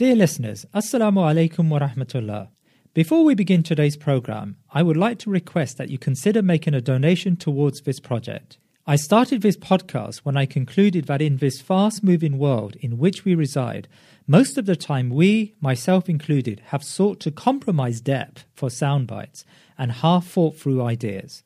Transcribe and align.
Dear 0.00 0.16
listeners, 0.16 0.64
Assalamu 0.74 1.20
alaikum 1.20 1.68
wa 1.68 1.78
rahmatullah. 1.80 2.48
Before 2.94 3.22
we 3.22 3.34
begin 3.34 3.62
today's 3.62 3.98
program, 3.98 4.56
I 4.72 4.82
would 4.82 4.96
like 4.96 5.18
to 5.18 5.30
request 5.30 5.76
that 5.76 5.90
you 5.90 5.98
consider 5.98 6.40
making 6.40 6.72
a 6.72 6.80
donation 6.80 7.36
towards 7.36 7.82
this 7.82 8.00
project. 8.00 8.56
I 8.86 8.96
started 8.96 9.42
this 9.42 9.58
podcast 9.58 10.20
when 10.20 10.38
I 10.38 10.46
concluded 10.46 11.04
that 11.04 11.20
in 11.20 11.36
this 11.36 11.60
fast 11.60 12.02
moving 12.02 12.38
world 12.38 12.76
in 12.76 12.96
which 12.96 13.26
we 13.26 13.34
reside, 13.34 13.88
most 14.26 14.56
of 14.56 14.64
the 14.64 14.74
time 14.74 15.10
we, 15.10 15.54
myself 15.60 16.08
included, 16.08 16.62
have 16.68 16.82
sought 16.82 17.20
to 17.20 17.30
compromise 17.30 18.00
depth 18.00 18.46
for 18.54 18.70
sound 18.70 19.06
bites 19.06 19.44
and 19.76 19.92
half 19.92 20.26
thought 20.26 20.56
through 20.56 20.82
ideas. 20.82 21.42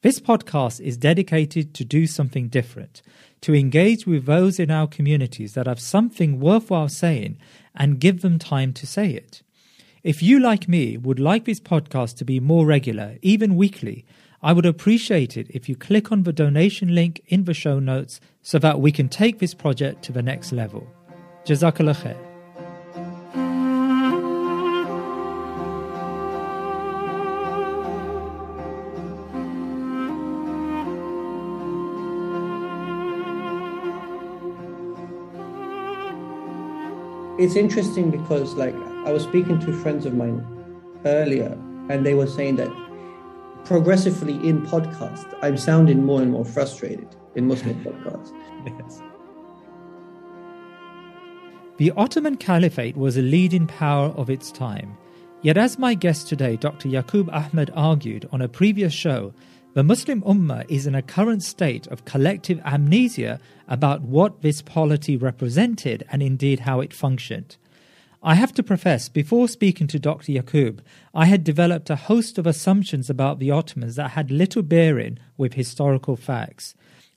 This 0.00 0.20
podcast 0.20 0.80
is 0.80 0.96
dedicated 0.96 1.74
to 1.74 1.84
do 1.84 2.06
something 2.06 2.46
different, 2.48 3.02
to 3.40 3.52
engage 3.52 4.06
with 4.06 4.26
those 4.26 4.60
in 4.60 4.70
our 4.70 4.86
communities 4.86 5.54
that 5.54 5.66
have 5.66 5.80
something 5.80 6.38
worthwhile 6.38 6.88
saying 6.88 7.36
and 7.78 8.00
give 8.00 8.20
them 8.20 8.38
time 8.38 8.72
to 8.74 8.86
say 8.86 9.10
it. 9.10 9.42
If 10.02 10.22
you, 10.22 10.38
like 10.38 10.68
me, 10.68 10.96
would 10.96 11.18
like 11.18 11.44
this 11.44 11.60
podcast 11.60 12.16
to 12.18 12.24
be 12.24 12.40
more 12.40 12.66
regular, 12.66 13.16
even 13.22 13.56
weekly, 13.56 14.04
I 14.42 14.52
would 14.52 14.66
appreciate 14.66 15.36
it 15.36 15.48
if 15.50 15.68
you 15.68 15.76
click 15.76 16.12
on 16.12 16.22
the 16.22 16.32
donation 16.32 16.94
link 16.94 17.22
in 17.26 17.44
the 17.44 17.54
show 17.54 17.78
notes 17.78 18.20
so 18.42 18.58
that 18.58 18.80
we 18.80 18.92
can 18.92 19.08
take 19.08 19.38
this 19.38 19.54
project 19.54 20.02
to 20.04 20.12
the 20.12 20.22
next 20.22 20.52
level. 20.52 20.86
Jazakallah 21.44 21.96
khair. 21.96 22.27
It's 37.38 37.54
interesting 37.54 38.10
because 38.10 38.54
like 38.54 38.74
I 39.06 39.12
was 39.12 39.22
speaking 39.22 39.60
to 39.60 39.72
friends 39.72 40.04
of 40.06 40.14
mine 40.14 40.44
earlier 41.04 41.56
and 41.88 42.04
they 42.04 42.14
were 42.14 42.26
saying 42.26 42.56
that 42.56 42.70
progressively 43.64 44.34
in 44.46 44.66
podcast 44.66 45.32
I'm 45.40 45.56
sounding 45.56 46.04
more 46.04 46.20
and 46.20 46.32
more 46.32 46.44
frustrated 46.44 47.08
in 47.34 47.46
Muslim 47.46 47.76
podcasts. 47.84 48.32
Yes. 48.66 49.00
The 51.76 51.92
Ottoman 51.92 52.36
Caliphate 52.38 52.96
was 52.96 53.16
a 53.16 53.22
leading 53.22 53.68
power 53.68 54.06
of 54.16 54.28
its 54.28 54.50
time. 54.50 54.98
Yet, 55.42 55.56
as 55.56 55.78
my 55.78 55.94
guest 55.94 56.26
today, 56.26 56.56
Dr. 56.56 56.88
Yakoob 56.88 57.32
Ahmed, 57.32 57.70
argued 57.72 58.28
on 58.32 58.42
a 58.42 58.48
previous 58.48 58.92
show, 58.92 59.32
the 59.74 59.84
Muslim 59.84 60.22
Ummah 60.22 60.64
is 60.68 60.86
in 60.86 60.94
a 60.94 61.02
current 61.02 61.42
state 61.42 61.86
of 61.88 62.04
collective 62.04 62.60
amnesia 62.64 63.38
about 63.68 64.00
what 64.00 64.40
this 64.40 64.62
polity 64.62 65.16
represented 65.16 66.04
and 66.10 66.22
indeed 66.22 66.60
how 66.60 66.80
it 66.80 66.92
functioned. 66.94 67.56
I 68.22 68.34
have 68.34 68.52
to 68.54 68.62
profess, 68.62 69.08
before 69.08 69.46
speaking 69.46 69.86
to 69.88 69.98
Dr. 69.98 70.32
Yakoob, 70.32 70.80
I 71.14 71.26
had 71.26 71.44
developed 71.44 71.90
a 71.90 71.96
host 71.96 72.38
of 72.38 72.46
assumptions 72.46 73.08
about 73.08 73.38
the 73.38 73.50
Ottomans 73.50 73.94
that 73.96 74.12
had 74.12 74.30
little 74.30 74.62
bearing 74.62 75.18
with 75.36 75.54
historical 75.54 76.16
facts. 76.16 76.74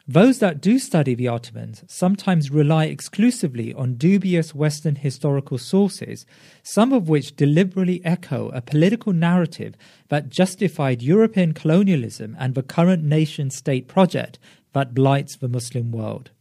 Those 0.07 0.39
that 0.39 0.61
do 0.61 0.79
study 0.79 1.13
the 1.13 1.27
Ottomans 1.27 1.83
sometimes 1.87 2.49
rely 2.49 2.85
exclusively 2.85 3.73
on 3.73 3.95
dubious 3.95 4.55
Western 4.55 4.95
historical 4.95 5.57
sources, 5.57 6.25
some 6.63 6.91
of 6.91 7.07
which 7.07 7.35
deliberately 7.35 8.01
echo 8.03 8.49
a 8.49 8.61
political 8.61 9.13
narrative 9.13 9.75
that 10.09 10.29
justified 10.29 11.03
European 11.03 11.53
colonialism 11.53 12.35
and 12.39 12.55
the 12.55 12.63
current 12.63 13.03
nation 13.03 13.51
state 13.51 13.87
project 13.87 14.39
that 14.73 14.93
blights 14.93 15.37
the 15.37 15.47
Muslim 15.47 15.91
world. 15.91 16.31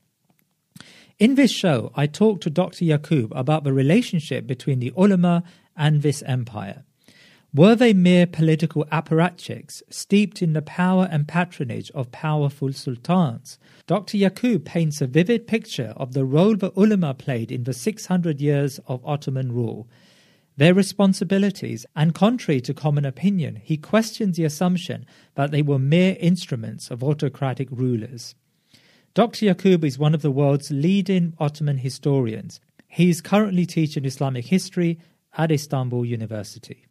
In 1.18 1.34
this 1.34 1.50
show, 1.50 1.92
I 1.94 2.06
talked 2.06 2.42
to 2.44 2.50
Dr. 2.50 2.86
Yakoob 2.86 3.28
about 3.32 3.62
the 3.64 3.74
relationship 3.74 4.46
between 4.46 4.78
the 4.78 4.92
ulama 4.96 5.42
and 5.76 6.00
this 6.00 6.22
empire. 6.22 6.84
Were 7.52 7.74
they 7.74 7.92
mere 7.92 8.26
political 8.26 8.84
apparatchiks 8.92 9.82
steeped 9.90 10.40
in 10.40 10.52
the 10.52 10.62
power 10.62 11.08
and 11.10 11.26
patronage 11.26 11.90
of 11.90 12.12
powerful 12.12 12.72
sultans? 12.72 13.58
Dr. 13.88 14.18
Yakoob 14.18 14.64
paints 14.64 15.00
a 15.00 15.08
vivid 15.08 15.48
picture 15.48 15.92
of 15.96 16.12
the 16.12 16.24
role 16.24 16.54
the 16.54 16.72
ulama 16.76 17.12
played 17.12 17.50
in 17.50 17.64
the 17.64 17.72
600 17.72 18.40
years 18.40 18.78
of 18.86 19.04
Ottoman 19.04 19.50
rule, 19.50 19.88
their 20.56 20.74
responsibilities, 20.74 21.86
and 21.96 22.14
contrary 22.14 22.60
to 22.60 22.74
common 22.74 23.04
opinion, 23.04 23.56
he 23.56 23.76
questions 23.76 24.36
the 24.36 24.44
assumption 24.44 25.06
that 25.34 25.50
they 25.50 25.62
were 25.62 25.78
mere 25.78 26.16
instruments 26.20 26.90
of 26.90 27.02
autocratic 27.02 27.68
rulers. 27.72 28.34
Dr. 29.14 29.46
Yakoob 29.46 29.84
is 29.84 29.98
one 29.98 30.14
of 30.14 30.22
the 30.22 30.30
world's 30.30 30.70
leading 30.70 31.32
Ottoman 31.40 31.78
historians. 31.78 32.60
He 32.86 33.08
is 33.08 33.20
currently 33.20 33.66
teaching 33.66 34.04
Islamic 34.04 34.44
history 34.44 35.00
at 35.36 35.50
Istanbul 35.50 36.04
University. 36.04 36.86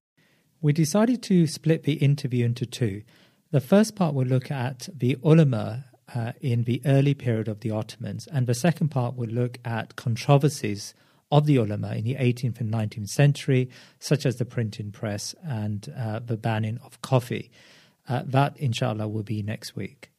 We 0.61 0.73
decided 0.73 1.23
to 1.23 1.47
split 1.47 1.83
the 1.83 1.93
interview 1.93 2.45
into 2.45 2.65
two. 2.65 3.03
The 3.51 3.61
first 3.61 3.95
part 3.95 4.13
will 4.13 4.25
look 4.25 4.51
at 4.51 4.89
the 4.93 5.17
ulama 5.23 5.85
uh, 6.13 6.33
in 6.41 6.63
the 6.63 6.81
early 6.85 7.13
period 7.13 7.47
of 7.47 7.61
the 7.61 7.71
Ottomans, 7.71 8.27
and 8.27 8.45
the 8.45 8.53
second 8.53 8.89
part 8.89 9.15
will 9.15 9.29
look 9.29 9.57
at 9.63 9.95
controversies 9.95 10.94
of 11.31 11.45
the 11.45 11.56
ulama 11.56 11.94
in 11.95 12.03
the 12.03 12.15
18th 12.15 12.59
and 12.59 12.73
19th 12.73 13.09
century, 13.09 13.69
such 14.00 14.25
as 14.25 14.35
the 14.35 14.45
printing 14.45 14.91
press 14.91 15.33
and 15.44 15.94
uh, 15.97 16.19
the 16.19 16.35
banning 16.38 16.77
of 16.83 17.01
coffee. 17.01 17.51
Uh, 18.07 18.23
that, 18.25 18.57
inshallah, 18.57 19.07
will 19.07 19.23
be 19.23 19.41
next 19.41 19.75
week. 19.75 20.12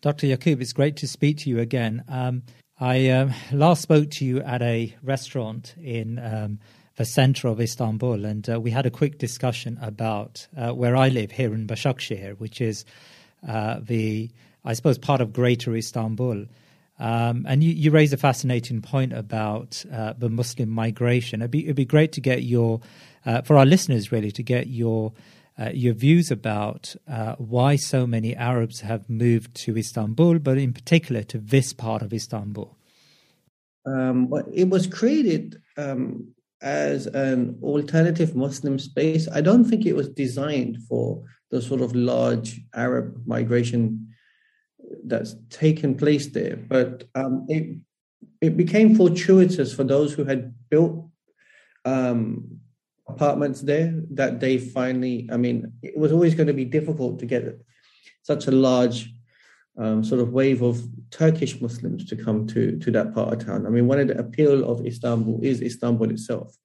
Dr. 0.00 0.26
Yakoob, 0.26 0.60
it's 0.60 0.72
great 0.72 0.96
to 0.96 1.06
speak 1.06 1.38
to 1.38 1.50
you 1.50 1.60
again. 1.60 2.02
Um, 2.08 2.42
I 2.80 3.10
um, 3.10 3.34
last 3.52 3.82
spoke 3.82 4.10
to 4.12 4.24
you 4.24 4.40
at 4.40 4.62
a 4.62 4.94
restaurant 5.02 5.74
in 5.80 6.18
um, 6.18 6.58
the 6.98 7.04
center 7.04 7.46
of 7.46 7.60
Istanbul, 7.60 8.24
and 8.24 8.50
uh, 8.50 8.60
we 8.60 8.72
had 8.72 8.84
a 8.84 8.90
quick 8.90 9.18
discussion 9.18 9.78
about 9.80 10.48
uh, 10.56 10.72
where 10.72 10.96
I 10.96 11.08
live 11.08 11.30
here 11.30 11.54
in 11.54 11.68
Başakşehir, 11.68 12.40
which 12.40 12.60
is 12.60 12.84
uh, 13.46 13.78
the, 13.80 14.30
I 14.64 14.72
suppose, 14.72 14.98
part 14.98 15.20
of 15.20 15.32
Greater 15.32 15.76
Istanbul. 15.76 16.46
Um, 16.98 17.46
and 17.48 17.62
you, 17.62 17.72
you 17.72 17.92
raise 17.92 18.12
a 18.12 18.16
fascinating 18.16 18.82
point 18.82 19.12
about 19.12 19.84
uh, 19.92 20.14
the 20.18 20.28
Muslim 20.28 20.70
migration. 20.70 21.40
It'd 21.40 21.52
be, 21.52 21.64
it'd 21.64 21.76
be 21.76 21.84
great 21.84 22.10
to 22.12 22.20
get 22.20 22.42
your, 22.42 22.80
uh, 23.24 23.42
for 23.42 23.56
our 23.56 23.64
listeners 23.64 24.10
really, 24.10 24.32
to 24.32 24.42
get 24.42 24.66
your 24.66 25.12
uh, 25.60 25.70
your 25.74 25.92
views 25.92 26.30
about 26.30 26.94
uh, 27.08 27.34
why 27.36 27.74
so 27.74 28.06
many 28.06 28.34
Arabs 28.36 28.80
have 28.82 29.10
moved 29.10 29.52
to 29.56 29.76
Istanbul, 29.76 30.38
but 30.38 30.56
in 30.56 30.72
particular 30.72 31.24
to 31.24 31.38
this 31.38 31.72
part 31.72 32.00
of 32.00 32.12
Istanbul. 32.12 32.76
Um, 33.84 34.32
it 34.54 34.68
was 34.68 34.86
created 34.86 35.60
um, 35.76 36.32
as 36.60 37.06
an 37.06 37.58
alternative 37.62 38.34
Muslim 38.34 38.78
space. 38.78 39.28
I 39.32 39.40
don't 39.40 39.64
think 39.64 39.86
it 39.86 39.94
was 39.94 40.08
designed 40.08 40.78
for 40.88 41.22
the 41.50 41.62
sort 41.62 41.80
of 41.80 41.94
large 41.94 42.60
Arab 42.74 43.22
migration 43.26 44.08
that's 45.04 45.36
taken 45.50 45.94
place 45.94 46.26
there, 46.26 46.56
but 46.56 47.04
um, 47.14 47.46
it 47.48 47.78
it 48.40 48.56
became 48.56 48.94
fortuitous 48.94 49.74
for 49.74 49.84
those 49.84 50.12
who 50.12 50.24
had 50.24 50.54
built 50.70 51.08
um, 51.84 52.58
apartments 53.08 53.60
there 53.60 53.94
that 54.10 54.40
they 54.40 54.58
finally. 54.58 55.28
I 55.32 55.36
mean, 55.36 55.72
it 55.82 55.96
was 55.96 56.12
always 56.12 56.34
going 56.34 56.46
to 56.46 56.52
be 56.54 56.64
difficult 56.64 57.18
to 57.20 57.26
get 57.26 57.60
such 58.22 58.46
a 58.46 58.52
large 58.52 59.12
um, 59.78 60.02
sort 60.02 60.20
of 60.20 60.32
wave 60.32 60.62
of 60.62 60.82
Turkish 61.10 61.60
Muslims 61.60 62.04
to 62.06 62.16
come 62.16 62.46
to 62.48 62.78
to 62.78 62.90
that 62.90 63.14
part 63.14 63.32
of 63.32 63.44
town. 63.44 63.66
I 63.66 63.70
mean, 63.70 63.86
one 63.86 64.00
of 64.00 64.08
the 64.08 64.18
appeal 64.18 64.68
of 64.68 64.84
Istanbul 64.84 65.40
is 65.42 65.62
Istanbul 65.62 66.10
itself, 66.10 66.56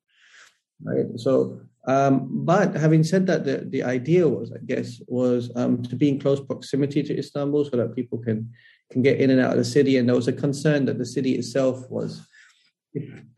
right? 0.83 1.06
So, 1.15 1.62
um, 1.88 2.45
but 2.45 2.75
having 2.75 3.04
said 3.04 3.27
that, 3.27 3.45
the, 3.45 3.65
the 3.69 3.83
idea 3.83 4.27
was, 4.27 4.51
I 4.51 4.60
guess, 4.65 5.00
was 5.07 5.51
um, 5.56 5.83
to 5.83 5.95
be 5.95 6.10
in 6.10 6.19
close 6.19 6.39
proximity 6.39 7.04
to 7.04 7.18
Istanbul 7.18 7.65
so 7.65 7.77
that 7.77 7.95
people 7.95 8.18
can 8.18 8.51
can 8.92 9.01
get 9.01 9.21
in 9.21 9.30
and 9.30 9.39
out 9.39 9.51
of 9.51 9.57
the 9.57 9.65
city. 9.65 9.98
And 9.98 10.07
there 10.07 10.15
was 10.15 10.27
a 10.27 10.33
concern 10.33 10.86
that 10.86 10.98
the 10.98 11.06
city 11.06 11.33
itself 11.36 11.89
was. 11.89 12.25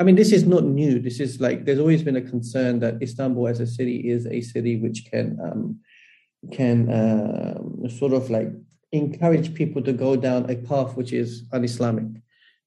I 0.01 0.03
mean, 0.03 0.15
this 0.15 0.33
is 0.33 0.45
not 0.45 0.65
new. 0.65 0.99
This 0.99 1.21
is 1.21 1.39
like 1.39 1.65
there's 1.65 1.79
always 1.79 2.03
been 2.03 2.17
a 2.17 2.21
concern 2.21 2.79
that 2.79 3.01
Istanbul 3.01 3.47
as 3.47 3.59
a 3.59 3.67
city 3.67 4.09
is 4.09 4.25
a 4.27 4.41
city 4.41 4.77
which 4.77 5.05
can 5.11 5.37
um, 5.43 5.79
can 6.51 6.89
uh, 6.89 7.89
sort 7.89 8.13
of 8.13 8.29
like 8.29 8.49
encourage 8.91 9.53
people 9.53 9.81
to 9.83 9.93
go 9.93 10.15
down 10.15 10.49
a 10.49 10.55
path 10.55 10.95
which 10.95 11.13
is 11.13 11.43
un-Islamic. 11.51 12.21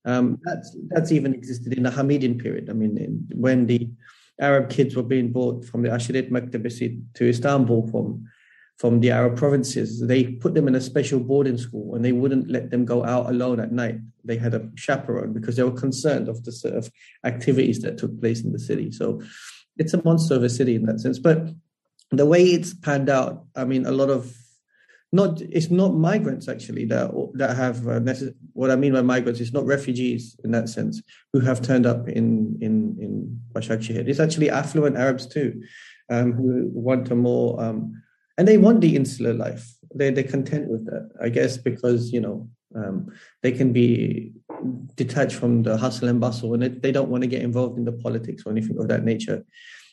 Um, 0.05 0.39
that's 0.45 0.77
that's 0.89 1.13
even 1.13 1.35
existed 1.35 1.73
in 1.77 1.83
the 1.83 1.91
Hamidian 1.91 2.41
period. 2.41 2.71
I 2.71 2.73
mean, 2.73 2.97
in, 2.97 3.29
when 3.35 3.67
the 3.67 3.91
Arab 4.41 4.71
kids 4.71 4.95
were 4.95 5.03
being 5.03 5.33
brought 5.33 5.65
from 5.65 5.83
the 5.83 5.89
Ashirit 5.89 6.31
Maktabisi 6.31 7.03
to 7.15 7.29
Istanbul 7.29 7.89
from 7.91 8.27
from 8.79 9.01
the 9.01 9.11
Arab 9.11 9.37
provinces, 9.37 10.01
they 10.07 10.25
put 10.25 10.55
them 10.55 10.69
in 10.69 10.77
a 10.77 10.81
special 10.81 11.19
boarding 11.19 11.59
school 11.59 11.97
and 11.97 12.05
they 12.05 12.13
wouldn't 12.13 12.49
let 12.49 12.71
them 12.71 12.85
go 12.85 13.05
out 13.05 13.29
alone 13.29 13.59
at 13.59 13.73
night. 13.73 13.99
They 14.25 14.37
had 14.37 14.55
a 14.55 14.71
chaperone 14.77 15.33
because 15.33 15.57
they 15.57 15.65
were 15.65 15.73
concerned 15.73 16.29
of 16.29 16.45
the 16.45 16.53
sort 16.53 16.75
of 16.75 16.89
activities 17.25 17.81
that 17.83 17.99
took 17.99 18.21
place 18.21 18.45
in 18.45 18.53
the 18.53 18.59
city. 18.59 18.93
So 18.93 19.21
it's 19.79 19.95
a 19.95 20.05
monster 20.05 20.37
of 20.37 20.45
a 20.45 20.49
city 20.49 20.77
in 20.77 20.87
that 20.87 21.01
sense. 21.01 21.19
But 21.19 21.49
the 22.13 22.25
way 22.25 22.45
it's 22.45 22.73
panned 22.73 23.11
out, 23.11 23.45
I 23.57 23.65
mean, 23.65 23.85
a 23.85 23.91
lot 23.91 24.11
of 24.11 24.33
not 25.13 25.41
it's 25.41 25.71
not 25.71 25.95
migrants 25.95 26.49
actually 26.49 26.85
that 26.85 27.11
that 27.35 27.57
have 27.57 27.87
uh, 27.87 28.01
necess- 28.01 28.35
what 28.53 28.71
I 28.71 28.77
mean 28.77 28.93
by 28.93 29.03
migrants 29.03 29.41
is 29.41 29.53
not 29.53 29.65
refugees 29.65 30.37
in 30.45 30.51
that 30.51 30.69
sense 30.69 31.03
who 31.33 31.41
have 31.41 31.63
turned 31.63 31.87
up 31.87 32.09
in 32.09 32.59
in 32.61 32.97
in 33.01 33.41
Başakşehir. 33.55 34.07
It's 34.09 34.21
actually 34.21 34.51
affluent 34.51 34.97
Arabs 34.97 35.27
too, 35.27 35.63
um, 36.11 36.33
who 36.33 36.71
want 36.73 37.11
a 37.11 37.15
more 37.15 37.61
um, 37.63 38.03
and 38.37 38.47
they 38.47 38.59
want 38.59 38.81
the 38.81 38.97
insular 38.97 39.33
life. 39.33 39.75
They 39.95 40.11
they're 40.11 40.25
content 40.25 40.69
with 40.69 40.85
that, 40.87 41.11
I 41.23 41.31
guess, 41.31 41.57
because 41.57 42.13
you 42.13 42.21
know 42.21 42.49
um, 42.75 43.11
they 43.43 43.53
can 43.53 43.73
be 43.73 44.33
detached 44.95 45.37
from 45.37 45.63
the 45.63 45.79
hustle 45.79 46.09
and 46.09 46.21
bustle, 46.21 46.53
and 46.53 46.63
they, 46.63 46.69
they 46.69 46.93
don't 46.93 47.09
want 47.09 47.23
to 47.23 47.29
get 47.29 47.43
involved 47.43 47.79
in 47.79 47.85
the 47.85 47.93
politics 47.93 48.43
or 48.45 48.53
anything 48.53 48.79
of 48.79 48.89
that 48.89 49.05
nature. 49.05 49.45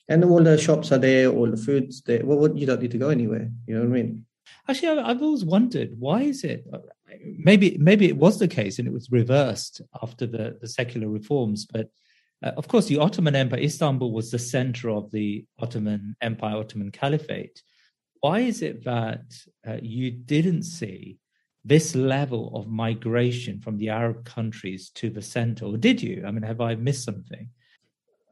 And 0.09 0.23
all 0.23 0.43
the 0.43 0.57
shops 0.57 0.91
are 0.91 0.99
there, 0.99 1.29
all 1.29 1.49
the 1.49 1.57
foods 1.57 2.01
there. 2.01 2.23
Well, 2.23 2.55
you 2.55 2.67
don't 2.67 2.81
need 2.81 2.91
to 2.91 2.97
go 2.97 3.09
anywhere. 3.09 3.49
You 3.65 3.75
know 3.75 3.81
what 3.81 3.97
I 3.97 4.01
mean? 4.01 4.25
Actually, 4.67 4.99
I've 4.99 5.21
always 5.21 5.45
wondered 5.45 5.91
why 5.99 6.21
is 6.23 6.43
it? 6.43 6.65
Maybe 7.23 7.77
maybe 7.79 8.07
it 8.07 8.17
was 8.17 8.39
the 8.39 8.47
case 8.47 8.79
and 8.79 8.87
it 8.87 8.93
was 8.93 9.11
reversed 9.11 9.81
after 10.01 10.25
the, 10.25 10.57
the 10.61 10.67
secular 10.67 11.07
reforms. 11.07 11.65
But 11.65 11.89
uh, 12.43 12.51
of 12.57 12.67
course, 12.67 12.87
the 12.87 12.99
Ottoman 12.99 13.35
Empire, 13.35 13.59
Istanbul 13.59 14.11
was 14.11 14.31
the 14.31 14.39
center 14.39 14.89
of 14.89 15.11
the 15.11 15.45
Ottoman 15.59 16.15
Empire, 16.21 16.57
Ottoman 16.57 16.91
Caliphate. 16.91 17.61
Why 18.21 18.39
is 18.39 18.61
it 18.61 18.83
that 18.85 19.23
uh, 19.67 19.77
you 19.81 20.11
didn't 20.11 20.63
see 20.63 21.19
this 21.63 21.95
level 21.95 22.51
of 22.55 22.67
migration 22.67 23.59
from 23.59 23.77
the 23.77 23.89
Arab 23.89 24.23
countries 24.23 24.91
to 24.91 25.09
the 25.09 25.21
center, 25.21 25.65
or 25.65 25.77
did 25.77 26.01
you? 26.01 26.23
I 26.25 26.31
mean, 26.31 26.43
have 26.43 26.61
I 26.61 26.75
missed 26.75 27.03
something? 27.03 27.49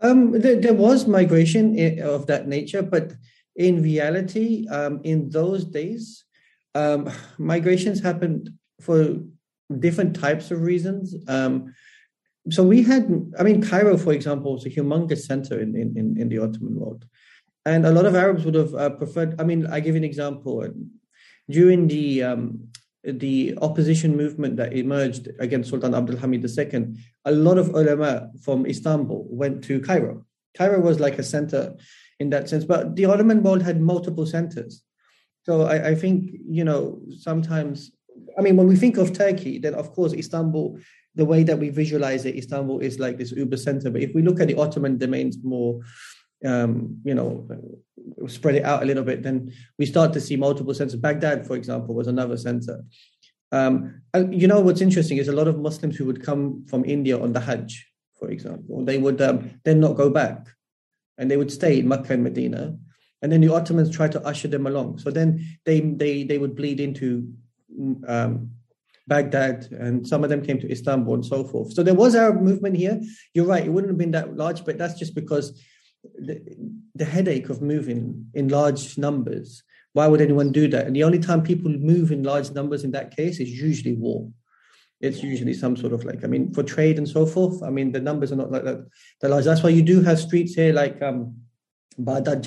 Um, 0.02 0.40
there, 0.40 0.60
there 0.60 0.74
was 0.74 1.08
migration 1.08 1.80
eh, 1.80 2.02
of 2.02 2.28
that 2.28 2.48
nature, 2.48 2.84
but 2.84 3.14
in 3.56 3.82
reality, 3.82 4.68
um, 4.68 5.02
in 5.04 5.30
those 5.30 5.66
days, 5.66 6.26
um, 6.76 7.10
migrations 7.38 8.02
happened 8.02 8.50
for 8.82 9.18
different 9.80 10.16
types 10.16 10.52
of 10.52 10.62
reasons. 10.62 11.16
Um, 11.28 11.74
so 12.50 12.64
we 12.64 12.84
had, 12.84 13.08
I 13.40 13.44
mean, 13.44 13.62
Cairo, 13.62 13.98
for 13.98 14.12
example, 14.12 14.54
was 14.54 14.66
a 14.66 14.70
humongous 14.70 15.26
center 15.26 15.60
in, 15.60 15.76
in, 15.76 16.18
in 16.20 16.30
the 16.30 16.40
Ottoman 16.40 16.80
world. 16.80 17.06
And 17.66 17.86
a 17.86 17.92
lot 17.92 18.06
of 18.06 18.16
Arabs 18.16 18.44
would 18.44 18.56
have 18.56 18.74
uh, 18.74 18.90
preferred, 18.90 19.40
I 19.40 19.44
mean, 19.44 19.68
I 19.68 19.80
give 19.80 19.96
you 19.96 20.00
an 20.00 20.04
example. 20.04 20.68
During 21.50 21.88
the 21.88 22.24
um, 22.24 22.70
the 23.04 23.58
opposition 23.62 24.16
movement 24.16 24.56
that 24.58 24.74
emerged 24.74 25.28
against 25.40 25.70
Sultan 25.70 25.94
Abdul 25.94 26.18
Hamid 26.18 26.46
II, 26.46 26.96
a 27.26 27.32
lot 27.32 27.58
of 27.58 27.70
ulama 27.70 28.30
from 28.42 28.66
Istanbul 28.66 29.28
went 29.30 29.64
to 29.66 29.82
Cairo. 29.82 30.26
Cairo 30.58 30.80
was 30.80 31.00
like 31.00 31.20
a 31.20 31.24
center 31.24 31.76
in 32.24 32.30
that 32.32 32.50
sense. 32.50 32.66
But 32.74 32.96
the 32.96 33.06
Ottoman 33.12 33.44
world 33.44 33.62
had 33.62 33.80
multiple 33.94 34.26
centers. 34.36 34.74
So 35.48 35.54
I, 35.74 35.90
I 35.92 35.96
think, 36.02 36.18
you 36.58 36.64
know, 36.70 37.02
sometimes, 37.28 37.92
I 38.38 38.42
mean, 38.42 38.56
when 38.56 38.70
we 38.72 38.78
think 38.78 38.96
of 38.98 39.12
Turkey, 39.12 39.60
then 39.60 39.76
of 39.76 39.88
course, 39.98 40.14
Istanbul, 40.14 40.80
the 41.20 41.26
way 41.32 41.44
that 41.44 41.60
we 41.60 41.70
visualize 41.70 42.24
it, 42.26 42.40
Istanbul 42.42 42.80
is 42.80 42.98
like 43.06 43.18
this 43.18 43.34
uber 43.34 43.58
center. 43.58 43.90
But 43.92 44.02
if 44.08 44.12
we 44.16 44.22
look 44.24 44.40
at 44.40 44.48
the 44.48 44.60
Ottoman 44.64 44.98
domains 44.98 45.36
more, 45.44 45.82
um, 46.52 46.72
you 47.04 47.16
know, 47.18 47.30
spread 48.28 48.56
it 48.56 48.64
out 48.64 48.84
a 48.84 48.86
little 48.86 49.04
bit, 49.04 49.22
then 49.22 49.52
we 49.78 49.86
start 49.86 50.14
to 50.14 50.22
see 50.22 50.38
multiple 50.38 50.74
centers. 50.74 50.96
Baghdad, 50.96 51.46
for 51.46 51.56
example, 51.56 51.94
was 51.94 52.08
another 52.08 52.38
center. 52.38 52.84
Um, 53.52 54.02
you 54.32 54.48
know, 54.48 54.62
what's 54.62 54.82
interesting 54.82 55.18
is 55.20 55.28
a 55.28 55.38
lot 55.40 55.48
of 55.48 55.60
Muslims 55.60 55.96
who 55.98 56.06
would 56.06 56.24
come 56.24 56.66
from 56.70 56.86
India 56.86 57.16
on 57.20 57.34
the 57.34 57.42
Hajj, 57.42 57.72
for 58.20 58.32
example, 58.32 58.84
they 58.86 58.98
would 58.98 59.22
um, 59.22 59.38
then 59.66 59.80
not 59.80 59.96
go 60.04 60.10
back 60.10 60.48
and 61.24 61.32
they 61.32 61.38
would 61.38 61.52
stay 61.52 61.80
in 61.80 61.88
Mecca 61.88 62.12
and 62.14 62.24
Medina. 62.24 62.76
And 63.22 63.32
then 63.32 63.40
the 63.40 63.54
Ottomans 63.54 63.90
tried 63.90 64.12
to 64.12 64.22
usher 64.28 64.50
them 64.50 64.68
along. 64.68 65.00
So 65.00 65.10
then 65.10 65.30
they 65.64 65.80
they 65.80 66.24
they 66.26 66.38
would 66.38 66.56
bleed 66.56 66.82
into 66.82 67.32
um, 68.06 68.52
Baghdad, 69.08 69.72
and 69.72 70.06
some 70.06 70.26
of 70.26 70.30
them 70.30 70.46
came 70.46 70.60
to 70.60 70.70
Istanbul 70.70 71.14
and 71.14 71.26
so 71.26 71.46
forth. 71.46 71.72
So 71.72 71.82
there 71.82 71.94
was 71.94 72.14
Arab 72.14 72.42
movement 72.42 72.76
here. 72.76 73.00
You're 73.34 73.46
right; 73.46 73.66
it 73.66 73.70
wouldn't 73.70 73.92
have 73.92 73.98
been 73.98 74.12
that 74.12 74.36
large, 74.36 74.66
but 74.66 74.78
that's 74.78 75.00
just 75.00 75.16
because 75.16 75.46
the, 76.28 76.36
the 76.94 77.06
headache 77.06 77.50
of 77.50 77.62
moving 77.62 78.28
in 78.34 78.50
large 78.50 78.98
numbers. 78.98 79.64
Why 79.94 80.08
would 80.08 80.22
anyone 80.22 80.52
do 80.52 80.68
that? 80.68 80.88
And 80.88 80.96
the 80.96 81.06
only 81.06 81.20
time 81.20 81.42
people 81.42 81.72
move 81.72 82.12
in 82.12 82.24
large 82.24 82.52
numbers 82.52 82.84
in 82.84 82.92
that 82.92 83.16
case 83.16 83.40
is 83.40 83.50
usually 83.50 83.94
war 83.94 84.30
it's 85.04 85.22
usually 85.22 85.54
some 85.54 85.76
sort 85.76 85.94
of 85.94 86.06
like, 86.06 86.24
I 86.24 86.28
mean, 86.28 86.54
for 86.54 86.64
trade 86.64 86.98
and 86.98 87.08
so 87.08 87.26
forth. 87.26 87.62
I 87.62 87.70
mean, 87.70 87.92
the 87.92 88.00
numbers 88.00 88.32
are 88.32 88.38
not 88.38 88.52
like 88.52 88.64
that, 88.64 89.30
large. 89.30 89.44
That's 89.44 89.62
why 89.62 89.70
you 89.70 89.84
do 89.84 90.02
have 90.02 90.18
streets 90.18 90.54
here 90.54 90.74
like 90.74 91.02
um, 91.02 91.36
Baghdad 91.98 92.42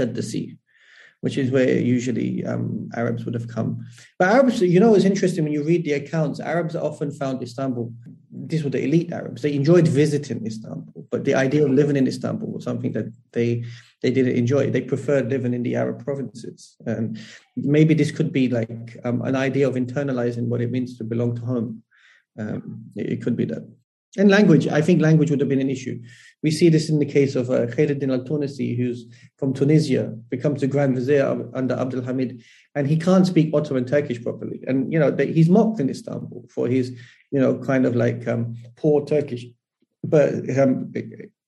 which 1.20 1.38
is 1.38 1.50
where 1.50 1.78
usually 1.78 2.44
um, 2.44 2.88
Arabs 2.94 3.24
would 3.24 3.34
have 3.34 3.48
come. 3.48 3.84
But 4.18 4.28
Arabs, 4.28 4.60
you 4.60 4.80
know, 4.80 4.94
it's 4.94 5.04
interesting 5.04 5.44
when 5.44 5.52
you 5.52 5.64
read 5.64 5.84
the 5.84 5.94
accounts. 5.94 6.40
Arabs 6.40 6.76
often 6.76 7.10
found 7.10 7.42
Istanbul. 7.42 7.92
These 8.30 8.64
were 8.64 8.70
the 8.70 8.84
elite 8.84 9.12
Arabs. 9.12 9.42
They 9.42 9.54
enjoyed 9.54 9.88
visiting 9.88 10.46
Istanbul, 10.46 11.06
but 11.10 11.24
the 11.24 11.34
idea 11.34 11.64
of 11.64 11.70
living 11.70 11.96
in 11.96 12.06
Istanbul 12.06 12.52
was 12.52 12.64
something 12.64 12.92
that 12.92 13.12
they 13.32 13.64
they 14.02 14.10
didn't 14.10 14.36
enjoy. 14.36 14.70
They 14.70 14.82
preferred 14.82 15.30
living 15.30 15.54
in 15.54 15.62
the 15.62 15.74
Arab 15.74 16.04
provinces, 16.04 16.76
and 16.86 17.18
maybe 17.56 17.94
this 17.94 18.12
could 18.12 18.30
be 18.30 18.48
like 18.48 18.96
um, 19.04 19.22
an 19.22 19.34
idea 19.34 19.66
of 19.68 19.74
internalizing 19.74 20.46
what 20.46 20.60
it 20.60 20.70
means 20.70 20.96
to 20.98 21.04
belong 21.04 21.34
to 21.36 21.42
home. 21.42 21.82
Um, 22.38 22.84
it 22.94 23.22
could 23.22 23.36
be 23.36 23.44
that. 23.46 23.66
And 24.18 24.30
language, 24.30 24.66
I 24.66 24.80
think 24.80 25.02
language 25.02 25.30
would 25.30 25.40
have 25.40 25.48
been 25.48 25.60
an 25.60 25.70
issue. 25.70 26.00
We 26.42 26.50
see 26.50 26.70
this 26.70 26.88
in 26.88 26.98
the 26.98 27.04
case 27.04 27.36
of 27.36 27.50
uh, 27.50 27.66
Khairuddin 27.66 28.10
al 28.10 28.24
Tunisi, 28.24 28.76
who's 28.76 29.04
from 29.36 29.52
Tunisia, 29.52 30.14
becomes 30.30 30.62
the 30.62 30.66
Grand 30.66 30.94
Vizier 30.94 31.48
under 31.54 31.74
Abdul 31.74 32.02
Hamid, 32.02 32.42
and 32.74 32.86
he 32.86 32.96
can't 32.96 33.26
speak 33.26 33.52
Ottoman 33.52 33.84
Turkish 33.84 34.22
properly. 34.22 34.60
And, 34.66 34.90
you 34.92 34.98
know, 34.98 35.14
he's 35.14 35.50
mocked 35.50 35.80
in 35.80 35.90
Istanbul 35.90 36.46
for 36.48 36.66
his, 36.66 36.98
you 37.30 37.40
know, 37.40 37.58
kind 37.58 37.84
of 37.84 37.94
like 37.94 38.26
um, 38.26 38.56
poor 38.76 39.04
Turkish, 39.04 39.44
but 40.02 40.32
um, 40.58 40.92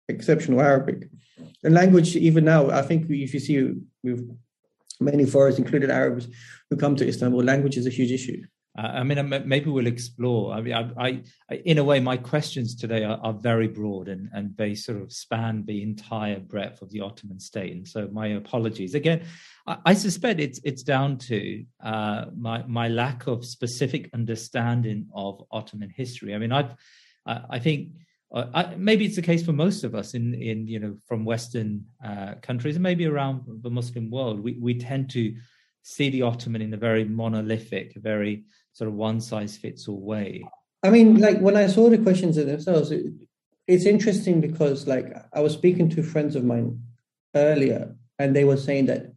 exceptional 0.08 0.60
Arabic. 0.60 1.08
And 1.64 1.74
language, 1.74 2.16
even 2.16 2.44
now, 2.44 2.70
I 2.70 2.82
think 2.82 3.06
if 3.08 3.32
you 3.32 3.40
see 3.40 3.72
with 4.02 4.28
many 5.00 5.24
foreigners, 5.24 5.58
including 5.58 5.90
Arabs, 5.90 6.28
who 6.68 6.76
come 6.76 6.96
to 6.96 7.08
Istanbul, 7.08 7.44
language 7.44 7.78
is 7.78 7.86
a 7.86 7.90
huge 7.90 8.12
issue. 8.12 8.42
Uh, 8.78 8.92
I 8.94 9.02
mean, 9.02 9.28
maybe 9.44 9.70
we'll 9.70 9.88
explore. 9.88 10.52
I 10.52 10.60
mean, 10.60 10.74
I, 10.74 11.22
I 11.50 11.56
in 11.64 11.78
a 11.78 11.84
way, 11.84 11.98
my 11.98 12.16
questions 12.16 12.76
today 12.76 13.02
are, 13.02 13.18
are, 13.24 13.32
very 13.32 13.66
broad 13.66 14.06
and, 14.06 14.28
and 14.32 14.56
they 14.56 14.76
sort 14.76 15.02
of 15.02 15.12
span 15.12 15.64
the 15.66 15.82
entire 15.82 16.38
breadth 16.38 16.80
of 16.80 16.90
the 16.90 17.00
Ottoman 17.00 17.40
state. 17.40 17.72
And 17.72 17.88
so, 17.88 18.08
my 18.12 18.28
apologies 18.28 18.94
again. 18.94 19.22
I, 19.66 19.78
I 19.86 19.94
suspect 19.94 20.38
it's 20.38 20.60
it's 20.62 20.84
down 20.84 21.18
to 21.30 21.64
uh, 21.82 22.26
my 22.36 22.62
my 22.68 22.86
lack 22.86 23.26
of 23.26 23.44
specific 23.44 24.10
understanding 24.14 25.08
of 25.12 25.42
Ottoman 25.50 25.90
history. 25.90 26.32
I 26.32 26.38
mean, 26.38 26.52
I've 26.52 26.74
I, 27.26 27.40
I 27.50 27.58
think. 27.58 27.90
Uh, 28.30 28.74
maybe 28.76 29.06
it's 29.06 29.16
the 29.16 29.22
case 29.22 29.42
for 29.42 29.54
most 29.54 29.84
of 29.84 29.94
us 29.94 30.12
in, 30.12 30.34
in 30.34 30.66
you 30.66 30.78
know 30.78 30.94
from 31.06 31.24
Western 31.24 31.82
uh, 32.04 32.34
countries 32.42 32.76
and 32.76 32.82
maybe 32.82 33.06
around 33.06 33.40
the 33.62 33.70
Muslim 33.70 34.10
world. 34.10 34.38
We 34.38 34.58
we 34.60 34.78
tend 34.78 35.08
to 35.12 35.34
see 35.82 36.10
the 36.10 36.20
Ottoman 36.20 36.60
in 36.60 36.74
a 36.74 36.76
very 36.76 37.04
monolithic, 37.04 37.94
very 37.96 38.44
sort 38.78 38.88
of 38.88 38.94
one 38.94 39.20
size 39.20 39.56
fits 39.56 39.88
all 39.88 40.00
way. 40.00 40.44
I 40.84 40.90
mean, 40.90 41.18
like 41.18 41.40
when 41.40 41.56
I 41.56 41.66
saw 41.66 41.90
the 41.90 41.98
questions 41.98 42.36
themselves, 42.36 42.92
it, 42.92 43.06
it's 43.66 43.84
interesting 43.84 44.40
because 44.40 44.86
like 44.86 45.06
I 45.32 45.40
was 45.40 45.52
speaking 45.52 45.88
to 45.90 46.02
friends 46.04 46.36
of 46.36 46.44
mine 46.44 46.80
earlier, 47.34 47.96
and 48.20 48.36
they 48.36 48.44
were 48.44 48.56
saying 48.56 48.86
that 48.86 49.12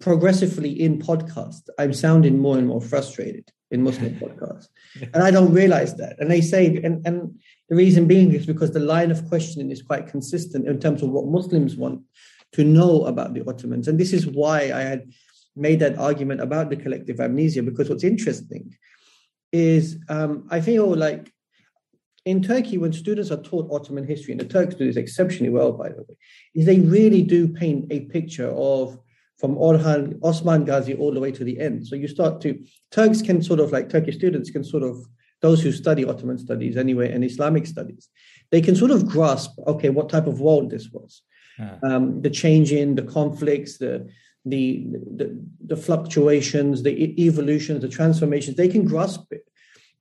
progressively 0.00 0.70
in 0.70 0.98
podcast, 0.98 1.62
I'm 1.78 1.94
sounding 1.94 2.38
more 2.38 2.58
and 2.58 2.66
more 2.66 2.82
frustrated 2.82 3.50
in 3.70 3.82
Muslim 3.82 4.14
podcasts, 4.22 4.68
and 5.14 5.22
I 5.22 5.30
don't 5.30 5.54
realize 5.54 5.94
that. 5.94 6.16
And 6.18 6.30
they 6.30 6.42
say, 6.42 6.66
and 6.84 7.06
and 7.06 7.40
the 7.70 7.76
reason 7.76 8.06
being 8.06 8.34
is 8.34 8.44
because 8.44 8.72
the 8.72 8.80
line 8.80 9.10
of 9.10 9.26
questioning 9.30 9.70
is 9.70 9.80
quite 9.80 10.08
consistent 10.08 10.68
in 10.68 10.78
terms 10.78 11.02
of 11.02 11.08
what 11.08 11.24
Muslims 11.24 11.74
want 11.74 12.02
to 12.52 12.64
know 12.64 13.06
about 13.06 13.32
the 13.32 13.48
Ottomans, 13.48 13.88
and 13.88 13.98
this 13.98 14.12
is 14.12 14.26
why 14.26 14.70
I 14.74 14.82
had 14.82 15.10
made 15.56 15.80
that 15.80 15.98
argument 15.98 16.40
about 16.40 16.70
the 16.70 16.76
collective 16.76 17.20
amnesia 17.20 17.62
because 17.62 17.88
what's 17.88 18.04
interesting 18.04 18.76
is 19.52 19.98
um, 20.08 20.46
I 20.50 20.60
feel 20.60 20.96
like 20.96 21.32
in 22.24 22.42
Turkey, 22.42 22.78
when 22.78 22.92
students 22.92 23.30
are 23.30 23.42
taught 23.42 23.70
Ottoman 23.70 24.06
history, 24.06 24.32
and 24.32 24.40
the 24.40 24.46
Turks 24.46 24.74
do 24.74 24.86
this 24.86 24.96
exceptionally 24.96 25.50
well, 25.50 25.72
by 25.72 25.90
the 25.90 26.02
way, 26.08 26.16
is 26.54 26.64
they 26.64 26.80
really 26.80 27.22
do 27.22 27.48
paint 27.48 27.86
a 27.90 28.00
picture 28.06 28.48
of 28.48 28.98
from 29.38 29.56
Orhan 29.56 30.18
Osman 30.22 30.64
Ghazi 30.64 30.94
all 30.94 31.12
the 31.12 31.20
way 31.20 31.30
to 31.32 31.44
the 31.44 31.60
end. 31.60 31.86
So 31.86 31.96
you 31.96 32.08
start 32.08 32.40
to 32.42 32.58
Turks 32.90 33.20
can 33.20 33.42
sort 33.42 33.60
of 33.60 33.72
like 33.72 33.90
Turkish 33.90 34.14
students 34.16 34.50
can 34.50 34.64
sort 34.64 34.82
of 34.82 34.96
those 35.42 35.62
who 35.62 35.72
study 35.72 36.04
Ottoman 36.04 36.38
studies 36.38 36.76
anyway 36.76 37.12
and 37.12 37.22
Islamic 37.22 37.66
studies, 37.66 38.08
they 38.50 38.62
can 38.62 38.74
sort 38.74 38.90
of 38.90 39.06
grasp 39.06 39.50
okay 39.66 39.90
what 39.90 40.08
type 40.08 40.26
of 40.26 40.40
world 40.40 40.70
this 40.70 40.88
was, 40.90 41.22
um, 41.82 42.22
the 42.22 42.30
change 42.30 42.72
in 42.72 42.94
the 42.94 43.02
conflicts, 43.02 43.76
the 43.76 44.08
the, 44.44 44.84
the, 45.16 45.40
the 45.64 45.76
fluctuations, 45.76 46.82
the 46.82 47.22
evolutions, 47.22 47.80
the 47.80 47.88
transformations, 47.88 48.56
they 48.56 48.68
can 48.68 48.84
grasp 48.84 49.24
it. 49.30 49.46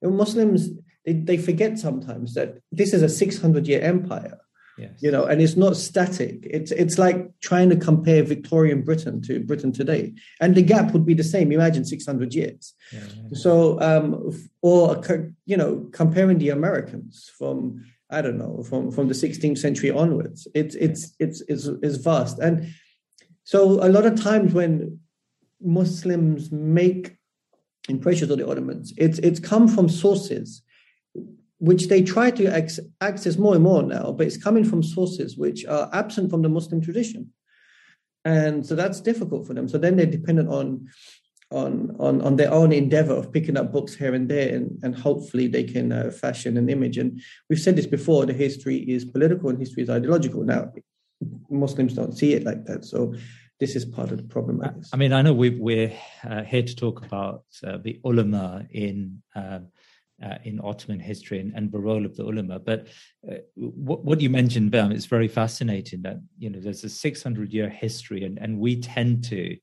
Know, 0.02 0.10
Muslims, 0.12 0.70
they, 1.06 1.14
they 1.14 1.38
forget 1.38 1.80
sometimes 1.80 2.34
that 2.34 2.60
this 2.72 2.94
is 2.94 3.02
a 3.02 3.10
600 3.10 3.68
year 3.68 3.82
empire. 3.82 4.40
Yes. 4.78 4.92
You 5.02 5.12
know, 5.12 5.26
and 5.26 5.40
it's 5.40 5.56
not 5.56 5.76
static. 5.78 6.48
It's 6.50 6.72
it's 6.72 6.98
like 6.98 7.30
trying 7.42 7.70
to 7.70 7.76
compare 7.76 8.24
Victorian 8.24 8.82
Britain 8.82 9.22
to 9.22 9.40
Britain 9.40 9.72
today, 9.72 10.14
and 10.42 10.56
the 10.56 10.64
gap 10.64 10.94
would 10.94 11.06
be 11.06 11.14
the 11.14 11.24
same. 11.24 11.52
Imagine 11.52 11.86
six 11.86 12.08
hundred 12.08 12.34
years. 12.34 12.74
Yeah, 12.92 13.02
yeah. 13.02 13.24
So, 13.34 13.80
um, 13.82 14.32
or 14.64 15.00
you 15.46 15.58
know, 15.58 15.88
comparing 15.92 16.40
the 16.40 16.50
Americans 16.50 17.32
from 17.38 17.86
I 18.10 18.22
don't 18.22 18.38
know 18.38 18.64
from 18.64 18.92
from 18.92 19.08
the 19.08 19.14
16th 19.14 19.58
century 19.58 19.92
onwards, 19.92 20.48
it's 20.56 20.76
it's 20.76 21.16
it's 21.20 21.42
it's, 21.48 21.68
it's 21.68 21.98
vast. 21.98 22.40
And 22.40 22.74
so 23.44 23.86
a 23.86 23.90
lot 23.90 24.06
of 24.06 24.22
times 24.22 24.54
when 24.54 25.00
Muslims 25.62 26.52
make 26.52 27.18
impressions 27.90 28.32
on 28.32 28.38
the 28.38 28.48
Ottomans, 28.48 28.94
it's 28.98 29.20
it's 29.20 29.40
come 29.40 29.68
from 29.68 29.90
sources 29.90 30.62
which 31.60 31.88
they 31.88 32.02
try 32.02 32.30
to 32.30 32.46
ex- 32.46 32.80
access 33.00 33.38
more 33.38 33.56
and 33.56 33.64
more 33.64 33.84
now, 33.84 34.12
but 34.12 34.28
it's 34.28 34.36
coming 34.36 34.66
from 34.66 34.84
sources 34.84 35.38
which 35.38 35.66
are 35.66 35.90
absent 35.94 36.30
from 36.30 36.42
the 36.42 36.50
Muslim 36.50 36.82
tradition, 36.82 37.32
and 38.26 38.66
so 38.66 38.76
that's 38.76 39.02
difficult 39.02 39.48
for 39.48 39.54
them. 39.54 39.68
So 39.68 39.78
then 39.78 39.96
they're 39.96 40.06
dependent 40.06 40.50
on 40.50 40.88
on 41.52 41.96
on 42.00 42.22
on 42.22 42.36
their 42.36 42.52
own 42.52 42.72
endeavor 42.72 43.14
of 43.14 43.32
picking 43.32 43.58
up 43.58 43.72
books 43.72 43.96
here 43.96 44.14
and 44.14 44.28
there, 44.30 44.56
and, 44.56 44.80
and 44.84 44.96
hopefully 44.96 45.48
they 45.48 45.64
can 45.64 45.92
uh, 45.92 46.12
fashion 46.12 46.58
an 46.58 46.70
image. 46.70 46.98
And 46.98 47.22
we've 47.50 47.60
said 47.60 47.76
this 47.76 47.88
before: 47.88 48.26
the 48.26 48.34
history 48.34 48.78
is 48.78 49.06
political 49.06 49.50
and 49.50 49.60
history 49.60 49.84
is 49.84 49.90
ideological. 49.90 50.44
Now, 50.44 50.72
Muslims 51.50 51.94
don't 51.94 52.18
see 52.18 52.34
it 52.34 52.44
like 52.44 52.66
that. 52.66 52.86
So 52.86 53.14
this 53.60 53.76
is 53.76 53.86
part 53.86 54.12
of 54.12 54.18
the 54.18 54.24
problem. 54.24 54.62
I, 54.62 54.72
I 54.92 54.98
mean, 54.98 55.14
I 55.14 55.22
know 55.22 55.34
we, 55.34 55.86
are 55.86 55.92
uh, 56.30 56.44
here 56.44 56.64
to 56.64 56.76
talk 56.76 57.06
about 57.06 57.44
uh, 57.66 57.78
the 57.78 58.00
ulama 58.04 58.66
in 58.72 59.22
um, 59.36 59.68
uh, 60.24 60.38
in 60.44 60.60
Ottoman 60.64 61.00
history 61.00 61.40
and, 61.40 61.52
and, 61.56 61.72
the 61.72 61.80
role 61.80 62.06
of 62.06 62.16
the 62.16 62.24
ulama, 62.24 62.58
but 62.60 62.88
uh, 63.30 63.38
what, 63.56 64.06
what, 64.06 64.22
you 64.22 64.30
mentioned, 64.30 64.72
Bam, 64.72 64.92
it's 64.92 65.08
very 65.08 65.28
fascinating 65.28 66.02
that 66.04 66.18
you 66.38 66.50
know 66.50 66.60
there's 66.60 66.84
a 66.84 66.90
600 66.90 67.52
year 67.52 67.68
history, 67.68 68.24
and, 68.24 68.38
and 68.40 68.60
we 68.60 68.80
tend 68.80 69.24
to 69.26 69.58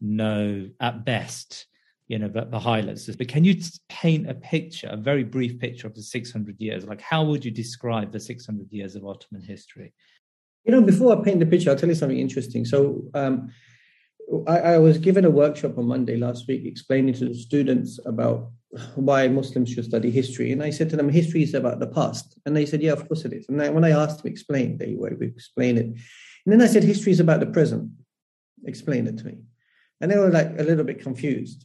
know 0.00 0.68
at 0.80 1.04
best 1.04 1.66
you 2.06 2.18
know 2.18 2.28
the, 2.28 2.44
the 2.46 2.58
highlights 2.58 3.06
but 3.16 3.28
can 3.28 3.44
you 3.44 3.54
paint 3.88 4.28
a 4.28 4.34
picture 4.34 4.88
a 4.90 4.96
very 4.96 5.22
brief 5.24 5.58
picture 5.58 5.86
of 5.86 5.94
the 5.94 6.02
600 6.02 6.56
years 6.58 6.86
like 6.86 7.00
how 7.00 7.22
would 7.22 7.44
you 7.44 7.50
describe 7.50 8.10
the 8.10 8.20
600 8.20 8.72
years 8.72 8.96
of 8.96 9.04
ottoman 9.04 9.42
history 9.42 9.92
you 10.68 10.74
know, 10.74 10.82
before 10.82 11.18
I 11.18 11.24
paint 11.24 11.40
the 11.40 11.46
picture, 11.46 11.70
I'll 11.70 11.76
tell 11.76 11.88
you 11.88 11.94
something 11.94 12.18
interesting. 12.18 12.66
So, 12.66 13.02
um, 13.14 13.50
I, 14.46 14.58
I, 14.58 14.78
was 14.78 14.98
given 14.98 15.24
a 15.24 15.30
workshop 15.30 15.78
on 15.78 15.86
Monday 15.86 16.18
last 16.18 16.46
week 16.46 16.66
explaining 16.66 17.14
to 17.14 17.24
the 17.24 17.34
students 17.34 17.98
about 18.04 18.50
why 18.94 19.26
Muslims 19.28 19.70
should 19.70 19.86
study 19.86 20.10
history. 20.10 20.52
And 20.52 20.62
I 20.62 20.68
said 20.68 20.90
to 20.90 20.96
them, 20.96 21.08
history 21.08 21.42
is 21.42 21.54
about 21.54 21.80
the 21.80 21.86
past. 21.86 22.38
And 22.44 22.54
they 22.54 22.66
said, 22.66 22.82
yeah, 22.82 22.92
of 22.92 23.08
course 23.08 23.24
it 23.24 23.32
is. 23.32 23.48
And 23.48 23.62
I, 23.62 23.70
when 23.70 23.84
I 23.84 23.92
asked 23.92 24.22
them 24.22 24.30
explain, 24.30 24.76
they 24.76 24.94
were 24.94 25.08
to 25.08 25.24
explain 25.24 25.78
it. 25.78 25.86
And 25.86 26.52
then 26.52 26.60
I 26.60 26.66
said, 26.66 26.84
history 26.84 27.12
is 27.12 27.20
about 27.20 27.40
the 27.40 27.46
present. 27.46 27.90
Explain 28.66 29.06
it 29.06 29.16
to 29.18 29.24
me. 29.24 29.38
And 30.02 30.10
they 30.10 30.18
were 30.18 30.28
like 30.28 30.50
a 30.58 30.64
little 30.64 30.84
bit 30.84 31.00
confused. 31.00 31.64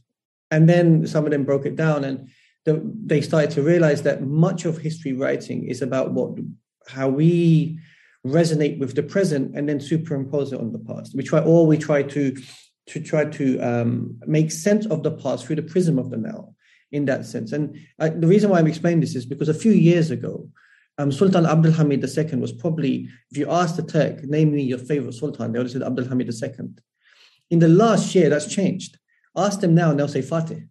And 0.50 0.70
then 0.70 1.06
some 1.06 1.26
of 1.26 1.32
them 1.32 1.44
broke 1.44 1.66
it 1.66 1.76
down 1.76 2.06
and 2.06 2.30
the, 2.64 2.82
they 3.04 3.20
started 3.20 3.52
to 3.52 3.62
realize 3.62 4.04
that 4.04 4.22
much 4.22 4.64
of 4.64 4.78
history 4.78 5.12
writing 5.12 5.68
is 5.68 5.82
about 5.82 6.12
what 6.14 6.38
how 6.88 7.10
we 7.10 7.80
resonate 8.26 8.80
with 8.80 8.96
the 8.96 9.04
present 9.04 9.56
and 9.56 9.68
then 9.68 9.80
superimpose 9.80 10.54
it 10.54 10.60
on 10.60 10.72
the 10.72 10.80
past. 10.80 11.16
We 11.16 11.24
try, 11.24 11.40
or 11.40 11.66
we 11.66 11.78
try 11.78 12.04
to 12.04 12.36
to 12.86 13.00
try 13.00 13.24
to 13.24 13.60
um, 13.60 14.20
make 14.28 14.52
sense 14.52 14.86
of 14.88 15.04
the 15.04 15.12
past 15.12 15.46
through 15.46 15.56
the 15.56 15.64
prism 15.64 15.98
of 15.98 16.10
the 16.10 16.18
now. 16.18 16.54
In 16.92 17.06
that 17.06 17.26
sense, 17.26 17.54
and 17.54 17.76
I, 17.98 18.10
the 18.10 18.28
reason 18.28 18.52
why 18.52 18.60
I'm 18.60 18.68
explaining 18.68 19.00
this 19.00 19.16
is 19.16 19.26
because 19.26 19.50
a 19.50 19.54
few 19.54 19.72
years 19.72 20.12
ago, 20.12 20.48
um, 21.00 21.12
Sultan 21.12 21.46
Abdul 21.48 21.72
Hamid 21.72 22.04
II 22.04 22.36
was 22.40 22.52
probably, 22.52 23.10
if 23.32 23.38
you 23.38 23.50
ask 23.50 23.76
the 23.76 23.82
Turk, 23.82 24.24
name 24.26 24.54
me 24.54 24.62
your 24.62 24.78
favorite 24.78 25.16
Sultan, 25.16 25.52
they 25.52 25.60
would 25.60 25.72
say 25.72 25.82
Abdul 25.82 26.06
Hamid 26.06 26.30
II. 26.30 26.70
In 27.50 27.60
the 27.60 27.68
last 27.68 28.14
year, 28.14 28.30
that's 28.30 28.54
changed. 28.54 29.00
Ask 29.36 29.60
them 29.62 29.74
now, 29.74 29.90
and 29.90 30.00
they'll 30.00 30.08
say 30.08 30.22
Fatih. 30.22 30.68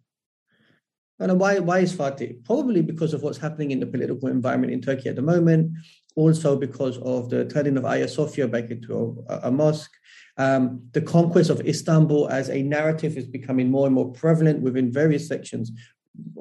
And 1.19 1.39
why, 1.39 1.59
why 1.59 1.81
is 1.81 1.95
Fatih? 1.95 2.45
Probably 2.45 2.83
because 2.83 3.15
of 3.15 3.23
what's 3.23 3.39
happening 3.39 3.71
in 3.71 3.81
the 3.81 3.87
political 3.87 4.29
environment 4.29 4.73
in 4.73 4.81
Turkey 4.81 5.09
at 5.09 5.17
the 5.17 5.23
moment, 5.23 5.73
also 6.17 6.57
because 6.57 6.99
of 6.99 7.31
the 7.31 7.45
turning 7.45 7.77
of 7.77 7.85
Hagia 7.85 8.09
Sophia 8.09 8.49
back 8.49 8.71
into 8.71 9.25
a, 9.29 9.49
a 9.49 9.51
mosque. 9.51 9.93
Um, 10.39 10.83
the 10.93 11.03
conquest 11.03 11.51
of 11.51 11.61
Istanbul 11.61 12.29
as 12.29 12.49
a 12.49 12.63
narrative 12.63 13.17
is 13.17 13.27
becoming 13.27 13.71
more 13.71 13.87
and 13.87 13.95
more 13.95 14.11
prevalent 14.13 14.63
within 14.63 14.91
various 14.91 15.29
sections 15.29 15.71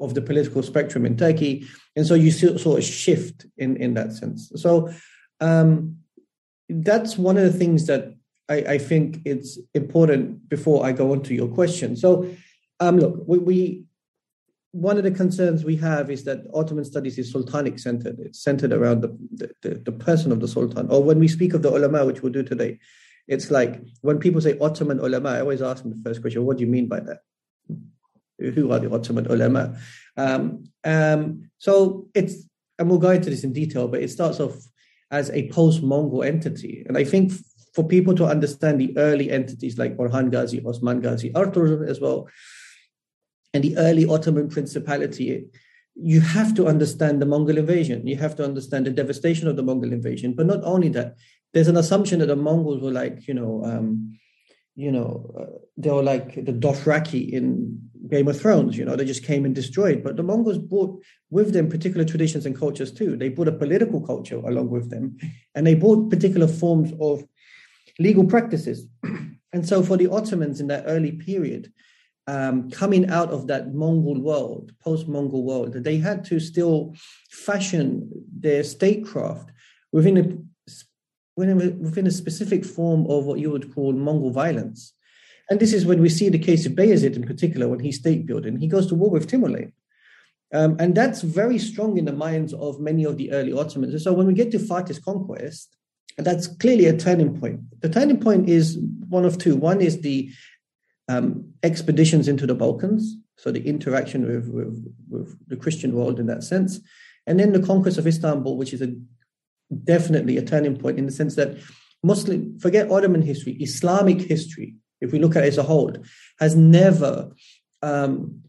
of 0.00 0.14
the 0.14 0.22
political 0.22 0.62
spectrum 0.62 1.04
in 1.04 1.16
Turkey. 1.16 1.66
And 1.96 2.06
so 2.06 2.14
you 2.14 2.30
see 2.30 2.56
sort 2.58 2.78
of 2.78 2.84
shift 2.84 3.46
in, 3.58 3.76
in 3.76 3.94
that 3.94 4.12
sense. 4.12 4.50
So 4.56 4.92
um, 5.40 5.98
that's 6.68 7.18
one 7.18 7.36
of 7.36 7.44
the 7.44 7.58
things 7.58 7.86
that 7.86 8.14
I, 8.48 8.56
I, 8.56 8.78
think 8.78 9.20
it's 9.24 9.58
important 9.74 10.48
before 10.48 10.84
I 10.84 10.92
go 10.92 11.12
on 11.12 11.22
to 11.22 11.34
your 11.34 11.48
question. 11.48 11.96
So 11.96 12.28
um, 12.80 12.98
look, 12.98 13.22
we, 13.26 13.38
we 13.38 13.84
one 14.72 14.96
of 14.96 15.04
the 15.04 15.10
concerns 15.10 15.64
we 15.64 15.76
have 15.76 16.10
is 16.10 16.24
that 16.24 16.46
Ottoman 16.54 16.84
studies 16.84 17.18
is 17.18 17.32
sultanic 17.32 17.78
centered. 17.78 18.18
It's 18.18 18.42
centered 18.42 18.72
around 18.72 19.02
the, 19.02 19.54
the, 19.60 19.74
the, 19.74 19.92
person 19.92 20.32
of 20.32 20.40
the 20.40 20.48
sultan. 20.48 20.88
Or 20.90 21.02
when 21.02 21.18
we 21.18 21.28
speak 21.28 21.52
of 21.52 21.62
the 21.62 21.70
ulama, 21.70 22.06
which 22.06 22.22
we'll 22.22 22.32
do 22.32 22.42
today, 22.42 22.78
it's 23.28 23.50
like 23.50 23.82
when 24.00 24.18
people 24.18 24.40
say 24.40 24.58
Ottoman 24.58 24.98
ulama, 24.98 25.30
I 25.30 25.40
always 25.40 25.60
ask 25.60 25.82
them 25.82 25.92
the 25.92 26.02
first 26.02 26.22
question, 26.22 26.44
what 26.44 26.56
do 26.56 26.64
you 26.64 26.70
mean 26.70 26.88
by 26.88 27.00
that? 27.00 27.18
Who 28.38 28.72
are 28.72 28.78
the 28.78 28.90
Ottoman 28.90 29.26
ulama? 29.26 29.78
Um, 30.16 30.64
um, 30.84 31.50
so 31.58 32.08
it's, 32.14 32.48
and 32.78 32.88
we'll 32.88 32.98
go 32.98 33.10
into 33.10 33.28
this 33.28 33.44
in 33.44 33.52
detail, 33.52 33.88
but 33.88 34.00
it 34.00 34.10
starts 34.10 34.40
off 34.40 34.56
as 35.10 35.30
a 35.30 35.50
post-Mongol 35.50 36.22
entity. 36.22 36.82
And 36.88 36.96
I 36.96 37.04
think 37.04 37.32
for 37.74 37.86
people 37.86 38.14
to 38.14 38.24
understand 38.24 38.80
the 38.80 38.96
early 38.96 39.30
entities 39.30 39.76
like 39.76 39.96
Orhan 39.98 40.30
Ghazi, 40.30 40.64
Osman 40.64 41.02
Ghazi, 41.02 41.30
Artur 41.34 41.84
as 41.84 42.00
well, 42.00 42.28
and 43.54 43.62
the 43.62 43.76
early 43.76 44.06
Ottoman 44.06 44.48
Principality, 44.48 45.46
you 45.94 46.20
have 46.20 46.54
to 46.54 46.66
understand 46.66 47.20
the 47.20 47.26
Mongol 47.26 47.58
invasion. 47.58 48.06
You 48.06 48.16
have 48.16 48.36
to 48.36 48.44
understand 48.44 48.86
the 48.86 48.90
devastation 48.90 49.48
of 49.48 49.56
the 49.56 49.62
Mongol 49.62 49.92
invasion. 49.92 50.34
But 50.34 50.46
not 50.46 50.64
only 50.64 50.88
that, 50.90 51.16
there's 51.52 51.68
an 51.68 51.76
assumption 51.76 52.20
that 52.20 52.26
the 52.26 52.36
Mongols 52.36 52.80
were 52.80 52.90
like, 52.90 53.28
you 53.28 53.34
know, 53.34 53.62
um, 53.64 54.18
you 54.74 54.90
know, 54.90 55.30
uh, 55.38 55.58
they 55.76 55.90
were 55.90 56.02
like 56.02 56.34
the 56.34 56.52
Dothraki 56.52 57.30
in 57.30 57.90
Game 58.08 58.26
of 58.28 58.40
Thrones, 58.40 58.76
you 58.76 58.84
know, 58.84 58.96
they 58.96 59.04
just 59.04 59.24
came 59.24 59.44
and 59.44 59.54
destroyed. 59.54 60.02
But 60.02 60.16
the 60.16 60.22
Mongols 60.22 60.58
brought 60.58 61.02
with 61.30 61.52
them 61.52 61.68
particular 61.68 62.04
traditions 62.04 62.46
and 62.46 62.58
cultures 62.58 62.92
too. 62.92 63.16
They 63.16 63.28
brought 63.28 63.48
a 63.48 63.52
political 63.52 64.00
culture 64.00 64.36
along 64.36 64.70
with 64.70 64.90
them, 64.90 65.16
and 65.54 65.66
they 65.66 65.74
brought 65.74 66.10
particular 66.10 66.48
forms 66.48 66.92
of 67.00 67.24
legal 67.98 68.24
practices. 68.24 68.86
and 69.52 69.66
so 69.66 69.82
for 69.82 69.96
the 69.96 70.10
Ottomans 70.10 70.60
in 70.60 70.66
that 70.68 70.84
early 70.86 71.12
period, 71.12 71.72
um, 72.26 72.70
coming 72.70 73.08
out 73.10 73.30
of 73.30 73.46
that 73.48 73.74
Mongol 73.74 74.20
world, 74.20 74.72
post-Mongol 74.80 75.42
world, 75.44 75.72
they 75.72 75.96
had 75.96 76.24
to 76.26 76.38
still 76.38 76.94
fashion 77.30 78.08
their 78.38 78.62
statecraft 78.62 79.50
within 79.92 80.16
a 80.18 80.24
within 81.36 81.80
within 81.80 82.06
a 82.06 82.10
specific 82.10 82.64
form 82.64 83.06
of 83.08 83.24
what 83.24 83.40
you 83.40 83.50
would 83.50 83.74
call 83.74 83.92
Mongol 83.92 84.30
violence. 84.30 84.92
And 85.50 85.58
this 85.58 85.72
is 85.72 85.84
when 85.84 86.00
we 86.00 86.08
see 86.08 86.28
the 86.28 86.38
case 86.38 86.66
of 86.66 86.72
Bayezid 86.72 87.16
in 87.16 87.24
particular, 87.24 87.68
when 87.68 87.80
he's 87.80 87.98
state 87.98 88.26
building, 88.26 88.58
he 88.58 88.68
goes 88.68 88.86
to 88.86 88.94
war 88.94 89.10
with 89.10 89.28
Timurlen. 89.28 89.72
Um, 90.54 90.76
and 90.78 90.94
that's 90.94 91.22
very 91.22 91.58
strong 91.58 91.96
in 91.96 92.04
the 92.04 92.12
minds 92.12 92.52
of 92.52 92.78
many 92.78 93.04
of 93.04 93.16
the 93.16 93.32
early 93.32 93.52
Ottomans. 93.52 93.94
And 93.94 94.02
so 94.02 94.12
when 94.12 94.26
we 94.26 94.34
get 94.34 94.50
to 94.52 94.58
Fatih's 94.58 94.98
conquest, 94.98 95.76
that's 96.18 96.46
clearly 96.46 96.86
a 96.86 96.96
turning 96.96 97.38
point. 97.38 97.60
The 97.80 97.88
turning 97.88 98.20
point 98.20 98.48
is 98.48 98.78
one 99.08 99.24
of 99.24 99.38
two. 99.38 99.56
One 99.56 99.80
is 99.80 100.02
the 100.02 100.30
um, 101.08 101.52
expeditions 101.62 102.28
into 102.28 102.46
the 102.46 102.54
Balkans, 102.54 103.16
so 103.36 103.50
the 103.50 103.66
interaction 103.66 104.26
with, 104.26 104.48
with, 104.48 104.94
with, 105.08 105.48
the 105.48 105.56
Christian 105.56 105.94
world 105.94 106.20
in 106.20 106.26
that 106.26 106.44
sense, 106.44 106.80
and 107.26 107.38
then 107.38 107.52
the 107.52 107.62
conquest 107.62 107.98
of 107.98 108.06
Istanbul, 108.06 108.56
which 108.56 108.72
is 108.72 108.82
a 108.82 108.94
definitely 109.84 110.36
a 110.36 110.42
turning 110.42 110.76
point 110.76 110.98
in 110.98 111.06
the 111.06 111.12
sense 111.12 111.34
that 111.36 111.56
Muslim, 112.02 112.58
forget 112.58 112.90
Ottoman 112.90 113.22
history, 113.22 113.52
Islamic 113.54 114.20
history, 114.20 114.74
if 115.00 115.12
we 115.12 115.18
look 115.18 115.36
at 115.36 115.44
it 115.44 115.48
as 115.48 115.58
a 115.58 115.62
whole, 115.62 115.94
has 116.38 116.54
never 116.54 117.30
um, 117.82 118.42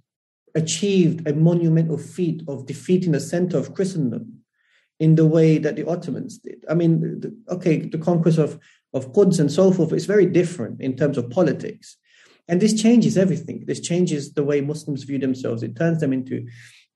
achieved 0.55 1.27
a 1.27 1.33
monumental 1.33 1.98
feat 1.98 2.43
of 2.48 2.65
defeating 2.65 3.12
the 3.12 3.19
center 3.19 3.57
of 3.57 3.74
Christendom 3.74 4.43
in 5.00 5.15
the 5.15 5.25
way 5.25 5.57
that 5.57 5.75
the 5.75 5.88
Ottomans 5.88 6.38
did. 6.38 6.63
I 6.69 6.75
mean, 6.75 7.19
the, 7.19 7.36
okay, 7.50 7.79
the 7.79 7.98
conquest 7.98 8.38
of, 8.38 8.60
of 8.93 9.12
Quds 9.13 9.39
and 9.39 9.51
so 9.51 9.72
forth 9.72 9.91
is 9.93 10.05
very 10.05 10.25
different 10.25 10.81
in 10.81 10.95
terms 10.95 11.17
of 11.17 11.29
politics. 11.29 11.98
And 12.47 12.62
this 12.62 12.79
changes 12.81 13.17
everything. 13.17 13.63
This 13.65 13.79
changes 13.79 14.33
the 14.33 14.43
way 14.43 14.62
Muslims 14.62 15.03
view 15.03 15.17
themselves. 15.17 15.63
It 15.63 15.75
turns 15.75 16.00
them 16.01 16.12
into 16.12 16.45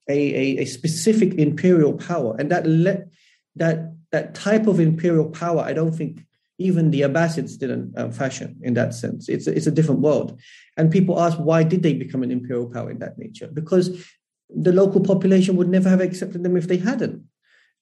a, 0.10 0.36
a, 0.36 0.62
a 0.64 0.66
specific 0.66 1.34
imperial 1.36 1.94
power. 1.94 2.36
And 2.38 2.52
that, 2.52 2.66
le- 2.66 3.06
that, 3.56 3.94
that 4.12 4.36
type 4.36 4.68
of 4.68 4.80
imperial 4.80 5.30
power, 5.30 5.62
I 5.62 5.74
don't 5.74 5.94
think 5.94 6.26
even 6.60 6.92
the 6.92 7.02
Abbasids 7.02 7.58
didn't 7.58 7.98
um, 7.98 8.12
fashion 8.12 8.60
in 8.62 8.74
that 8.74 8.94
sense. 8.94 9.30
It's 9.30 9.48
a, 9.48 9.56
it's 9.56 9.68
a 9.68 9.72
different 9.72 10.02
world. 10.02 10.40
And 10.76 10.92
people 10.92 11.20
ask, 11.20 11.38
why 11.38 11.64
did 11.64 11.84
they 11.84 11.94
become 11.94 12.24
an 12.24 12.32
imperial 12.32 12.70
power 12.70 12.90
in 12.90 13.00
that 13.00 13.18
nature? 13.18 13.48
Because 13.48 14.06
the 14.50 14.74
local 14.74 15.02
population 15.02 15.56
would 15.56 15.70
never 15.70 15.90
have 15.90 16.02
accepted 16.02 16.44
them 16.44 16.58
if 16.58 16.68
they 16.68 16.78
hadn't. 16.78 17.24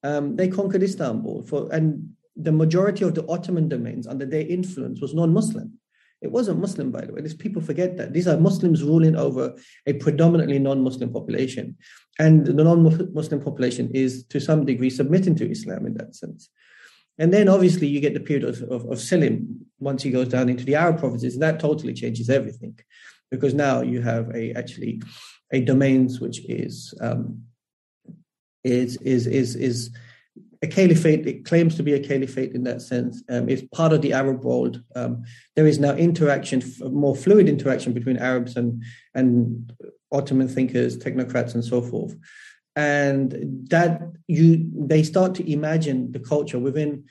Um, 0.03 0.35
they 0.35 0.47
conquered 0.47 0.83
Istanbul, 0.83 1.43
for, 1.43 1.71
and 1.71 2.09
the 2.35 2.51
majority 2.51 3.05
of 3.05 3.15
the 3.15 3.25
Ottoman 3.27 3.69
domains 3.69 4.07
under 4.07 4.25
their 4.25 4.45
influence 4.45 4.99
was 4.99 5.13
non-Muslim. 5.13 5.79
It 6.21 6.31
wasn't 6.31 6.59
Muslim, 6.59 6.91
by 6.91 7.01
the 7.01 7.13
way. 7.13 7.21
These 7.21 7.35
people 7.35 7.61
forget 7.61 7.97
that. 7.97 8.13
These 8.13 8.27
are 8.27 8.37
Muslims 8.37 8.83
ruling 8.83 9.15
over 9.15 9.53
a 9.85 9.93
predominantly 9.93 10.59
non-Muslim 10.59 11.11
population. 11.11 11.77
And 12.17 12.45
the 12.45 12.53
non-Muslim 12.53 13.41
population 13.41 13.91
is 13.93 14.23
to 14.25 14.39
some 14.39 14.65
degree 14.65 14.89
submitting 14.89 15.35
to 15.35 15.49
Islam 15.49 15.85
in 15.85 15.93
that 15.95 16.15
sense. 16.15 16.49
And 17.17 17.33
then 17.33 17.47
obviously 17.47 17.87
you 17.87 17.99
get 17.99 18.13
the 18.13 18.19
period 18.19 18.47
of, 18.47 18.61
of, 18.63 18.85
of 18.91 18.99
Selim 18.99 19.65
once 19.79 20.03
he 20.03 20.11
goes 20.11 20.29
down 20.29 20.49
into 20.49 20.65
the 20.65 20.75
Arab 20.75 20.99
provinces, 20.99 21.33
and 21.33 21.43
that 21.43 21.59
totally 21.59 21.93
changes 21.93 22.29
everything. 22.29 22.77
Because 23.31 23.53
now 23.53 23.81
you 23.81 24.01
have 24.01 24.33
a 24.35 24.53
actually 24.53 25.01
a 25.51 25.61
domains 25.61 26.19
which 26.19 26.39
is 26.49 26.93
um, 27.01 27.43
is 28.63 28.97
is 28.97 29.27
is 29.27 29.55
is 29.55 29.91
a 30.65 30.67
caliphate. 30.67 31.25
It 31.25 31.45
claims 31.45 31.75
to 31.75 31.83
be 31.83 31.93
a 31.93 32.03
caliphate 32.11 32.53
in 32.53 32.63
that 32.63 32.81
sense. 32.81 33.23
Um, 33.29 33.47
it's 33.47 33.63
part 33.79 33.93
of 33.93 34.01
the 34.01 34.13
Arab 34.13 34.43
world. 34.43 34.81
Um, 34.95 35.23
there 35.55 35.67
is 35.67 35.79
now 35.79 35.93
interaction, 36.07 36.63
more 36.81 37.15
fluid 37.15 37.47
interaction 37.47 37.93
between 37.93 38.17
Arabs 38.17 38.55
and 38.59 38.83
and 39.13 39.71
Ottoman 40.11 40.47
thinkers, 40.47 40.97
technocrats, 40.97 41.53
and 41.55 41.63
so 41.63 41.81
forth 41.81 42.15
and 42.75 43.31
that 43.69 44.01
you 44.27 44.69
they 44.75 45.01
start 45.01 45.33
to 45.35 45.49
imagine 45.49 46.11
the 46.11 46.19
culture 46.19 46.59
within 46.59 47.05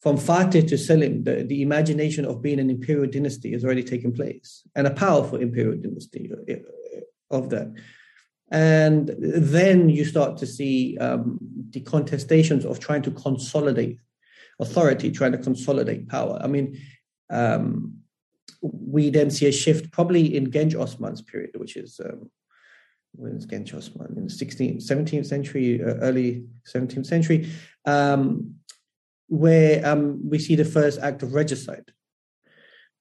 from 0.00 0.18
Fatih 0.18 0.68
to 0.68 0.78
Selim, 0.78 1.24
the, 1.24 1.42
the 1.42 1.62
imagination 1.62 2.24
of 2.24 2.42
being 2.42 2.60
an 2.60 2.70
imperial 2.70 3.10
dynasty 3.10 3.52
has 3.52 3.64
already 3.64 3.82
taken 3.82 4.12
place, 4.12 4.62
and 4.76 4.86
a 4.86 4.90
powerful 4.90 5.38
imperial 5.38 5.76
dynasty 5.76 6.30
uh, 6.32 7.36
of 7.36 7.50
that. 7.50 7.74
And 8.50 9.14
then 9.18 9.88
you 9.88 10.04
start 10.04 10.36
to 10.38 10.46
see 10.46 10.96
um, 10.98 11.38
the 11.70 11.80
contestations 11.80 12.64
of 12.64 12.78
trying 12.78 13.02
to 13.02 13.10
consolidate 13.10 13.98
authority, 14.60 15.10
trying 15.10 15.32
to 15.32 15.38
consolidate 15.38 16.08
power. 16.08 16.38
I 16.40 16.46
mean, 16.46 16.80
um, 17.30 17.98
we 18.62 19.10
then 19.10 19.30
see 19.30 19.46
a 19.46 19.52
shift 19.52 19.90
probably 19.90 20.36
in 20.36 20.50
Genç 20.50 20.78
Osman's 20.78 21.22
period, 21.22 21.50
which 21.56 21.76
is 21.76 22.00
um, 22.04 22.30
when's 23.12 23.46
Genç 23.46 23.74
Osman 23.74 24.14
in 24.16 24.26
the 24.26 24.32
16th, 24.32 24.88
17th 24.88 25.26
century, 25.26 25.82
uh, 25.82 25.94
early 25.96 26.44
17th 26.72 27.06
century, 27.06 27.50
um, 27.84 28.54
where 29.28 29.84
um, 29.86 30.28
we 30.28 30.38
see 30.38 30.54
the 30.54 30.64
first 30.64 31.00
act 31.00 31.22
of 31.22 31.34
regicide. 31.34 31.92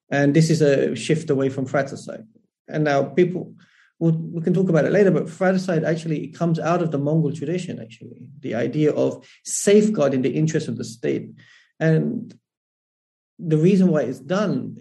And 0.10 0.36
this 0.36 0.50
is 0.50 0.62
a 0.62 0.96
shift 0.96 1.30
away 1.30 1.50
from 1.50 1.66
fratricide. 1.66 2.26
And 2.68 2.84
now 2.84 3.04
people, 3.04 3.54
we'll, 4.00 4.14
we 4.14 4.42
can 4.42 4.54
talk 4.54 4.70
about 4.70 4.86
it 4.86 4.92
later, 4.92 5.12
but 5.12 5.30
fratricide 5.30 5.84
actually 5.84 6.28
comes 6.28 6.60
out 6.60 6.82
of 6.82 6.92
the 6.92 6.98
Mongol 6.98 7.32
tradition, 7.32 7.80
actually, 7.82 8.30
the 8.40 8.56
idea 8.56 8.92
of 8.92 9.26
safeguarding 9.44 10.22
the 10.22 10.36
interests 10.36 10.70
of 10.70 10.78
the 10.78 10.84
state. 10.84 11.30
And 11.80 12.38
the 13.40 13.58
reason 13.58 13.90
why 13.90 14.02
it's 14.02 14.20
done, 14.20 14.78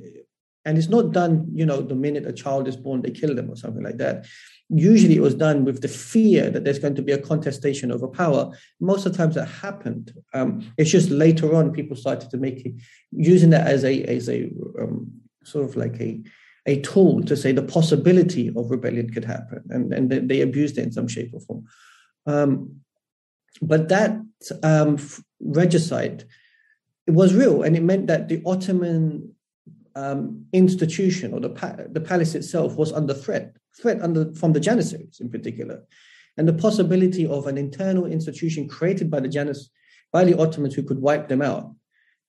and 0.64 0.78
it's 0.78 0.88
not 0.88 1.12
done, 1.12 1.48
you 1.52 1.66
know, 1.66 1.80
the 1.80 1.94
minute 1.94 2.26
a 2.26 2.32
child 2.32 2.68
is 2.68 2.76
born, 2.76 3.02
they 3.02 3.10
kill 3.10 3.34
them 3.34 3.50
or 3.50 3.56
something 3.56 3.82
like 3.82 3.98
that 3.98 4.26
usually 4.68 5.16
it 5.16 5.22
was 5.22 5.34
done 5.34 5.64
with 5.64 5.82
the 5.82 5.88
fear 5.88 6.50
that 6.50 6.64
there's 6.64 6.78
going 6.78 6.94
to 6.94 7.02
be 7.02 7.12
a 7.12 7.18
contestation 7.18 7.92
over 7.92 8.08
power. 8.08 8.56
Most 8.80 9.06
of 9.06 9.12
the 9.12 9.18
times 9.18 9.34
that 9.34 9.46
happened. 9.46 10.12
Um, 10.32 10.72
it's 10.78 10.90
just 10.90 11.10
later 11.10 11.54
on 11.54 11.72
people 11.72 11.96
started 11.96 12.30
to 12.30 12.36
make 12.38 12.64
it 12.64 12.74
using 13.12 13.50
that 13.50 13.66
as 13.66 13.84
a 13.84 14.02
as 14.04 14.28
a 14.28 14.50
um, 14.80 15.12
sort 15.44 15.68
of 15.68 15.76
like 15.76 16.00
a 16.00 16.20
a 16.66 16.80
tool 16.80 17.22
to 17.24 17.36
say 17.36 17.52
the 17.52 17.62
possibility 17.62 18.48
of 18.48 18.70
rebellion 18.70 19.10
could 19.10 19.24
happen, 19.24 19.62
and 19.70 19.92
and 19.92 20.28
they 20.30 20.40
abused 20.40 20.78
it 20.78 20.82
in 20.82 20.92
some 20.92 21.08
shape 21.08 21.30
or 21.32 21.40
form. 21.40 21.64
Um, 22.26 22.80
but 23.60 23.88
that 23.88 24.18
um, 24.62 24.98
regicide 25.40 26.24
it 27.06 27.12
was 27.12 27.34
real, 27.34 27.62
and 27.62 27.76
it 27.76 27.82
meant 27.82 28.06
that 28.06 28.28
the 28.28 28.42
Ottoman 28.46 29.34
um, 29.94 30.46
institution 30.52 31.34
or 31.34 31.40
the 31.40 31.50
pa- 31.50 31.76
the 31.90 32.00
palace 32.00 32.34
itself 32.34 32.76
was 32.76 32.92
under 32.92 33.14
threat 33.14 33.56
threat 33.80 34.00
under, 34.00 34.32
from 34.34 34.52
the 34.52 34.60
Janissaries 34.60 35.20
in 35.20 35.30
particular. 35.30 35.82
And 36.36 36.48
the 36.48 36.52
possibility 36.52 37.26
of 37.26 37.46
an 37.46 37.58
internal 37.58 38.06
institution 38.06 38.68
created 38.68 39.10
by 39.10 39.20
the 39.20 39.28
Janis, 39.28 39.70
by 40.12 40.24
the 40.24 40.38
Ottomans 40.38 40.74
who 40.74 40.82
could 40.82 41.00
wipe 41.00 41.28
them 41.28 41.42
out 41.42 41.72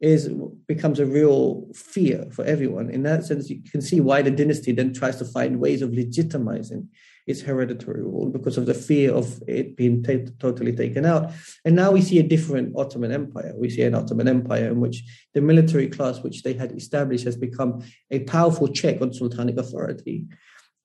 is 0.06 0.30
becomes 0.68 1.00
a 1.00 1.06
real 1.06 1.68
fear 1.74 2.28
for 2.32 2.46
everyone. 2.46 2.90
In 2.90 3.04
that 3.04 3.26
sense, 3.26 3.50
you 3.50 3.62
can 3.70 3.82
see 3.82 4.00
why 4.00 4.22
the 4.22 4.32
dynasty 4.32 4.72
then 4.72 4.94
tries 4.94 5.18
to 5.18 5.26
find 5.26 5.60
ways 5.60 5.82
of 5.82 5.92
legitimizing 5.92 6.88
its 7.28 7.42
hereditary 7.42 8.04
rule 8.04 8.30
because 8.30 8.58
of 8.58 8.68
the 8.68 8.74
fear 8.74 9.12
of 9.12 9.42
it 9.48 9.76
being 9.76 10.04
t- 10.04 10.28
totally 10.40 10.72
taken 10.72 11.06
out. 11.06 11.32
And 11.66 11.76
now 11.76 11.92
we 11.92 12.02
see 12.02 12.20
a 12.20 12.24
different 12.24 12.76
Ottoman 12.78 13.12
Empire. 13.12 13.54
We 13.58 13.70
see 13.72 13.82
an 13.82 13.96
Ottoman 13.96 14.28
Empire 14.28 14.68
in 14.68 14.80
which 14.80 15.04
the 15.34 15.42
military 15.42 15.88
class, 15.88 16.22
which 16.22 16.44
they 16.44 16.54
had 16.54 16.72
established, 16.74 17.26
has 17.26 17.36
become 17.36 17.84
a 18.12 18.20
powerful 18.20 18.68
check 18.68 19.02
on 19.02 19.10
sultanic 19.10 19.58
authority 19.58 20.26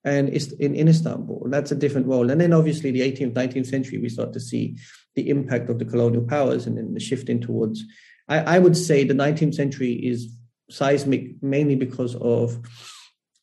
and 0.05 0.31
it's 0.31 0.53
in, 0.53 0.75
in 0.75 0.89
Istanbul. 0.89 1.47
That's 1.51 1.73
a 1.73 1.77
different 1.77 2.07
role. 2.07 2.31
And 2.31 2.41
then 2.41 2.53
obviously 2.53 2.91
the 2.91 3.01
18th, 3.01 3.35
19th 3.35 3.67
century, 3.67 3.99
we 3.99 4.09
start 4.09 4.33
to 4.33 4.41
see 4.41 4.77
the 5.15 5.29
impact 5.29 5.69
of 5.69 5.79
the 5.79 5.85
colonial 5.85 6.25
powers 6.25 6.67
and 6.67 6.79
then 6.79 6.95
the 6.95 7.01
shifting 7.01 7.41
towards, 7.41 7.85
I, 8.31 8.57
I 8.57 8.59
would 8.59 8.77
say 8.77 9.05
the 9.05 9.15
19th 9.15 9.55
century 9.55 9.93
is 9.93 10.33
seismic 10.71 11.43
mainly 11.43 11.75
because 11.75 12.15
of 12.17 12.59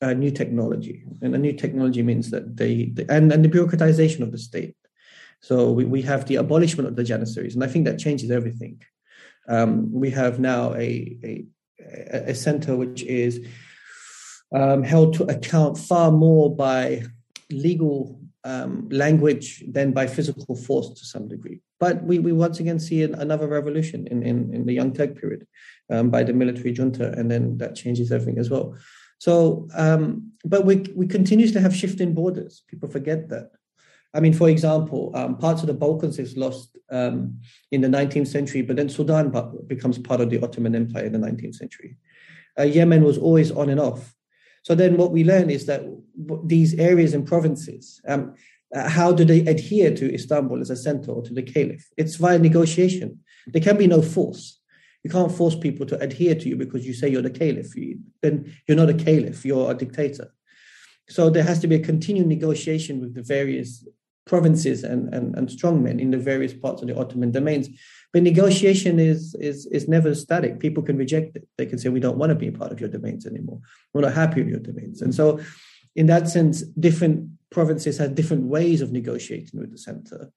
uh, 0.01 0.13
new 0.13 0.31
technology. 0.31 1.03
And 1.21 1.35
a 1.35 1.37
new 1.37 1.53
technology 1.53 2.01
means 2.01 2.31
that 2.31 2.55
they, 2.55 2.85
they 2.85 3.05
and, 3.09 3.31
and 3.31 3.43
the 3.43 3.49
bureaucratization 3.49 4.21
of 4.21 4.31
the 4.31 4.37
state. 4.37 4.75
So 5.41 5.71
we, 5.71 5.85
we 5.85 6.01
have 6.03 6.25
the 6.25 6.37
abolishment 6.37 6.87
of 6.87 6.95
the 6.95 7.03
Janissaries, 7.03 7.53
and 7.53 7.63
I 7.63 7.67
think 7.67 7.85
that 7.85 7.99
changes 7.99 8.31
everything. 8.31 8.81
Um, 9.47 9.91
we 9.91 10.09
have 10.11 10.39
now 10.39 10.73
a, 10.73 11.17
a, 11.23 12.31
a 12.31 12.35
center 12.35 12.75
which 12.75 13.03
is 13.03 13.45
um, 14.53 14.83
held 14.83 15.13
to 15.15 15.25
account 15.25 15.77
far 15.77 16.11
more 16.11 16.55
by 16.55 17.03
legal 17.51 18.19
um, 18.43 18.89
language 18.89 19.63
than 19.67 19.91
by 19.91 20.07
physical 20.07 20.55
force 20.55 20.89
to 20.89 21.05
some 21.05 21.27
degree. 21.27 21.61
But 21.79 22.03
we, 22.03 22.19
we 22.19 22.31
once 22.31 22.59
again 22.59 22.79
see 22.79 23.03
an, 23.03 23.13
another 23.15 23.47
revolution 23.47 24.07
in, 24.07 24.23
in, 24.23 24.53
in, 24.53 24.65
the 24.65 24.73
Young 24.73 24.93
Turk 24.93 25.19
period 25.19 25.45
um, 25.91 26.09
by 26.09 26.23
the 26.23 26.33
military 26.33 26.71
junta, 26.71 27.11
and 27.11 27.29
then 27.29 27.57
that 27.59 27.75
changes 27.75 28.11
everything 28.11 28.39
as 28.39 28.49
well. 28.49 28.75
So, 29.19 29.67
um, 29.75 30.31
but 30.43 30.65
we 30.65 30.85
we 30.95 31.07
continuously 31.07 31.61
have 31.61 31.75
shifting 31.75 32.13
borders. 32.13 32.63
People 32.67 32.89
forget 32.89 33.29
that. 33.29 33.51
I 34.13 34.19
mean, 34.19 34.33
for 34.33 34.49
example, 34.49 35.11
um, 35.13 35.37
parts 35.37 35.61
of 35.61 35.67
the 35.67 35.73
Balkans 35.73 36.17
is 36.17 36.37
lost 36.37 36.77
um, 36.89 37.39
in 37.71 37.81
the 37.81 37.87
19th 37.87 38.27
century, 38.27 38.61
but 38.61 38.75
then 38.75 38.89
Sudan 38.89 39.33
becomes 39.67 39.97
part 39.97 40.21
of 40.21 40.29
the 40.29 40.41
Ottoman 40.41 40.75
Empire 40.75 41.05
in 41.05 41.11
the 41.11 41.19
19th 41.19 41.55
century. 41.55 41.97
Uh, 42.57 42.63
Yemen 42.63 43.03
was 43.03 43.17
always 43.17 43.51
on 43.51 43.69
and 43.69 43.79
off. 43.79 44.15
So 44.63 44.75
then 44.75 44.97
what 44.97 45.11
we 45.11 45.23
learn 45.23 45.49
is 45.49 45.65
that 45.67 45.83
these 46.45 46.73
areas 46.75 47.13
and 47.13 47.27
provinces, 47.27 48.01
um, 48.07 48.33
uh, 48.75 48.89
how 48.89 49.11
do 49.11 49.23
they 49.23 49.39
adhere 49.39 49.95
to 49.95 50.13
Istanbul 50.13 50.61
as 50.61 50.69
a 50.69 50.75
center 50.75 51.11
or 51.11 51.21
to 51.23 51.33
the 51.33 51.41
caliph? 51.41 51.87
It's 51.97 52.15
via 52.15 52.39
negotiation. 52.39 53.19
There 53.47 53.61
can 53.61 53.77
be 53.77 53.87
no 53.87 54.01
force. 54.01 54.59
You 55.03 55.09
can't 55.09 55.31
force 55.31 55.55
people 55.55 55.85
to 55.87 55.99
adhere 55.99 56.35
to 56.35 56.49
you 56.49 56.57
because 56.57 56.85
you 56.85 56.93
say 56.93 57.09
you're 57.09 57.21
the 57.21 57.29
caliph. 57.29 57.75
You, 57.75 57.99
then 58.21 58.53
you're 58.67 58.77
not 58.77 58.89
a 58.89 58.93
caliph, 58.93 59.45
you're 59.45 59.71
a 59.71 59.73
dictator. 59.73 60.33
So 61.09 61.29
there 61.29 61.43
has 61.43 61.59
to 61.59 61.67
be 61.67 61.75
a 61.75 61.79
continued 61.79 62.27
negotiation 62.27 62.99
with 62.99 63.13
the 63.13 63.23
various 63.23 63.87
provinces 64.25 64.83
and, 64.83 65.13
and, 65.13 65.37
and 65.37 65.47
strongmen 65.47 66.01
in 66.01 66.11
the 66.11 66.17
various 66.17 66.53
parts 66.53 66.81
of 66.81 66.89
the 66.89 66.97
Ottoman 66.97 67.31
domains. 67.31 67.69
But 68.11 68.23
negotiation 68.23 68.99
is, 68.99 69.33
is, 69.35 69.65
is 69.67 69.87
never 69.87 70.13
static. 70.13 70.59
People 70.59 70.83
can 70.83 70.97
reject 70.97 71.37
it. 71.37 71.47
They 71.57 71.65
can 71.65 71.79
say, 71.79 71.87
we 71.87 72.01
don't 72.01 72.17
want 72.17 72.31
to 72.31 72.35
be 72.35 72.51
part 72.51 72.73
of 72.73 72.81
your 72.81 72.89
domains 72.89 73.25
anymore. 73.25 73.61
We're 73.93 74.01
not 74.01 74.13
happy 74.13 74.41
with 74.41 74.49
your 74.49 74.59
domains. 74.59 75.01
And 75.01 75.15
so 75.15 75.39
in 75.95 76.07
that 76.07 76.27
sense, 76.27 76.61
different 76.61 77.29
provinces 77.51 77.97
have 77.97 78.15
different 78.15 78.43
ways 78.43 78.81
of 78.81 78.91
negotiating 78.91 79.59
with 79.59 79.71
the 79.71 79.77
center. 79.77 80.31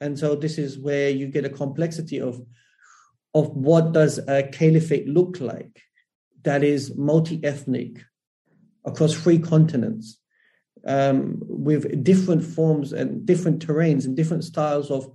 And 0.00 0.18
so 0.18 0.34
this 0.34 0.58
is 0.58 0.78
where 0.78 1.10
you 1.10 1.26
get 1.28 1.44
a 1.44 1.50
complexity 1.50 2.20
of, 2.20 2.40
of 3.34 3.48
what 3.48 3.92
does 3.92 4.18
a 4.18 4.42
caliphate 4.44 5.08
look 5.08 5.40
like 5.40 5.82
that 6.42 6.62
is 6.62 6.96
multi-ethnic 6.96 8.02
across 8.84 9.14
three 9.14 9.38
continents 9.38 10.20
um, 10.86 11.38
with 11.40 12.04
different 12.04 12.44
forms 12.44 12.92
and 12.92 13.26
different 13.26 13.66
terrains 13.66 14.04
and 14.04 14.16
different 14.16 14.44
styles 14.44 14.90
of 14.90 15.10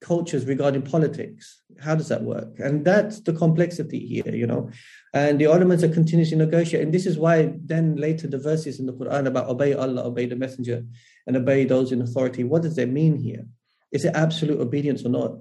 cultures 0.00 0.44
regarding 0.44 0.82
politics. 0.82 1.62
How 1.80 1.94
does 1.94 2.08
that 2.08 2.22
work? 2.22 2.58
And 2.58 2.84
that's 2.84 3.20
the 3.20 3.32
complexity 3.32 4.00
here, 4.06 4.34
you 4.34 4.46
know. 4.46 4.70
And 5.12 5.40
the 5.40 5.46
Ottomans 5.46 5.82
are 5.82 5.88
continuously 5.88 6.36
negotiating. 6.36 6.86
And 6.86 6.94
this 6.94 7.06
is 7.06 7.18
why 7.18 7.54
then 7.64 7.96
later 7.96 8.26
the 8.26 8.38
verses 8.38 8.80
in 8.80 8.86
the 8.86 8.92
Quran 8.92 9.26
about 9.26 9.48
obey 9.48 9.74
Allah, 9.74 10.04
obey 10.04 10.26
the 10.26 10.36
messenger, 10.36 10.84
and 11.26 11.36
obey 11.36 11.64
those 11.64 11.92
in 11.92 12.02
authority, 12.02 12.44
what 12.44 12.62
does 12.62 12.76
that 12.76 12.88
mean 12.88 13.16
here? 13.16 13.46
Is 13.92 14.04
it 14.04 14.14
absolute 14.14 14.60
obedience 14.60 15.04
or 15.04 15.10
not? 15.10 15.32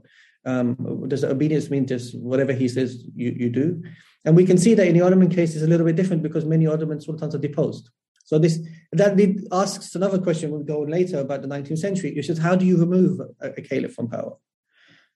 Um, 0.46 1.08
does 1.08 1.24
obedience 1.24 1.70
mean 1.70 1.88
just 1.88 2.18
whatever 2.18 2.54
he 2.54 2.68
says 2.68 3.04
you, 3.16 3.32
you 3.32 3.50
do? 3.50 3.84
And 4.26 4.36
we 4.36 4.46
can 4.46 4.58
see 4.58 4.74
that 4.76 4.88
in 4.88 4.94
the 4.94 5.02
Ottoman 5.02 5.30
case 5.30 5.56
is 5.56 5.64
a 5.64 5.68
little 5.68 5.86
bit 5.86 5.96
different 5.96 6.24
because 6.24 6.46
many 6.46 6.68
Ottoman 6.68 7.02
sultans 7.02 7.36
are 7.36 7.40
deposed. 7.40 7.90
So 8.24 8.40
this 8.40 8.60
that 8.92 9.48
asks 9.52 9.96
another 9.96 10.20
question 10.20 10.52
we'll 10.52 10.64
go 10.64 10.84
on 10.84 10.90
later 10.90 11.20
about 11.20 11.42
the 11.42 11.48
19th 11.48 11.80
century, 11.80 12.14
which 12.16 12.30
is 12.30 12.38
how 12.38 12.56
do 12.56 12.66
you 12.66 12.78
remove 12.78 13.20
a, 13.42 13.50
a 13.50 13.62
caliph 13.62 13.94
from 13.94 14.10
power? 14.10 14.38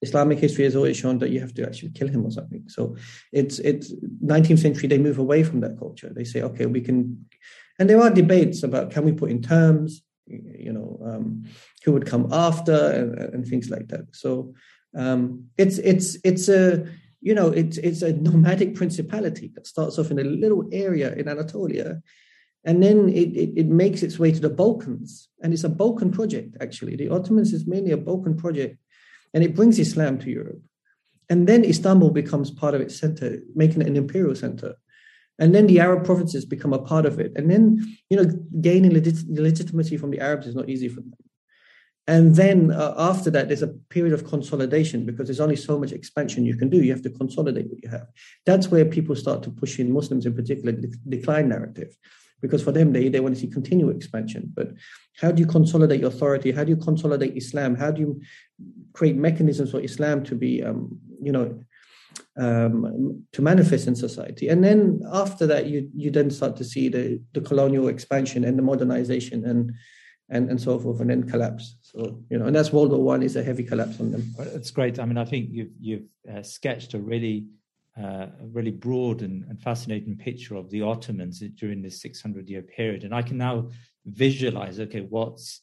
Islamic 0.01 0.37
history 0.37 0.63
has 0.65 0.75
always 0.75 0.97
shown 0.97 1.17
that 1.19 1.31
you 1.31 1.39
have 1.39 1.53
to 1.55 1.65
actually 1.65 1.89
kill 1.89 2.07
him 2.07 2.25
or 2.25 2.31
something. 2.31 2.63
So 2.67 2.95
it's 3.31 3.59
it's 3.59 3.93
19th 4.23 4.59
century 4.59 4.87
they 4.87 4.99
move 4.99 5.17
away 5.17 5.43
from 5.43 5.61
that 5.61 5.79
culture. 5.79 6.11
They 6.13 6.23
say, 6.23 6.41
okay, 6.43 6.65
we 6.67 6.81
can, 6.81 7.25
and 7.79 7.89
there 7.89 8.01
are 8.01 8.09
debates 8.11 8.61
about 8.63 8.91
can 8.91 9.05
we 9.05 9.13
put 9.13 9.31
in 9.31 9.41
terms, 9.41 10.03
you 10.27 10.71
know, 10.71 10.99
um, 11.03 11.45
who 11.83 11.93
would 11.93 12.05
come 12.05 12.31
after 12.31 12.91
and, 12.91 13.17
and 13.33 13.47
things 13.47 13.69
like 13.69 13.87
that. 13.87 14.15
So 14.15 14.53
um, 14.95 15.45
it's 15.57 15.79
it's 15.79 16.17
it's 16.23 16.47
a 16.47 16.85
you 17.21 17.33
know 17.33 17.47
it's 17.47 17.77
it's 17.79 18.03
a 18.03 18.13
nomadic 18.13 18.75
principality 18.75 19.51
that 19.55 19.65
starts 19.65 19.97
off 19.97 20.11
in 20.11 20.19
a 20.19 20.23
little 20.23 20.67
area 20.71 21.13
in 21.13 21.27
Anatolia 21.27 22.01
and 22.67 22.83
then 22.83 23.07
it, 23.07 23.29
it, 23.33 23.51
it, 23.55 23.67
makes 23.67 24.03
its 24.03 24.19
way 24.19 24.29
to 24.29 24.41
the 24.41 24.49
Balkans. 24.49 25.29
And 25.41 25.53
it's 25.53 25.63
a 25.63 25.69
Balkan 25.69 26.11
project, 26.11 26.57
actually. 26.59 26.97
The 26.97 27.07
Ottomans 27.07 27.53
is 27.53 27.65
mainly 27.65 27.91
a 27.91 27.97
Balkan 27.97 28.35
project, 28.35 28.77
and 29.33 29.41
it 29.41 29.55
brings 29.55 29.79
Islam 29.79 30.19
to 30.19 30.29
Europe. 30.29 30.61
And 31.29 31.47
then 31.47 31.63
Istanbul 31.63 32.09
becomes 32.09 32.51
part 32.51 32.75
of 32.75 32.81
its 32.81 32.99
center, 32.99 33.39
making 33.55 33.81
it 33.81 33.87
an 33.87 33.95
imperial 33.95 34.35
center. 34.35 34.75
And 35.39 35.55
then 35.55 35.67
the 35.67 35.79
Arab 35.79 36.03
provinces 36.03 36.43
become 36.45 36.73
a 36.73 36.79
part 36.79 37.05
of 37.05 37.21
it. 37.21 37.31
And 37.37 37.49
then, 37.49 37.97
you 38.09 38.17
know, 38.17 38.25
gaining 38.59 38.93
legit- 38.93 39.29
legitimacy 39.29 39.95
from 39.95 40.11
the 40.11 40.19
Arabs 40.19 40.47
is 40.47 40.55
not 40.55 40.67
easy 40.67 40.89
for 40.89 40.99
them. 40.99 41.13
And 42.05 42.35
then 42.35 42.71
uh, 42.71 42.95
after 42.97 43.29
that, 43.31 43.47
there's 43.47 43.63
a 43.63 43.75
period 43.89 44.13
of 44.13 44.25
consolidation 44.25 45.05
because 45.05 45.27
there's 45.27 45.41
only 45.41 45.57
so 45.57 45.79
much 45.79 45.93
expansion 45.93 46.45
you 46.45 46.57
can 46.57 46.69
do. 46.69 46.83
You 46.83 46.91
have 46.91 47.01
to 47.03 47.09
consolidate 47.09 47.69
what 47.69 47.83
you 47.83 47.89
have. 47.89 48.07
That's 48.45 48.69
where 48.69 48.85
people 48.85 49.15
start 49.15 49.41
to 49.43 49.51
push 49.51 49.79
in 49.79 49.93
Muslims 49.93 50.25
in 50.25 50.33
particular, 50.33 50.73
the 50.73 50.93
decline 51.07 51.47
narrative 51.47 51.95
because 52.41 52.63
for 52.63 52.71
them 52.71 52.93
they, 52.93 53.09
they 53.09 53.19
want 53.19 53.35
to 53.35 53.41
see 53.41 53.47
continual 53.47 53.95
expansion. 53.95 54.51
But 54.53 54.73
how 55.19 55.31
do 55.31 55.41
you 55.41 55.47
consolidate 55.47 55.99
your 55.99 56.09
authority? 56.09 56.51
How 56.51 56.63
do 56.63 56.69
you 56.69 56.77
consolidate 56.77 57.35
islam? 57.35 57.75
How 57.75 57.91
do 57.91 58.01
you 58.01 58.21
create 58.93 59.15
mechanisms 59.15 59.71
for 59.71 59.79
islam 59.79 60.23
to 60.25 60.35
be 60.35 60.63
um, 60.63 60.97
you 61.21 61.31
know 61.31 61.63
um, 62.37 63.23
to 63.31 63.41
manifest 63.41 63.87
in 63.87 63.95
society? 63.95 64.49
And 64.49 64.63
then 64.63 65.01
after 65.11 65.47
that 65.47 65.67
you 65.67 65.89
you 65.95 66.11
then 66.11 66.29
start 66.29 66.55
to 66.57 66.63
see 66.63 66.89
the 66.89 67.21
the 67.33 67.41
colonial 67.41 67.87
expansion 67.87 68.43
and 68.43 68.57
the 68.57 68.63
modernization 68.63 69.45
and 69.45 69.73
and 70.29 70.49
and 70.49 70.61
so 70.61 70.77
forth 70.77 70.99
and 70.99 71.09
then 71.09 71.23
collapse. 71.23 71.77
So 71.81 72.23
you 72.29 72.37
know 72.37 72.45
and 72.45 72.55
that's 72.55 72.71
world 72.71 72.91
war 72.91 73.03
one 73.03 73.23
is 73.23 73.35
a 73.35 73.43
heavy 73.43 73.63
collapse 73.63 73.99
on 73.99 74.11
them. 74.11 74.35
It's 74.39 74.71
great. 74.71 74.99
I 74.99 75.05
mean 75.05 75.17
i 75.17 75.25
think 75.25 75.49
you've 75.51 75.71
you've 75.79 76.07
uh, 76.31 76.43
sketched 76.43 76.93
a 76.93 76.99
really 76.99 77.47
uh, 77.99 78.27
a 78.41 78.47
really 78.51 78.71
broad 78.71 79.21
and, 79.21 79.43
and, 79.45 79.59
fascinating 79.59 80.15
picture 80.15 80.55
of 80.55 80.69
the 80.69 80.81
Ottomans 80.81 81.39
during 81.55 81.81
this 81.81 82.01
600 82.01 82.47
year 82.47 82.61
period. 82.61 83.03
And 83.03 83.13
I 83.13 83.21
can 83.21 83.37
now 83.37 83.69
visualize, 84.05 84.79
okay, 84.79 85.01
what's 85.01 85.61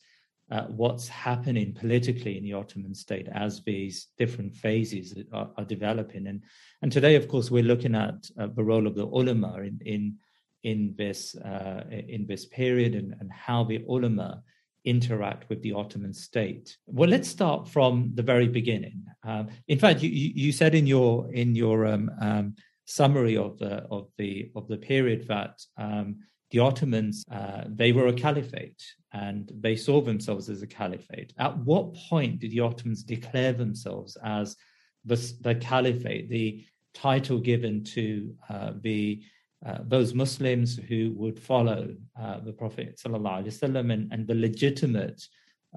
uh, 0.50 0.64
what's 0.64 1.08
happening 1.08 1.72
politically 1.72 2.36
in 2.36 2.44
the 2.44 2.52
Ottoman 2.52 2.94
state 2.94 3.28
as 3.32 3.62
these 3.62 4.08
different 4.18 4.54
phases 4.54 5.14
are, 5.32 5.50
are 5.56 5.64
developing. 5.64 6.26
And 6.26 6.42
and 6.82 6.92
today, 6.92 7.14
of 7.14 7.28
course, 7.28 7.50
we're 7.50 7.62
looking 7.62 7.94
at 7.94 8.28
uh, 8.38 8.48
the 8.54 8.64
role 8.64 8.86
of 8.86 8.94
the 8.94 9.06
ulama 9.06 9.60
in 9.60 9.80
in 9.84 10.18
in 10.62 10.94
this 10.96 11.34
uh, 11.36 11.84
in 11.90 12.26
this 12.26 12.46
period 12.46 12.94
and, 12.94 13.14
and 13.20 13.32
how 13.32 13.64
the 13.64 13.84
ulama 13.88 14.42
interact 14.84 15.48
with 15.48 15.62
the 15.62 15.72
Ottoman 15.72 16.12
state? 16.12 16.76
Well, 16.86 17.08
let's 17.08 17.28
start 17.28 17.68
from 17.68 18.10
the 18.14 18.22
very 18.22 18.48
beginning. 18.48 19.04
Um, 19.22 19.48
in 19.68 19.78
fact, 19.78 20.02
you, 20.02 20.10
you, 20.10 20.52
said 20.52 20.74
in 20.74 20.86
your 20.86 21.32
in 21.32 21.54
your 21.54 21.86
um, 21.86 22.10
um, 22.20 22.54
summary 22.84 23.36
of 23.36 23.58
the 23.58 23.84
of 23.90 24.08
the 24.18 24.50
of 24.54 24.68
the 24.68 24.76
period 24.76 25.26
that 25.28 25.60
um, 25.78 26.16
the 26.50 26.58
Ottomans 26.60 27.24
uh, 27.30 27.64
they 27.66 27.92
were 27.92 28.08
a 28.08 28.12
caliphate 28.12 28.82
and 29.12 29.50
they 29.60 29.76
saw 29.76 30.00
themselves 30.00 30.48
as 30.48 30.62
a 30.62 30.66
caliphate. 30.66 31.32
At 31.38 31.56
what 31.58 31.94
point 31.94 32.40
did 32.40 32.50
the 32.50 32.60
Ottomans 32.60 33.02
declare 33.02 33.52
themselves 33.52 34.16
as 34.22 34.56
the, 35.04 35.16
the 35.40 35.54
caliphate, 35.54 36.28
the 36.28 36.64
title 36.94 37.38
given 37.38 37.84
to 37.84 38.34
uh, 38.48 38.72
the 38.80 39.22
uh, 39.65 39.79
those 39.83 40.13
Muslims 40.13 40.77
who 40.77 41.13
would 41.17 41.39
follow 41.39 41.89
uh, 42.19 42.39
the 42.39 42.53
Prophet 42.53 42.99
وسلم, 43.05 43.93
and, 43.93 44.13
and 44.13 44.27
the 44.27 44.35
legitimate 44.35 45.21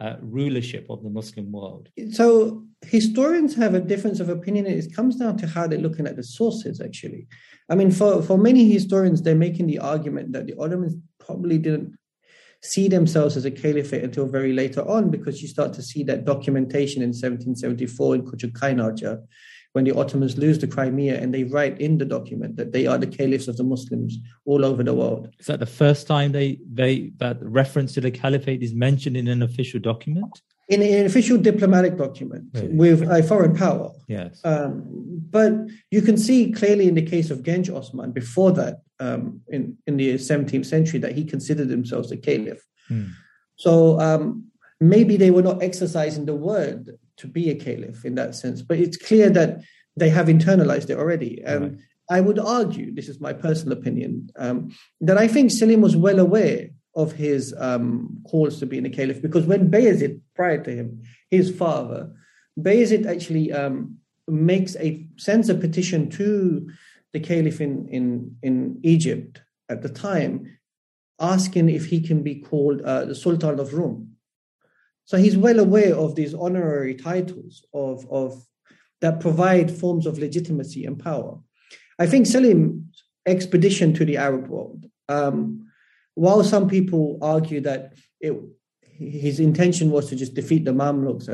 uh, 0.01 0.16
rulership 0.20 0.87
of 0.88 1.03
the 1.03 1.11
Muslim 1.11 1.51
world. 1.51 1.88
So 2.12 2.64
historians 2.83 3.55
have 3.57 3.75
a 3.75 3.81
difference 3.81 4.20
of 4.20 4.29
opinion. 4.29 4.66
It 4.66 4.94
comes 4.94 5.16
down 5.16 5.37
to 5.38 5.46
how 5.46 5.66
they're 5.66 5.79
looking 5.79 6.07
at 6.07 6.16
the 6.16 6.22
sources, 6.22 6.81
actually. 6.81 7.27
I 7.68 7.75
mean, 7.75 7.90
for, 7.90 8.22
for 8.22 8.38
many 8.38 8.70
historians, 8.70 9.22
they're 9.22 9.35
making 9.35 9.66
the 9.66 9.81
argument 9.81 10.33
that 10.33 10.46
the 10.46 10.55
Ottomans 10.59 10.94
probably 11.18 11.59
didn't 11.59 11.96
see 12.62 12.87
themselves 12.88 13.37
as 13.37 13.44
a 13.44 13.51
caliphate 13.51 14.05
until 14.05 14.27
very 14.27 14.53
later 14.53 14.88
on 14.88 15.11
because 15.11 15.42
you 15.42 15.48
start 15.48 15.72
to 15.75 15.83
see 15.83 16.05
that 16.05 16.25
documentation 16.25 17.03
in 17.03 17.09
1774 17.09 18.14
in 18.14 18.22
Küçük 18.25 18.53
Kaynarca 18.53 19.20
when 19.73 19.86
the 19.86 19.95
Ottomans 19.95 20.38
lose 20.38 20.60
the 20.60 20.67
Crimea 20.67 21.19
and 21.21 21.34
they 21.34 21.43
write 21.43 21.80
in 21.80 21.97
the 21.97 22.06
document 22.06 22.56
that 22.58 22.71
they 22.71 22.88
are 22.88 22.97
the 22.97 23.08
caliphs 23.08 23.47
of 23.47 23.58
the 23.58 23.63
Muslims 23.63 24.17
all 24.45 24.65
over 24.65 24.84
the 24.84 24.93
world. 24.93 25.30
Is 25.39 25.47
that 25.47 25.60
the 25.60 25.65
first 25.65 26.08
time 26.08 26.32
they, 26.32 26.60
they 26.71 27.12
that 27.17 27.38
reference 27.41 27.93
to 27.93 28.01
the 28.01 28.12
caliphate 28.12 28.63
is 28.63 28.73
mentioned 28.73 29.17
in 29.17 29.27
an 29.27 29.43
official 29.43 29.80
document? 29.80 30.41
In 30.69 30.82
an 30.82 31.06
official 31.06 31.38
diplomatic 31.38 31.97
document 31.97 32.45
really? 32.53 32.67
with 32.69 33.01
a 33.03 33.23
foreign 33.23 33.56
power. 33.56 33.91
Yes. 34.08 34.41
Um, 34.43 34.84
but 35.30 35.53
you 35.91 36.01
can 36.01 36.17
see 36.17 36.51
clearly 36.51 36.88
in 36.88 36.95
the 36.95 37.01
case 37.06 37.30
of 37.32 37.43
Genç 37.43 37.73
Osman 37.73 38.12
before 38.12 38.51
that, 38.53 38.82
um, 38.99 39.41
in, 39.47 39.77
in 39.88 39.97
the 39.97 40.15
17th 40.15 40.65
century, 40.65 40.99
that 40.99 41.13
he 41.13 41.23
considered 41.23 41.69
himself 41.69 42.12
a 42.12 42.17
caliph. 42.17 42.62
Hmm. 42.88 43.06
So 43.58 43.99
um, 43.99 44.47
maybe 44.80 45.17
they 45.17 45.32
were 45.32 45.41
not 45.41 45.62
exercising 45.62 46.25
the 46.25 46.36
word 46.36 46.97
to 47.17 47.27
be 47.27 47.49
a 47.49 47.56
caliph 47.56 48.06
in 48.06 48.15
that 48.15 48.36
sense. 48.36 48.62
But 48.62 48.80
it's 48.80 48.97
clear 48.97 49.30
that 49.32 49.62
they 49.95 50.10
have 50.10 50.27
internalized 50.27 50.89
it 50.89 50.97
already. 50.97 51.43
Um, 51.45 51.63
right. 51.63 51.77
I 52.10 52.21
would 52.21 52.39
argue, 52.39 52.93
this 52.93 53.10
is 53.10 53.19
my 53.19 53.34
personal 53.34 53.77
opinion, 53.77 54.30
um, 54.38 54.73
that 55.01 55.17
I 55.17 55.27
think 55.27 55.51
Selim 55.51 55.82
was 55.82 55.95
well 55.95 56.19
aware 56.19 56.69
of 56.95 57.12
his 57.12 57.53
um, 57.58 58.21
calls 58.27 58.60
to 58.60 58.65
being 58.65 58.86
a 58.86 58.89
caliph 58.89 59.21
because 59.21 59.45
when 59.45 59.69
Bayezid, 59.69 60.21
prior 60.36 60.63
to 60.63 60.71
him, 60.71 61.03
his 61.30 61.56
father, 61.56 62.12
Bayezid 62.58 63.06
actually 63.06 63.51
um, 63.51 63.97
makes 64.27 64.75
a 64.77 65.06
sends 65.17 65.49
a 65.49 65.56
petition 65.56 66.10
to 66.12 66.69
the 67.13 67.19
caliph 67.19 67.62
in, 67.62 67.88
in, 67.89 68.36
in 68.41 68.80
Egypt 68.84 69.41
at 69.69 69.82
the 69.82 69.89
time 69.89 70.58
asking 71.19 71.69
if 71.69 71.86
he 71.86 71.99
can 71.99 72.23
be 72.23 72.36
called 72.36 72.82
uh, 72.82 73.06
the 73.06 73.15
Sultan 73.15 73.60
of 73.60 73.73
Rum. 73.73 74.16
So 75.08 75.17
he's 75.17 75.38
well 75.38 75.60
aware 75.60 75.96
of 75.96 76.15
these 76.15 76.34
honorary 76.34 76.93
titles 76.93 77.65
of, 77.74 78.06
of 78.12 78.46
that 79.00 79.22
provide 79.22 79.72
forms 79.72 80.06
of 80.06 80.20
legitimacy 80.20 80.84
and 80.84 81.00
power. 81.00 81.39
I 81.98 82.08
think 82.08 82.28
Selim's 82.28 83.04
expedition 83.26 83.93
to 83.93 84.04
the 84.04 84.17
Arab 84.17 84.48
world, 84.50 84.86
um, 85.08 85.67
while 86.15 86.43
some 86.43 86.67
people 86.67 87.20
argue 87.22 87.62
that 87.62 87.93
it, 88.20 88.34
his 88.82 89.39
intention 89.39 89.91
was 89.91 90.10
to 90.10 90.15
just 90.17 90.34
defeat 90.34 90.65
the 90.65 90.72
Mamluks 90.72 91.30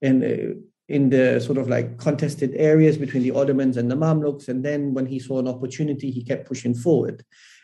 in, 0.00 0.24
uh, 0.24 0.54
in 0.88 1.10
the 1.10 1.38
sort 1.40 1.58
of 1.58 1.68
like 1.68 1.98
contested 1.98 2.54
areas 2.54 2.96
between 2.96 3.22
the 3.22 3.32
Ottomans 3.32 3.76
and 3.76 3.90
the 3.90 3.96
Mamluks, 3.96 4.48
and 4.48 4.64
then 4.64 4.94
when 4.94 5.04
he 5.04 5.18
saw 5.18 5.38
an 5.38 5.48
opportunity, 5.48 6.10
he 6.10 6.24
kept 6.24 6.48
pushing 6.48 6.74
forward 6.74 7.22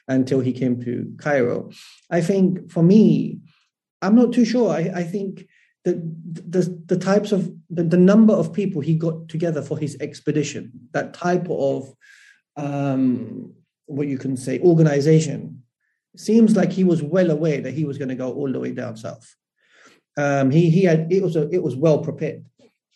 until 0.09 0.40
he 0.40 0.53
came 0.53 0.83
to 0.85 1.11
Cairo. 1.16 1.71
I 2.11 2.21
think 2.21 2.71
for 2.71 2.83
me, 2.83 3.38
I'm 4.03 4.17
not 4.17 4.33
too 4.33 4.45
sure. 4.45 4.71
I, 4.71 4.91
I 4.95 5.05
think 5.05 5.47
the, 5.85 5.95
the 6.49 6.83
the 6.87 6.99
types 6.99 7.33
of 7.33 7.53
the, 7.71 7.85
the 7.85 7.97
number 7.97 8.35
of 8.35 8.53
people 8.53 8.83
he 8.83 8.95
got 8.95 9.29
together 9.29 9.62
for 9.62 9.79
his 9.79 9.97
expedition, 10.01 10.73
that 10.93 11.15
type 11.15 11.47
of 11.49 11.93
um, 12.57 13.55
what 13.87 14.09
you 14.09 14.19
can 14.19 14.37
say 14.37 14.61
organization, 14.61 15.62
seems 16.17 16.57
like 16.57 16.73
he 16.73 16.85
was 16.85 17.03
well 17.03 17.31
aware 17.31 17.61
that 17.61 17.75
he 17.75 17.85
was 17.85 17.99
going 17.99 18.11
to 18.11 18.15
go 18.15 18.33
all 18.33 18.53
the 18.53 18.61
way 18.61 18.73
down 18.73 18.97
south. 18.97 19.35
Um, 20.17 20.51
he 20.51 20.71
he 20.71 20.85
had 20.85 21.12
it 21.12 21.23
was 21.23 21.37
a, 21.37 21.49
it 21.51 21.62
was 21.62 21.75
well 21.75 21.99
prepared, 21.99 22.45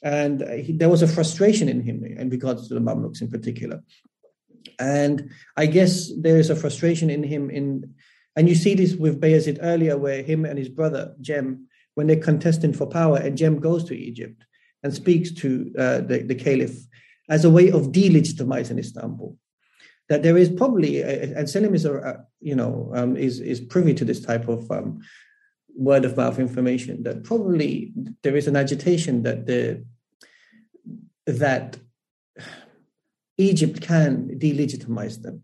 and 0.02 0.42
he, 0.64 0.72
there 0.72 0.90
was 0.90 1.02
a 1.02 1.08
frustration 1.08 1.68
in 1.68 1.80
him 1.80 2.04
in 2.04 2.28
regards 2.30 2.68
to 2.68 2.74
the 2.74 2.80
Mamluks 2.80 3.22
in 3.22 3.30
particular. 3.30 3.82
And 4.78 5.30
I 5.56 5.66
guess 5.66 6.10
there 6.18 6.38
is 6.38 6.50
a 6.50 6.56
frustration 6.56 7.08
in 7.08 7.22
him 7.22 7.50
in, 7.50 7.94
and 8.36 8.48
you 8.48 8.54
see 8.54 8.74
this 8.74 8.94
with 8.94 9.20
Bayezid 9.20 9.58
earlier, 9.62 9.96
where 9.96 10.22
him 10.22 10.44
and 10.44 10.58
his 10.58 10.68
brother 10.68 11.14
Jem, 11.20 11.66
when 11.94 12.06
they're 12.06 12.20
contesting 12.20 12.74
for 12.74 12.86
power, 12.86 13.16
and 13.16 13.36
Jem 13.36 13.58
goes 13.58 13.82
to 13.84 13.96
Egypt 13.96 14.44
and 14.82 14.94
speaks 14.94 15.32
to 15.32 15.72
uh, 15.78 16.00
the, 16.02 16.22
the 16.22 16.34
caliph 16.34 16.76
as 17.30 17.44
a 17.44 17.50
way 17.50 17.70
of 17.70 17.88
delegitimizing 17.88 18.78
Istanbul. 18.78 19.36
That 20.08 20.22
there 20.22 20.36
is 20.36 20.50
probably, 20.50 21.02
and 21.02 21.50
Selim 21.50 21.74
is, 21.74 21.84
a, 21.84 22.24
you 22.40 22.54
know, 22.54 22.92
um, 22.94 23.16
is 23.16 23.40
is 23.40 23.60
privy 23.60 23.92
to 23.94 24.04
this 24.04 24.20
type 24.20 24.46
of 24.46 24.70
um, 24.70 25.00
word 25.74 26.04
of 26.04 26.16
mouth 26.16 26.38
information. 26.38 27.02
That 27.02 27.24
probably 27.24 27.92
there 28.22 28.36
is 28.36 28.46
an 28.46 28.54
agitation 28.54 29.24
that 29.24 29.46
the 29.46 29.84
that 31.26 31.78
Egypt 33.36 33.80
can 33.80 34.38
delegitimize 34.38 35.22
them. 35.22 35.42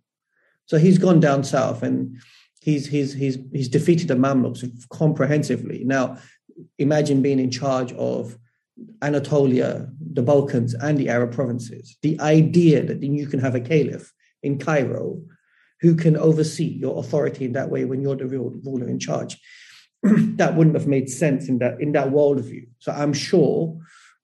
So 0.66 0.78
he's 0.78 0.98
gone 0.98 1.18
down 1.18 1.42
south 1.42 1.83
and 1.83 2.18
he's 2.62 2.87
he's 2.87 3.12
he's 3.12 3.38
he's 3.53 3.68
defeated 3.68 4.09
the 4.09 4.14
Mamluks 4.14 4.64
comprehensively. 4.90 5.83
Now, 5.85 6.18
imagine 6.79 7.22
being 7.22 7.38
in 7.38 7.51
charge 7.51 7.92
of 7.94 8.38
Anatolia, 9.03 9.88
the 10.12 10.22
Balkans, 10.22 10.75
and 10.75 10.96
the 10.98 11.09
Arab 11.09 11.33
provinces. 11.33 11.96
The 12.03 12.18
idea 12.20 12.83
that 12.85 13.03
you 13.03 13.27
can 13.27 13.40
have 13.40 13.55
a 13.55 13.61
caliph 13.61 14.12
in 14.42 14.59
Cairo 14.59 15.22
who 15.81 15.96
can 15.96 16.16
oversee 16.16 16.79
your 16.81 16.98
authority 16.98 17.44
in 17.44 17.53
that 17.53 17.70
way 17.70 17.85
when 17.85 18.01
you're 18.01 18.16
the 18.16 18.27
real 18.27 18.53
ruler 18.64 18.88
in 18.88 18.98
charge. 18.98 19.38
that 20.03 20.57
wouldn't 20.57 20.77
have 20.77 20.87
made 20.87 21.09
sense 21.09 21.48
in 21.48 21.59
that 21.59 21.81
in 21.81 21.92
that 21.92 22.09
worldview. 22.09 22.68
So 22.79 22.92
I'm 22.92 23.12
sure 23.12 23.79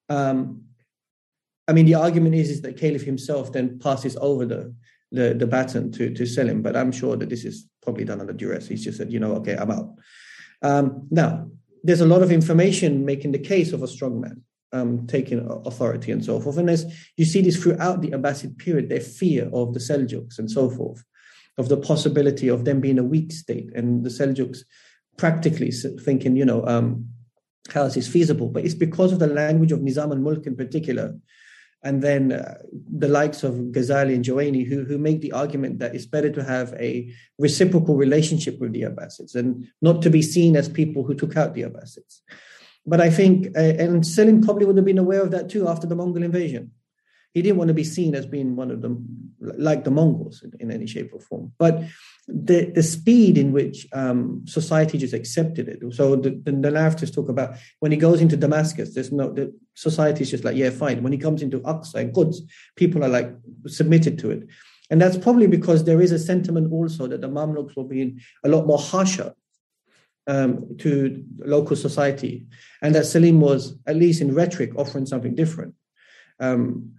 um, 0.08 0.62
I 1.68 1.74
mean, 1.74 1.84
the 1.84 1.96
argument 1.96 2.34
is, 2.34 2.48
is 2.48 2.62
that 2.62 2.78
Caliph 2.78 3.04
himself 3.04 3.52
then 3.52 3.78
passes 3.78 4.16
over 4.20 4.46
the, 4.46 4.74
the, 5.10 5.34
the 5.34 5.46
baton 5.46 5.90
to, 5.92 6.12
to 6.12 6.26
Selim. 6.26 6.62
but 6.62 6.76
I'm 6.76 6.92
sure 6.92 7.16
that 7.16 7.28
this 7.28 7.44
is 7.44 7.68
probably 7.82 8.04
done 8.04 8.20
under 8.20 8.32
duress. 8.32 8.68
He's 8.68 8.84
just 8.84 8.98
said, 8.98 9.12
you 9.12 9.20
know, 9.20 9.34
okay, 9.36 9.56
I'm 9.56 9.70
out. 9.70 9.94
Um, 10.62 11.06
now, 11.10 11.50
there's 11.82 12.00
a 12.00 12.06
lot 12.06 12.22
of 12.22 12.32
information 12.32 13.04
making 13.04 13.32
the 13.32 13.38
case 13.38 13.72
of 13.72 13.82
a 13.82 13.88
strong 13.88 14.20
man 14.20 14.42
um, 14.72 15.06
taking 15.06 15.46
authority 15.64 16.12
and 16.12 16.24
so 16.24 16.40
forth. 16.40 16.58
And 16.58 16.68
as 16.68 16.84
you 17.16 17.24
see 17.24 17.40
this 17.40 17.62
throughout 17.62 18.02
the 18.02 18.10
Abbasid 18.10 18.58
period, 18.58 18.88
their 18.88 19.00
fear 19.00 19.48
of 19.52 19.74
the 19.74 19.80
Seljuks 19.80 20.38
and 20.38 20.50
so 20.50 20.68
forth, 20.68 21.02
of 21.56 21.68
the 21.68 21.76
possibility 21.76 22.48
of 22.48 22.64
them 22.64 22.80
being 22.80 22.98
a 22.98 23.04
weak 23.04 23.32
state, 23.32 23.70
and 23.74 24.04
the 24.04 24.10
Seljuks 24.10 24.58
practically 25.16 25.70
thinking, 25.70 26.36
you 26.36 26.44
know, 26.44 26.64
um, 26.66 27.08
how 27.70 27.82
is 27.82 27.94
this 27.94 28.08
feasible? 28.08 28.48
But 28.48 28.64
it's 28.64 28.74
because 28.74 29.12
of 29.12 29.18
the 29.18 29.26
language 29.26 29.72
of 29.72 29.80
Nizam 29.80 30.10
al-Mulk 30.12 30.46
in 30.46 30.56
particular, 30.56 31.14
and 31.82 32.02
then 32.02 32.32
uh, 32.32 32.58
the 32.72 33.08
likes 33.08 33.44
of 33.44 33.54
Ghazali 33.54 34.14
and 34.14 34.24
Juwayni, 34.24 34.66
who, 34.66 34.84
who 34.84 34.98
make 34.98 35.20
the 35.20 35.32
argument 35.32 35.78
that 35.78 35.94
it's 35.94 36.06
better 36.06 36.30
to 36.30 36.42
have 36.42 36.72
a 36.74 37.12
reciprocal 37.38 37.96
relationship 37.96 38.58
with 38.58 38.72
the 38.72 38.82
Abbasids 38.82 39.34
and 39.34 39.68
not 39.80 40.02
to 40.02 40.10
be 40.10 40.22
seen 40.22 40.56
as 40.56 40.68
people 40.68 41.04
who 41.04 41.14
took 41.14 41.36
out 41.36 41.54
the 41.54 41.62
Abbasids. 41.62 42.20
But 42.84 43.00
I 43.00 43.10
think, 43.10 43.56
uh, 43.56 43.60
and 43.60 44.04
Selim 44.04 44.42
probably 44.42 44.64
would 44.64 44.76
have 44.76 44.84
been 44.84 44.98
aware 44.98 45.22
of 45.22 45.30
that 45.30 45.50
too 45.50 45.68
after 45.68 45.86
the 45.86 45.94
Mongol 45.94 46.22
invasion. 46.22 46.72
He 47.34 47.42
didn't 47.42 47.58
want 47.58 47.68
to 47.68 47.74
be 47.74 47.84
seen 47.84 48.14
as 48.14 48.26
being 48.26 48.56
one 48.56 48.70
of 48.70 48.80
them, 48.80 49.34
like 49.40 49.84
the 49.84 49.90
Mongols 49.90 50.42
in, 50.42 50.52
in 50.58 50.72
any 50.72 50.86
shape 50.86 51.12
or 51.12 51.20
form. 51.20 51.52
But 51.58 51.84
the, 52.26 52.72
the 52.74 52.82
speed 52.82 53.38
in 53.38 53.52
which 53.52 53.86
um, 53.92 54.42
society 54.46 54.98
just 54.98 55.14
accepted 55.14 55.68
it. 55.68 55.82
So 55.94 56.16
the, 56.16 56.30
the, 56.30 56.50
the 56.52 56.70
narratives 56.70 57.10
talk 57.10 57.28
about 57.28 57.56
when 57.80 57.92
he 57.92 57.98
goes 57.98 58.20
into 58.20 58.36
Damascus, 58.36 58.94
there's 58.94 59.12
no, 59.12 59.32
the 59.32 59.54
society 59.78 60.22
is 60.22 60.30
just 60.30 60.44
like, 60.44 60.56
yeah, 60.56 60.70
fine. 60.70 61.02
When 61.02 61.12
he 61.12 61.18
comes 61.18 61.40
into 61.40 61.60
Aqsa 61.60 61.94
and 61.94 62.12
Quds, 62.12 62.40
people 62.74 63.04
are 63.04 63.08
like 63.08 63.32
submitted 63.66 64.18
to 64.18 64.30
it. 64.30 64.48
And 64.90 65.00
that's 65.00 65.16
probably 65.16 65.46
because 65.46 65.84
there 65.84 66.00
is 66.00 66.10
a 66.10 66.18
sentiment 66.18 66.72
also 66.72 67.06
that 67.06 67.20
the 67.20 67.28
Mamluks 67.28 67.76
were 67.76 67.84
being 67.84 68.20
a 68.42 68.48
lot 68.48 68.66
more 68.66 68.78
harsher 68.78 69.34
um, 70.26 70.76
to 70.78 71.24
local 71.38 71.76
society, 71.76 72.46
and 72.82 72.94
that 72.94 73.06
Selim 73.06 73.40
was, 73.40 73.76
at 73.86 73.96
least 73.96 74.20
in 74.20 74.34
rhetoric, 74.34 74.72
offering 74.76 75.06
something 75.06 75.34
different. 75.34 75.74
Um, 76.40 76.92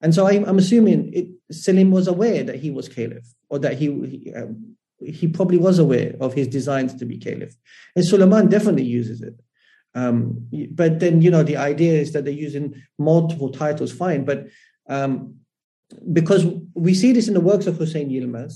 and 0.00 0.14
so 0.14 0.26
I, 0.26 0.34
am 0.34 0.58
assuming 0.58 1.12
it, 1.12 1.26
Selim 1.50 1.90
was 1.90 2.08
aware 2.08 2.44
that 2.44 2.56
he 2.56 2.70
was 2.70 2.88
caliph, 2.88 3.26
or 3.48 3.58
that 3.60 3.78
he 3.78 3.86
he, 4.06 4.34
um, 4.34 4.76
he, 5.00 5.26
probably 5.28 5.58
was 5.58 5.78
aware 5.78 6.14
of 6.20 6.34
his 6.34 6.46
designs 6.46 6.94
to 6.96 7.04
be 7.04 7.18
caliph. 7.18 7.56
And 7.96 8.04
Suleiman 8.04 8.48
definitely 8.48 8.84
uses 8.84 9.22
it. 9.22 9.34
Um, 9.98 10.48
but 10.80 11.00
then 11.00 11.22
you 11.22 11.30
know 11.30 11.42
the 11.42 11.56
idea 11.56 11.94
is 12.04 12.12
that 12.12 12.24
they're 12.24 12.44
using 12.48 12.66
multiple 12.98 13.50
titles, 13.62 13.92
fine. 13.92 14.24
But 14.24 14.38
um, 14.88 15.10
because 16.12 16.42
we 16.74 16.94
see 16.94 17.12
this 17.12 17.28
in 17.28 17.34
the 17.34 17.48
works 17.50 17.66
of 17.66 17.76
Hussein 17.76 18.10
Yilmaz, 18.10 18.54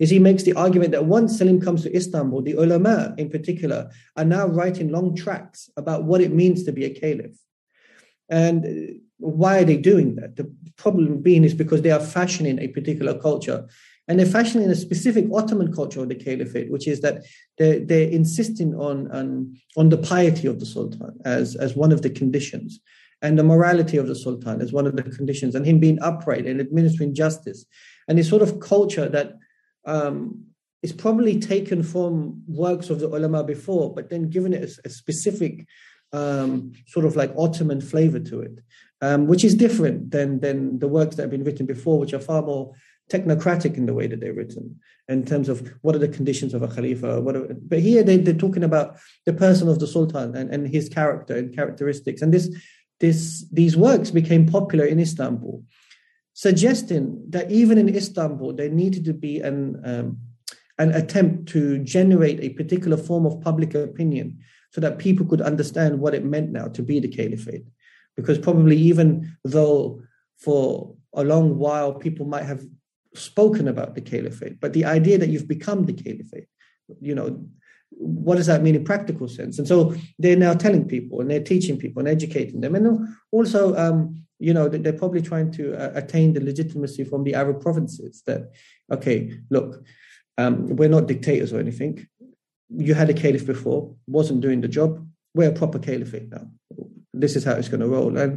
is 0.00 0.10
he 0.10 0.18
makes 0.18 0.42
the 0.44 0.54
argument 0.54 0.92
that 0.92 1.04
once 1.04 1.36
Selim 1.36 1.60
comes 1.60 1.82
to 1.82 1.94
Istanbul, 1.94 2.42
the 2.42 2.54
ulama 2.54 3.14
in 3.18 3.28
particular 3.28 3.90
are 4.16 4.24
now 4.24 4.46
writing 4.46 4.90
long 4.90 5.14
tracts 5.14 5.70
about 5.76 6.04
what 6.04 6.22
it 6.22 6.32
means 6.32 6.64
to 6.64 6.72
be 6.72 6.86
a 6.86 6.94
caliph. 7.00 7.36
And 8.30 9.00
why 9.18 9.58
are 9.58 9.64
they 9.64 9.76
doing 9.76 10.16
that? 10.16 10.36
The 10.36 10.50
problem 10.76 11.20
being 11.20 11.44
is 11.44 11.52
because 11.52 11.82
they 11.82 11.90
are 11.90 12.00
fashioning 12.00 12.58
a 12.58 12.68
particular 12.68 13.20
culture. 13.20 13.68
And 14.10 14.18
they're 14.18 14.26
fashioning 14.26 14.68
a 14.68 14.74
specific 14.74 15.26
Ottoman 15.32 15.72
culture 15.72 16.02
of 16.02 16.08
the 16.08 16.16
caliphate, 16.16 16.68
which 16.68 16.88
is 16.88 17.00
that 17.02 17.22
they're, 17.58 17.78
they're 17.78 18.10
insisting 18.10 18.74
on, 18.74 19.08
on, 19.12 19.56
on 19.76 19.88
the 19.88 19.98
piety 19.98 20.48
of 20.48 20.58
the 20.58 20.66
sultan 20.66 21.16
as, 21.24 21.54
as 21.54 21.76
one 21.76 21.92
of 21.92 22.02
the 22.02 22.10
conditions, 22.10 22.80
and 23.22 23.38
the 23.38 23.44
morality 23.44 23.98
of 23.98 24.08
the 24.08 24.16
sultan 24.16 24.60
as 24.60 24.72
one 24.72 24.88
of 24.88 24.96
the 24.96 25.04
conditions, 25.04 25.54
and 25.54 25.64
him 25.64 25.78
being 25.78 26.02
upright 26.02 26.44
and 26.44 26.60
administering 26.60 27.14
justice. 27.14 27.64
And 28.08 28.18
this 28.18 28.28
sort 28.28 28.42
of 28.42 28.58
culture 28.58 29.08
that 29.08 29.38
um, 29.86 30.42
is 30.82 30.92
probably 30.92 31.38
taken 31.38 31.84
from 31.84 32.42
works 32.48 32.90
of 32.90 32.98
the 32.98 33.06
ulama 33.06 33.44
before, 33.44 33.94
but 33.94 34.10
then 34.10 34.28
given 34.28 34.52
it 34.52 34.64
a, 34.64 34.88
a 34.88 34.90
specific 34.90 35.68
um, 36.12 36.72
sort 36.88 37.06
of 37.06 37.14
like 37.14 37.32
Ottoman 37.36 37.80
flavor 37.80 38.18
to 38.18 38.40
it 38.40 38.58
um, 39.02 39.26
which 39.26 39.44
is 39.44 39.54
different 39.54 40.10
than 40.10 40.40
than 40.40 40.78
the 40.78 40.88
works 40.88 41.16
that 41.16 41.22
have 41.22 41.30
been 41.30 41.44
written 41.44 41.66
before, 41.66 41.98
which 41.98 42.12
are 42.12 42.20
far 42.20 42.42
more 42.42 42.74
technocratic 43.10 43.76
in 43.76 43.86
the 43.86 43.94
way 43.94 44.06
that 44.06 44.20
they're 44.20 44.32
written 44.32 44.80
in 45.08 45.24
terms 45.24 45.48
of 45.48 45.72
what 45.82 45.94
are 45.94 45.98
the 45.98 46.08
conditions 46.08 46.54
of 46.54 46.62
a 46.62 46.68
khalifa. 46.68 47.20
What 47.20 47.36
are, 47.36 47.46
but 47.70 47.80
here 47.80 48.02
they, 48.02 48.16
they're 48.16 48.34
talking 48.34 48.64
about 48.64 48.96
the 49.26 49.32
person 49.32 49.68
of 49.68 49.80
the 49.80 49.86
sultan 49.86 50.36
and, 50.36 50.50
and 50.50 50.68
his 50.68 50.88
character 50.88 51.36
and 51.36 51.54
characteristics. 51.54 52.22
And 52.22 52.32
this 52.32 52.54
this 53.00 53.44
these 53.50 53.76
works 53.76 54.10
became 54.10 54.46
popular 54.46 54.84
in 54.84 55.00
Istanbul, 55.00 55.64
suggesting 56.34 57.22
that 57.30 57.50
even 57.50 57.78
in 57.78 57.94
Istanbul 57.94 58.52
there 58.54 58.68
needed 58.68 59.04
to 59.06 59.12
be 59.12 59.40
an 59.40 59.80
um, 59.84 60.18
an 60.78 60.92
attempt 60.92 61.46
to 61.48 61.78
generate 61.78 62.40
a 62.40 62.50
particular 62.50 62.96
form 62.96 63.26
of 63.26 63.40
public 63.42 63.74
opinion 63.74 64.38
so 64.72 64.80
that 64.80 64.98
people 64.98 65.26
could 65.26 65.42
understand 65.42 66.00
what 66.00 66.14
it 66.14 66.24
meant 66.24 66.50
now 66.50 66.68
to 66.68 66.82
be 66.82 67.00
the 67.00 67.08
caliphate 67.08 67.66
because 68.16 68.38
probably 68.38 68.76
even 68.76 69.36
though 69.44 70.00
for 70.38 70.94
a 71.14 71.24
long 71.24 71.58
while 71.58 71.92
people 71.92 72.26
might 72.26 72.44
have 72.44 72.64
spoken 73.14 73.68
about 73.68 73.94
the 73.94 74.00
caliphate, 74.00 74.60
but 74.60 74.72
the 74.72 74.84
idea 74.84 75.18
that 75.18 75.28
you've 75.28 75.48
become 75.48 75.86
the 75.86 75.92
caliphate, 75.92 76.48
you 77.00 77.14
know, 77.14 77.44
what 77.90 78.36
does 78.36 78.46
that 78.46 78.62
mean 78.62 78.76
in 78.76 78.84
practical 78.84 79.28
sense? 79.28 79.58
And 79.58 79.66
so 79.66 79.94
they're 80.18 80.36
now 80.36 80.54
telling 80.54 80.86
people 80.86 81.20
and 81.20 81.30
they're 81.30 81.42
teaching 81.42 81.76
people 81.76 82.00
and 82.00 82.08
educating 82.08 82.60
them. 82.60 82.74
And 82.74 83.08
also, 83.32 83.76
um, 83.76 84.24
you 84.38 84.54
know, 84.54 84.68
they're 84.68 84.92
probably 84.92 85.22
trying 85.22 85.50
to 85.52 85.74
uh, 85.74 85.92
attain 85.94 86.32
the 86.32 86.40
legitimacy 86.40 87.04
from 87.04 87.24
the 87.24 87.34
Arab 87.34 87.60
provinces 87.60 88.22
that, 88.26 88.52
okay, 88.90 89.18
look, 89.50 89.84
Um, 90.38 90.76
we're 90.78 90.94
not 90.96 91.08
dictators 91.08 91.52
or 91.52 91.60
anything. 91.60 92.08
You 92.86 92.94
had 92.94 93.10
a 93.10 93.20
caliph 93.22 93.46
before, 93.46 93.94
wasn't 94.06 94.40
doing 94.40 94.62
the 94.62 94.72
job. 94.78 94.90
We're 95.34 95.52
a 95.52 95.60
proper 95.60 95.78
caliphate 95.78 96.28
now. 96.30 96.44
This 97.22 97.36
is 97.36 97.44
how 97.44 97.56
it's 97.58 97.68
going 97.68 97.84
to 97.84 97.94
roll. 97.96 98.16
And 98.16 98.32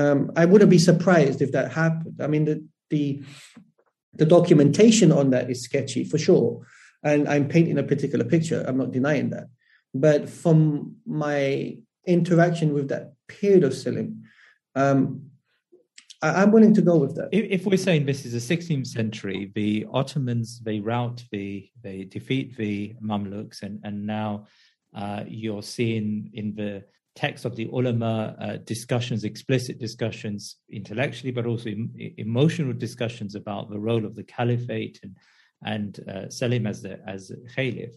um, 0.00 0.18
I 0.36 0.44
wouldn't 0.44 0.74
be 0.76 0.78
surprised 0.90 1.40
if 1.40 1.50
that 1.52 1.72
happened. 1.72 2.18
I 2.20 2.28
mean, 2.32 2.44
the, 2.44 2.56
the 2.90 3.22
the 4.16 4.26
documentation 4.26 5.12
on 5.12 5.30
that 5.30 5.50
is 5.50 5.62
sketchy 5.62 6.04
for 6.04 6.18
sure, 6.18 6.66
and 7.02 7.28
I'm 7.28 7.48
painting 7.48 7.78
a 7.78 7.82
particular 7.82 8.24
picture. 8.24 8.64
I'm 8.66 8.78
not 8.78 8.92
denying 8.92 9.30
that. 9.30 9.48
But 9.94 10.28
from 10.28 10.96
my 11.06 11.78
interaction 12.06 12.74
with 12.74 12.88
that 12.88 13.14
period 13.28 13.64
of 13.64 13.74
Selim, 13.74 14.24
um, 14.74 15.30
I, 16.22 16.42
am 16.42 16.52
willing 16.52 16.74
to 16.74 16.82
go 16.82 16.96
with 16.96 17.14
that. 17.16 17.28
If, 17.32 17.60
if, 17.60 17.66
we're 17.66 17.76
saying 17.76 18.06
this 18.06 18.24
is 18.24 18.32
the 18.32 18.56
16th 18.56 18.86
century, 18.86 19.52
the 19.54 19.86
Ottomans 19.92 20.60
they 20.60 20.80
rout 20.80 21.22
the 21.30 21.68
they 21.82 22.04
defeat 22.04 22.56
the 22.56 22.94
Mamluks, 23.02 23.62
and 23.62 23.80
and 23.84 24.06
now 24.06 24.46
uh, 24.94 25.24
you're 25.26 25.62
seeing 25.62 26.30
in 26.32 26.54
the 26.54 26.84
text 27.14 27.44
of 27.44 27.54
the 27.56 27.68
ulama 27.72 28.36
uh, 28.40 28.56
discussions, 28.64 29.24
explicit 29.24 29.78
discussions 29.78 30.56
intellectually, 30.70 31.30
but 31.30 31.46
also 31.46 31.70
em- 31.70 31.92
emotional 32.18 32.72
discussions 32.72 33.34
about 33.34 33.70
the 33.70 33.78
role 33.78 34.04
of 34.04 34.14
the 34.14 34.24
caliphate 34.24 35.00
and 35.02 35.16
and 35.64 36.00
uh, 36.08 36.28
Selim 36.28 36.66
as 36.66 36.82
the 36.82 37.00
as 37.08 37.32
caliph. 37.54 37.94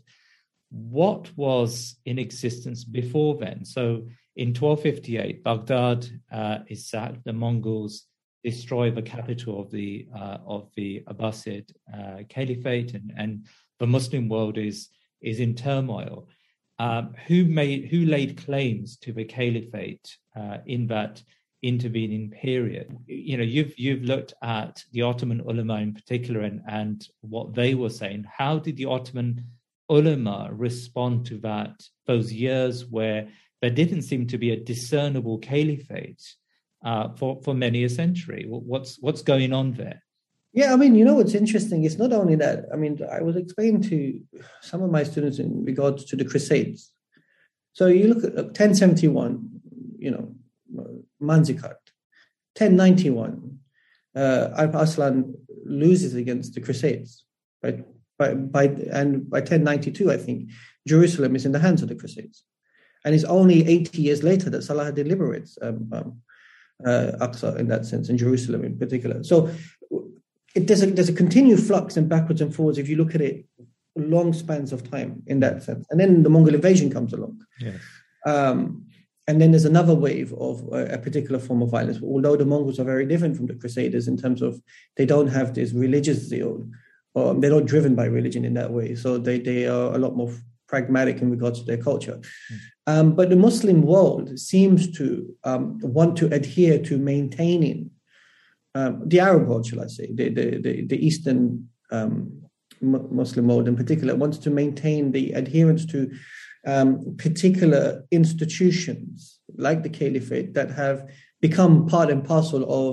What 0.70 1.32
was 1.38 1.96
in 2.06 2.20
existence 2.20 2.84
before 2.84 3.38
then? 3.38 3.64
So 3.66 4.08
in 4.36 4.50
1258, 4.50 5.44
Baghdad 5.44 6.08
uh, 6.32 6.60
is 6.68 6.90
sacked. 6.90 7.24
The 7.24 7.34
Mongols 7.34 8.04
destroy 8.44 8.92
the 8.92 9.02
capital 9.02 9.62
of 9.62 9.72
the 9.72 10.08
uh, 10.16 10.38
of 10.46 10.70
the 10.76 11.04
Abbasid 11.08 11.72
uh, 11.94 12.24
Caliphate, 12.30 12.94
and, 12.94 13.12
and 13.18 13.46
the 13.80 13.88
Muslim 13.88 14.30
world 14.30 14.58
is 14.58 14.90
is 15.22 15.40
in 15.40 15.56
turmoil. 15.56 16.28
Um, 16.80 17.16
who 17.28 17.46
made 17.46 17.86
who 17.86 18.06
laid 18.06 18.38
claims 18.38 18.98
to 18.98 19.12
the 19.12 19.26
Caliphate 19.26 20.16
uh, 20.36 20.60
in 20.66 20.88
that 20.88 21.24
intervening 21.64 22.30
period? 22.30 22.96
You 23.08 23.38
know, 23.38 23.44
you've 23.44 23.78
you've 23.80 24.04
looked 24.04 24.34
at 24.44 24.84
the 24.92 25.02
Ottoman 25.02 25.42
ulama 25.42 25.78
in 25.78 25.94
particular 25.94 26.42
and 26.42 26.62
and 26.68 27.08
what 27.22 27.56
they 27.56 27.74
were 27.74 27.90
saying. 27.90 28.26
How 28.32 28.60
did 28.60 28.78
the 28.78 28.86
Ottoman 28.86 29.44
ulama 29.90 30.50
respond 30.52 31.26
to 31.28 31.40
that? 31.40 31.82
Those 32.06 32.32
years 32.32 32.86
where 32.86 33.28
there 33.62 33.72
didn't 33.72 34.04
seem 34.04 34.28
to 34.28 34.38
be 34.38 34.52
a 34.52 34.64
discernible 34.64 35.40
caliphate 35.40 36.22
uh, 36.86 37.10
for 37.16 37.42
for 37.42 37.56
many 37.56 37.84
a 37.86 37.90
century. 37.90 38.46
What's 38.48 39.00
what's 39.00 39.24
going 39.24 39.52
on 39.52 39.74
there? 39.74 40.04
Yeah, 40.58 40.74
I 40.74 40.76
mean, 40.76 40.96
you 40.96 41.06
know 41.06 41.14
what's 41.14 41.36
interesting? 41.36 41.84
It's 41.84 42.00
not 42.00 42.12
only 42.12 42.34
that. 42.38 42.66
I 42.74 42.78
mean, 42.78 43.00
I 43.12 43.22
was 43.22 43.36
explaining 43.36 43.84
to 43.92 44.20
some 44.62 44.82
of 44.82 44.90
my 44.90 45.04
students 45.04 45.38
in 45.38 45.64
regards 45.64 46.04
to 46.06 46.16
the 46.16 46.26
Crusades. 46.26 46.92
So 47.74 47.86
you 47.86 48.08
look 48.08 48.24
at 48.24 48.34
1071, 48.34 49.50
you 50.00 50.10
know, 50.10 50.34
Manzikert. 51.22 51.84
1091, 52.58 53.60
uh, 54.16 54.50
Alp 54.58 54.74
Arslan 54.74 55.36
loses 55.64 56.16
against 56.16 56.56
the 56.56 56.62
Crusades. 56.62 57.24
By, 57.62 57.84
by, 58.18 58.34
by, 58.34 58.64
and 58.92 59.30
by 59.30 59.42
1092, 59.42 60.12
I 60.12 60.18
think, 60.18 60.50
Jerusalem 60.88 61.36
is 61.36 61.46
in 61.46 61.52
the 61.52 61.60
hands 61.60 61.84
of 61.84 61.90
the 61.90 61.96
Crusades. 61.96 62.44
And 63.06 63.14
it's 63.14 63.26
only 63.26 63.68
80 63.68 64.02
years 64.02 64.24
later 64.24 64.50
that 64.50 64.64
Salah 64.64 64.90
liberates 64.90 65.60
um, 65.62 65.88
um, 65.94 66.22
uh, 66.86 67.12
Aqsa 67.22 67.58
in 67.58 67.68
that 67.68 67.86
sense, 67.86 68.10
and 68.10 68.20
Jerusalem 68.20 68.64
in 68.64 68.78
particular. 68.78 69.24
So 69.24 69.50
it, 70.58 70.68
there's 70.68 70.84
a 70.84 70.88
there's 70.88 71.10
a 71.10 71.14
continued 71.14 71.62
flux 71.62 71.98
and 71.98 72.10
backwards 72.10 72.42
and 72.42 72.54
forwards 72.54 72.78
if 72.78 72.90
you 72.90 72.98
look 72.98 73.16
at 73.16 73.22
it 73.22 73.46
long 73.96 74.34
spans 74.34 74.72
of 74.72 74.90
time 74.90 75.24
in 75.28 75.40
that 75.40 75.64
sense. 75.64 75.86
And 75.90 76.00
then 76.00 76.24
the 76.24 76.30
Mongol 76.30 76.56
invasion 76.56 76.90
comes 76.92 77.14
along. 77.14 77.40
Yes. 77.60 77.80
Um, 78.26 78.86
and 79.28 79.42
then 79.42 79.52
there's 79.52 79.66
another 79.66 79.94
wave 79.94 80.32
of 80.34 80.64
a, 80.72 80.94
a, 80.94 80.98
particular 80.98 81.40
form 81.40 81.62
of 81.62 81.72
violence. 81.72 82.00
Although 82.02 82.38
the 82.38 82.46
Mongols 82.46 82.80
are 82.80 82.86
very 82.86 83.06
different 83.06 83.36
from 83.36 83.48
the 83.48 83.56
Crusaders 83.56 84.08
in 84.08 84.18
terms 84.18 84.42
of 84.42 84.62
they 84.96 85.06
don't 85.06 85.28
have 85.28 85.54
this 85.54 85.74
religious 85.74 86.20
zeal, 86.20 86.66
or 87.14 87.34
they're 87.34 87.52
not 87.52 87.66
driven 87.66 87.94
by 87.94 88.06
religion 88.06 88.46
in 88.46 88.54
that 88.54 88.72
way. 88.72 88.96
So 88.96 89.18
they 89.18 89.40
they 89.40 89.68
are 89.68 89.94
a 89.94 89.98
lot 89.98 90.16
more 90.16 90.32
pragmatic 90.68 91.22
in 91.22 91.30
regards 91.30 91.60
to 91.60 91.66
their 91.66 91.82
culture. 91.82 92.20
Mm. 92.52 92.60
Um, 92.88 93.16
but 93.16 93.30
the 93.30 93.36
Muslim 93.36 93.82
world 93.82 94.40
seems 94.40 94.90
to 94.98 95.36
um, 95.44 95.80
want 95.80 96.18
to 96.18 96.34
adhere 96.34 96.80
to 96.84 96.98
maintaining 96.98 97.92
um, 98.78 98.92
the 99.12 99.20
Arab 99.20 99.48
world, 99.48 99.66
shall 99.66 99.82
I 99.82 99.88
say, 99.88 100.08
the, 100.20 100.30
the, 100.38 100.46
the, 100.66 100.74
the 100.92 101.00
Eastern 101.08 101.70
um, 101.98 102.44
Muslim 102.82 103.48
world 103.48 103.68
in 103.68 103.76
particular, 103.76 104.16
wants 104.16 104.38
to 104.40 104.50
maintain 104.62 105.12
the 105.12 105.26
adherence 105.42 105.84
to 105.94 106.00
um, 106.74 106.90
particular 107.18 107.84
institutions 108.12 109.40
like 109.58 109.82
the 109.82 109.90
Caliphate 109.90 110.54
that 110.54 110.70
have 110.72 111.10
become 111.42 111.88
part 111.88 112.10
and 112.12 112.24
parcel 112.24 112.64
of 112.82 112.92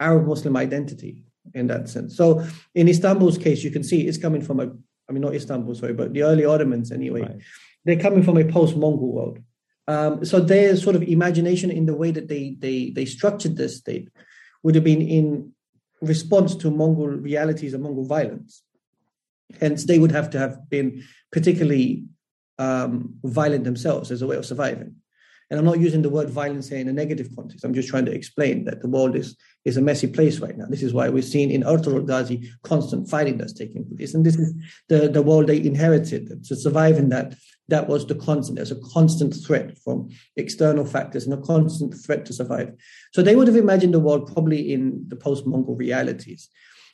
Arab 0.00 0.26
Muslim 0.26 0.56
identity 0.56 1.24
in 1.54 1.66
that 1.66 1.88
sense. 1.88 2.16
So 2.16 2.26
in 2.74 2.88
Istanbul's 2.88 3.38
case, 3.38 3.62
you 3.62 3.70
can 3.70 3.84
see 3.84 4.06
it's 4.06 4.18
coming 4.26 4.42
from 4.42 4.60
a, 4.60 4.66
I 5.08 5.12
mean, 5.12 5.22
not 5.22 5.34
Istanbul, 5.34 5.74
sorry, 5.74 5.92
but 5.92 6.14
the 6.14 6.22
early 6.22 6.44
Ottomans 6.44 6.90
anyway. 6.92 7.22
Right. 7.22 7.40
They're 7.84 8.04
coming 8.06 8.22
from 8.22 8.38
a 8.38 8.44
post-Mongol 8.44 9.12
world. 9.12 9.38
Um, 9.88 10.24
so 10.24 10.40
their 10.40 10.76
sort 10.76 10.96
of 10.96 11.02
imagination 11.02 11.70
in 11.70 11.86
the 11.86 11.94
way 11.94 12.10
that 12.10 12.26
they 12.26 12.56
they 12.58 12.78
they 12.96 13.04
structured 13.04 13.56
this 13.56 13.76
state 13.76 14.08
would 14.66 14.74
have 14.74 14.82
been 14.82 15.00
in 15.00 15.52
response 16.02 16.56
to 16.56 16.72
Mongol 16.72 17.06
realities 17.06 17.72
and 17.72 17.84
Mongol 17.84 18.04
violence. 18.04 18.64
Hence, 19.60 19.84
they 19.84 20.00
would 20.00 20.10
have 20.10 20.28
to 20.30 20.40
have 20.40 20.68
been 20.68 21.04
particularly 21.30 22.06
um, 22.58 23.14
violent 23.22 23.62
themselves 23.62 24.10
as 24.10 24.22
a 24.22 24.26
way 24.26 24.34
of 24.34 24.44
surviving. 24.44 24.96
And 25.48 25.60
I'm 25.60 25.64
not 25.64 25.78
using 25.78 26.02
the 26.02 26.10
word 26.10 26.30
violence 26.30 26.68
here 26.68 26.80
in 26.80 26.88
a 26.88 26.92
negative 26.92 27.28
context. 27.36 27.64
I'm 27.64 27.74
just 27.74 27.88
trying 27.88 28.06
to 28.06 28.12
explain 28.12 28.64
that 28.64 28.82
the 28.82 28.88
world 28.88 29.14
is, 29.14 29.36
is 29.64 29.76
a 29.76 29.80
messy 29.82 30.08
place 30.08 30.40
right 30.40 30.58
now. 30.58 30.66
This 30.68 30.82
is 30.82 30.92
why 30.92 31.08
we're 31.10 31.22
seeing 31.22 31.52
in 31.52 31.62
Ertugrul 31.62 32.04
Ghazi 32.04 32.50
constant 32.64 33.08
fighting 33.08 33.38
that's 33.38 33.52
taking 33.52 33.84
place. 33.96 34.14
And 34.14 34.26
this 34.26 34.34
is 34.34 34.52
the, 34.88 35.08
the 35.08 35.22
world 35.22 35.46
they 35.46 35.62
inherited. 35.62 36.42
To 36.42 36.56
survive 36.56 36.98
in 36.98 37.10
that, 37.10 37.36
that 37.68 37.88
was 37.88 38.06
the 38.06 38.14
constant. 38.14 38.56
There's 38.56 38.70
a 38.70 38.80
constant 38.92 39.34
threat 39.34 39.78
from 39.78 40.08
external 40.36 40.84
factors 40.84 41.24
and 41.24 41.34
a 41.34 41.42
constant 41.42 41.94
threat 41.94 42.24
to 42.26 42.32
survive. 42.32 42.72
So 43.12 43.22
they 43.22 43.34
would 43.36 43.48
have 43.48 43.56
imagined 43.56 43.94
the 43.94 44.00
world 44.00 44.32
probably 44.32 44.72
in 44.72 45.04
the 45.08 45.16
post-Mongol 45.16 45.74
realities. 45.74 46.48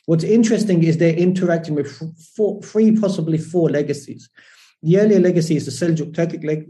What's 0.05 0.23
interesting 0.23 0.83
is 0.83 0.97
they're 0.97 1.13
interacting 1.13 1.75
with 1.75 1.91
four, 2.35 2.61
three, 2.61 2.99
possibly 2.99 3.37
four 3.37 3.69
legacies. 3.69 4.29
The 4.81 4.99
earlier 4.99 5.19
legacy 5.19 5.55
is 5.55 5.65
the 5.65 5.71
Seljuk 5.71 6.11
Turkic 6.11 6.43
leg- 6.43 6.67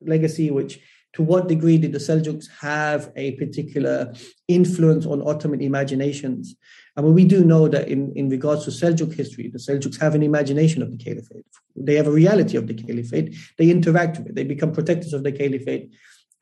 legacy, 0.00 0.50
which 0.50 0.80
to 1.12 1.22
what 1.22 1.46
degree 1.46 1.78
did 1.78 1.92
the 1.92 1.98
Seljuks 1.98 2.46
have 2.60 3.12
a 3.16 3.32
particular 3.32 4.12
influence 4.48 5.06
on 5.06 5.22
Ottoman 5.22 5.60
imaginations? 5.60 6.56
I 6.96 7.00
mean, 7.00 7.14
we 7.14 7.24
do 7.24 7.44
know 7.44 7.68
that 7.68 7.88
in, 7.88 8.12
in 8.14 8.28
regards 8.28 8.64
to 8.64 8.70
Seljuk 8.70 9.14
history, 9.14 9.48
the 9.48 9.58
Seljuks 9.58 9.98
have 10.00 10.14
an 10.14 10.22
imagination 10.22 10.82
of 10.82 10.90
the 10.90 10.98
caliphate. 10.98 11.46
They 11.74 11.94
have 11.94 12.06
a 12.06 12.12
reality 12.12 12.56
of 12.56 12.66
the 12.66 12.74
caliphate. 12.74 13.34
They 13.56 13.70
interact 13.70 14.18
with 14.18 14.28
it. 14.28 14.34
They 14.34 14.44
become 14.44 14.72
protectors 14.72 15.14
of 15.14 15.22
the 15.22 15.32
caliphate 15.32 15.90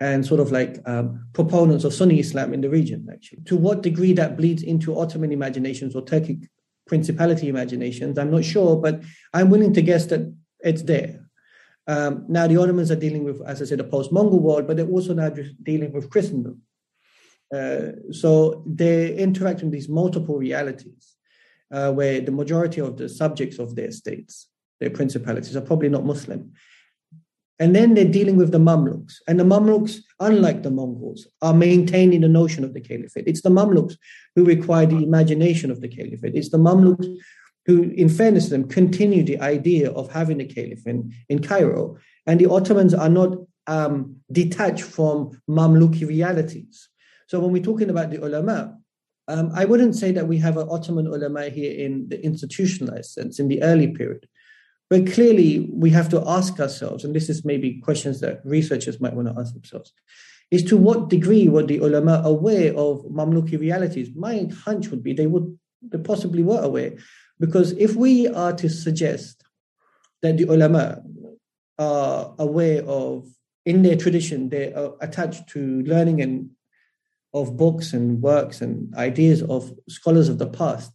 and 0.01 0.27
sort 0.27 0.41
of 0.41 0.51
like 0.51 0.81
um, 0.87 1.27
proponents 1.35 1.85
of 1.85 1.95
Sunni 1.95 2.19
Islam 2.19 2.53
in 2.53 2.63
the 2.63 2.71
region, 2.71 3.07
actually. 3.13 3.43
To 3.45 3.57
what 3.57 3.83
degree 3.83 4.13
that 4.15 4.37
bleeds 4.37 4.63
into 4.63 4.99
Ottoman 4.99 5.31
imaginations 5.31 5.95
or 5.95 6.03
Turkic 6.03 6.49
principality 6.87 7.49
imaginations, 7.49 8.19
I'm 8.19 8.31
not 8.31 8.45
sure, 8.45 8.77
but 8.77 9.03
I'm 9.33 9.51
willing 9.51 9.75
to 9.75 9.83
guess 9.83 10.07
that 10.07 10.35
it's 10.61 10.83
there. 10.83 11.21
Um, 11.87 12.25
now, 12.29 12.47
the 12.47 12.57
Ottomans 12.57 12.91
are 12.91 12.97
dealing 12.97 13.25
with, 13.25 13.41
as 13.47 13.63
I 13.63 13.67
said, 13.67 13.81
a 13.81 13.85
post 13.85 14.11
Mongol 14.11 14.41
world, 14.41 14.67
but 14.67 14.77
they're 14.77 14.87
also 14.87 15.15
now 15.15 15.31
dealing 15.63 15.93
with 15.93 16.11
Christendom. 16.11 16.63
Uh, 17.55 17.93
so 18.13 18.63
they 18.67 19.15
interact 19.17 19.63
with 19.63 19.73
these 19.73 19.89
multiple 19.89 20.39
realities 20.39 21.17
uh, 21.73 21.93
where 21.93 22.21
the 22.21 22.33
majority 22.33 22.81
of 22.81 22.97
the 22.97 23.09
subjects 23.09 23.59
of 23.59 23.75
their 23.75 23.91
states, 23.91 24.49
their 24.79 24.91
principalities, 24.91 25.57
are 25.57 25.61
probably 25.61 25.89
not 25.89 26.05
Muslim. 26.05 26.53
And 27.59 27.77
then 27.77 27.95
they're 27.95 28.05
dealing 28.07 28.37
with 28.37 28.53
the 28.53 28.59
Mamluks. 28.59 29.17
And 29.29 29.39
the 29.39 29.45
Mamluks, 29.45 29.99
unlike 30.19 30.63
the 30.63 30.71
Mongols, 30.71 31.27
are 31.43 31.53
maintaining 31.53 32.23
the 32.23 32.29
notion 32.29 32.65
of 32.65 32.73
the 32.73 32.81
caliphate. 32.81 33.25
It's 33.27 33.43
the 33.43 33.51
Mamluks 33.51 33.97
who 34.35 34.45
require 34.45 34.87
the 34.87 35.03
imagination 35.03 35.71
of 35.71 35.83
the 35.83 35.89
caliphate. 35.89 36.35
It's 36.35 36.49
the 36.49 36.59
Mamluks 36.59 37.07
who, 37.67 37.83
in 37.83 38.09
fairness 38.09 38.45
to 38.45 38.51
them, 38.51 38.69
continue 38.69 39.23
the 39.23 39.41
idea 39.41 39.91
of 39.93 40.11
having 40.11 40.41
a 40.41 40.47
caliph 40.47 40.87
in, 40.87 41.13
in 41.29 41.41
Cairo. 41.41 41.99
And 42.27 42.41
the 42.41 42.51
Ottomans 42.51 42.95
are 42.95 43.11
not 43.11 43.37
um, 43.67 44.17
detached 44.33 44.83
from 44.83 45.31
Mamluki 45.49 46.09
realities. 46.09 46.89
So 47.31 47.39
when 47.39 47.53
we're 47.53 47.63
talking 47.63 47.91
about 47.91 48.11
the 48.11 48.17
ulama, 48.17 48.77
um, 49.29 49.53
I 49.55 49.65
wouldn't 49.65 49.95
say 49.95 50.11
that 50.11 50.27
we 50.27 50.39
have 50.39 50.57
an 50.57 50.67
Ottoman 50.69 51.07
ulama 51.07 51.49
here 51.49 51.73
in 51.73 52.09
the 52.09 52.21
institutionalized 52.25 53.13
sense 53.13 53.39
in 53.39 53.47
the 53.47 53.63
early 53.63 53.87
period. 53.87 54.27
But 54.89 55.13
clearly, 55.13 55.71
we 55.73 55.91
have 55.91 56.09
to 56.09 56.21
ask 56.27 56.59
ourselves, 56.59 57.05
and 57.05 57.15
this 57.15 57.31
is 57.31 57.45
maybe 57.45 57.81
questions 57.83 58.19
that 58.19 58.41
researchers 58.45 59.01
might 59.01 59.15
want 59.15 59.29
to 59.29 59.41
ask 59.41 59.55
themselves, 59.55 59.93
is 60.51 60.65
to 60.65 60.77
what 60.77 61.09
degree 61.09 61.49
were 61.49 61.63
the 61.63 61.79
ulama 61.79 62.21
aware 62.25 62.75
of 62.75 63.05
Mamluki 63.05 63.57
realities? 63.61 64.09
My 64.17 64.49
hunch 64.65 64.89
would 64.89 65.05
be 65.05 65.13
they 65.13 65.29
would 65.29 65.57
they 65.83 65.99
possibly 65.99 66.43
were 66.43 66.61
aware 66.61 66.95
Because 67.39 67.73
if 67.73 67.95
we 67.95 68.27
are 68.27 68.53
to 68.55 68.69
suggest 68.69 69.45
that 70.23 70.37
the 70.37 70.45
ulama 70.45 71.03
are 71.79 72.35
aware 72.41 72.83
of, 72.85 73.27
in 73.65 73.83
their 73.83 73.97
tradition, 73.97 74.49
they 74.49 74.75
are 74.75 74.95
attached 75.01 75.49
to 75.51 75.83
learning 75.83 76.21
and 76.21 76.51
of 77.33 77.57
books 77.57 77.93
and 77.93 78.21
works 78.21 78.61
and 78.61 78.95
ideas 78.95 79.43
of 79.43 79.73
scholars 79.89 80.29
of 80.29 80.39
the 80.39 80.49
past, 80.49 80.93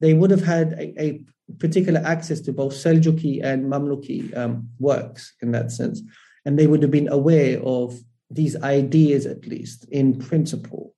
they 0.00 0.14
would 0.14 0.30
have 0.30 0.44
had 0.44 0.72
a, 0.74 1.02
a 1.02 1.24
particular 1.58 2.00
access 2.04 2.40
to 2.40 2.52
both 2.52 2.72
Seljuki 2.72 3.42
and 3.42 3.66
Mamluki 3.66 4.36
um, 4.36 4.68
works 4.78 5.34
in 5.42 5.52
that 5.52 5.70
sense. 5.70 6.02
And 6.44 6.58
they 6.58 6.66
would 6.66 6.82
have 6.82 6.90
been 6.90 7.08
aware 7.08 7.60
of 7.62 7.98
these 8.30 8.56
ideas, 8.62 9.26
at 9.26 9.46
least 9.46 9.84
in 9.90 10.18
principle. 10.18 10.94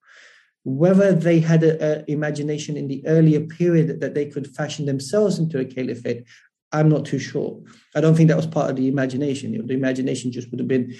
Whether 0.63 1.13
they 1.13 1.39
had 1.39 1.63
an 1.63 2.05
imagination 2.07 2.77
in 2.77 2.87
the 2.87 3.05
earlier 3.05 3.41
period 3.41 3.99
that 3.99 4.15
they 4.15 4.25
could 4.25 4.47
fashion 4.55 4.85
themselves 4.85 5.37
into 5.37 5.59
a 5.59 5.65
caliphate, 5.65 6.25
I'm 6.71 6.89
not 6.89 7.05
too 7.05 7.19
sure. 7.19 7.61
I 7.95 8.01
don't 8.01 8.15
think 8.15 8.29
that 8.29 8.37
was 8.37 8.47
part 8.47 8.71
of 8.71 8.75
the 8.75 8.87
imagination. 8.87 9.65
The 9.67 9.73
imagination 9.73 10.31
just 10.31 10.49
would 10.49 10.59
have 10.59 10.67
been 10.67 10.95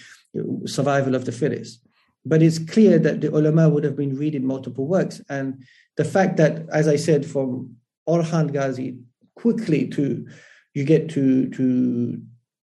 survival 0.65 1.15
of 1.15 1.25
the 1.25 1.31
fittest. 1.31 1.81
But 2.25 2.41
it's 2.41 2.59
clear 2.59 2.97
that 2.99 3.21
the 3.21 3.29
ulama 3.29 3.69
would 3.69 3.83
have 3.83 3.95
been 3.95 4.17
reading 4.17 4.45
multiple 4.45 4.87
works. 4.87 5.21
And 5.29 5.63
the 5.95 6.05
fact 6.05 6.37
that, 6.37 6.67
as 6.69 6.87
I 6.87 6.95
said, 6.95 7.25
from 7.25 7.75
Orhan 8.07 8.51
Ghazi 8.51 8.97
quickly 9.35 9.87
to 9.89 10.25
you 10.73 10.83
get 10.83 11.09
to 11.09 11.49
to 11.49 12.21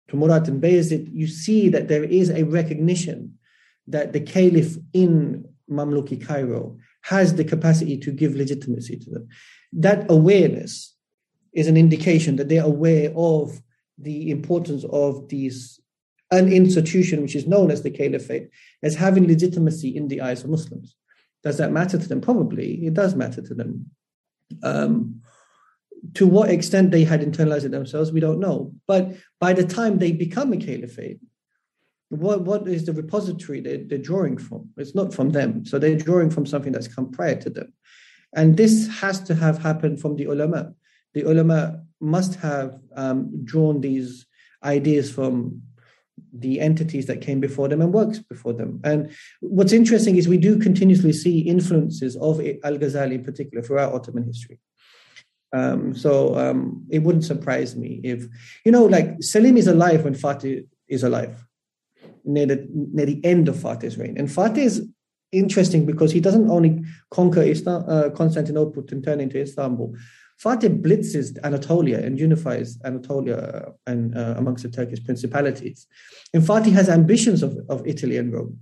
to 0.08 0.16
Murat 0.16 0.48
and 0.48 0.62
Bayezid, 0.62 1.08
you 1.12 1.26
see 1.26 1.68
that 1.70 1.88
there 1.88 2.04
is 2.04 2.30
a 2.30 2.44
recognition 2.44 3.38
that 3.86 4.12
the 4.12 4.20
caliph 4.20 4.76
in 4.92 5.44
Mamluki 5.70 6.24
Cairo 6.24 6.76
has 7.02 7.34
the 7.34 7.44
capacity 7.44 7.96
to 7.98 8.10
give 8.10 8.34
legitimacy 8.34 8.98
to 8.98 9.10
them. 9.10 9.28
That 9.72 10.10
awareness 10.10 10.94
is 11.52 11.68
an 11.68 11.76
indication 11.76 12.36
that 12.36 12.48
they're 12.48 12.64
aware 12.64 13.12
of 13.16 13.60
the 13.98 14.30
importance 14.30 14.84
of 14.90 15.28
these 15.28 15.80
an 16.30 16.52
institution 16.52 17.22
which 17.22 17.36
is 17.36 17.46
known 17.46 17.70
as 17.70 17.82
the 17.82 17.90
caliphate 17.90 18.48
as 18.82 18.94
having 18.94 19.26
legitimacy 19.26 19.94
in 19.94 20.08
the 20.08 20.20
eyes 20.20 20.42
of 20.42 20.50
Muslims. 20.50 20.96
Does 21.42 21.58
that 21.58 21.72
matter 21.72 21.98
to 21.98 22.08
them? 22.08 22.20
Probably 22.20 22.86
it 22.86 22.94
does 22.94 23.14
matter 23.14 23.42
to 23.42 23.54
them. 23.54 23.90
Um, 24.62 25.20
to 26.14 26.26
what 26.26 26.50
extent 26.50 26.90
they 26.90 27.04
had 27.04 27.20
internalized 27.20 27.64
it 27.64 27.70
themselves, 27.70 28.12
we 28.12 28.20
don't 28.20 28.40
know. 28.40 28.72
But 28.86 29.14
by 29.40 29.52
the 29.52 29.64
time 29.64 29.98
they 29.98 30.12
become 30.12 30.52
a 30.52 30.56
caliphate, 30.56 31.18
what, 32.10 32.42
what 32.42 32.68
is 32.68 32.84
the 32.84 32.92
repository 32.92 33.60
they're, 33.60 33.78
they're 33.78 33.98
drawing 33.98 34.36
from? 34.36 34.68
It's 34.76 34.94
not 34.94 35.14
from 35.14 35.30
them. 35.30 35.64
So 35.64 35.78
they're 35.78 35.96
drawing 35.96 36.30
from 36.30 36.46
something 36.46 36.72
that's 36.72 36.88
come 36.88 37.10
prior 37.10 37.36
to 37.36 37.50
them. 37.50 37.72
And 38.34 38.56
this 38.56 38.88
has 39.00 39.20
to 39.22 39.34
have 39.34 39.58
happened 39.58 40.00
from 40.00 40.16
the 40.16 40.24
ulama. 40.24 40.74
The 41.14 41.22
ulama 41.22 41.82
must 42.00 42.34
have 42.36 42.78
um, 42.94 43.44
drawn 43.44 43.80
these 43.80 44.26
ideas 44.62 45.10
from 45.10 45.62
the 46.36 46.60
entities 46.60 47.06
that 47.06 47.20
came 47.20 47.40
before 47.40 47.68
them 47.68 47.80
and 47.80 47.92
works 47.92 48.18
before 48.18 48.52
them. 48.52 48.80
And 48.84 49.10
what's 49.40 49.72
interesting 49.72 50.16
is 50.16 50.26
we 50.26 50.38
do 50.38 50.58
continuously 50.58 51.12
see 51.12 51.38
influences 51.40 52.16
of 52.16 52.40
Al 52.40 52.78
Ghazali 52.78 53.12
in 53.12 53.24
particular 53.24 53.62
throughout 53.62 53.94
Ottoman 53.94 54.24
history. 54.24 54.58
Um, 55.52 55.94
so 55.94 56.36
um, 56.36 56.84
it 56.90 57.00
wouldn't 57.04 57.24
surprise 57.24 57.76
me 57.76 58.00
if, 58.02 58.26
you 58.64 58.72
know, 58.72 58.84
like 58.84 59.22
Selim 59.22 59.56
is 59.56 59.68
alive 59.68 60.02
when 60.02 60.14
Fatih 60.14 60.66
is 60.88 61.04
alive, 61.04 61.46
near 62.24 62.46
the, 62.46 62.66
near 62.68 63.06
the 63.06 63.24
end 63.24 63.48
of 63.48 63.54
Fatih's 63.54 63.96
reign. 63.96 64.18
And 64.18 64.28
Fatih 64.28 64.58
is 64.58 64.88
interesting 65.30 65.86
because 65.86 66.10
he 66.10 66.20
doesn't 66.20 66.50
only 66.50 66.82
conquer 67.10 67.42
Islam, 67.42 67.84
uh, 67.88 68.10
Constantinople 68.10 68.84
and 68.90 69.04
turn 69.04 69.20
into 69.20 69.40
Istanbul. 69.40 69.94
Fatih 70.44 70.82
blitzes 70.82 71.38
Anatolia 71.42 72.04
and 72.04 72.18
unifies 72.18 72.78
Anatolia 72.84 73.72
and 73.86 74.16
uh, 74.16 74.34
amongst 74.36 74.62
the 74.62 74.68
Turkish 74.68 75.02
principalities. 75.02 75.86
And 76.34 76.42
Fatih 76.42 76.72
has 76.72 76.88
ambitions 76.88 77.42
of, 77.42 77.56
of 77.70 77.86
Italy 77.86 78.18
and 78.18 78.32
Rome. 78.32 78.60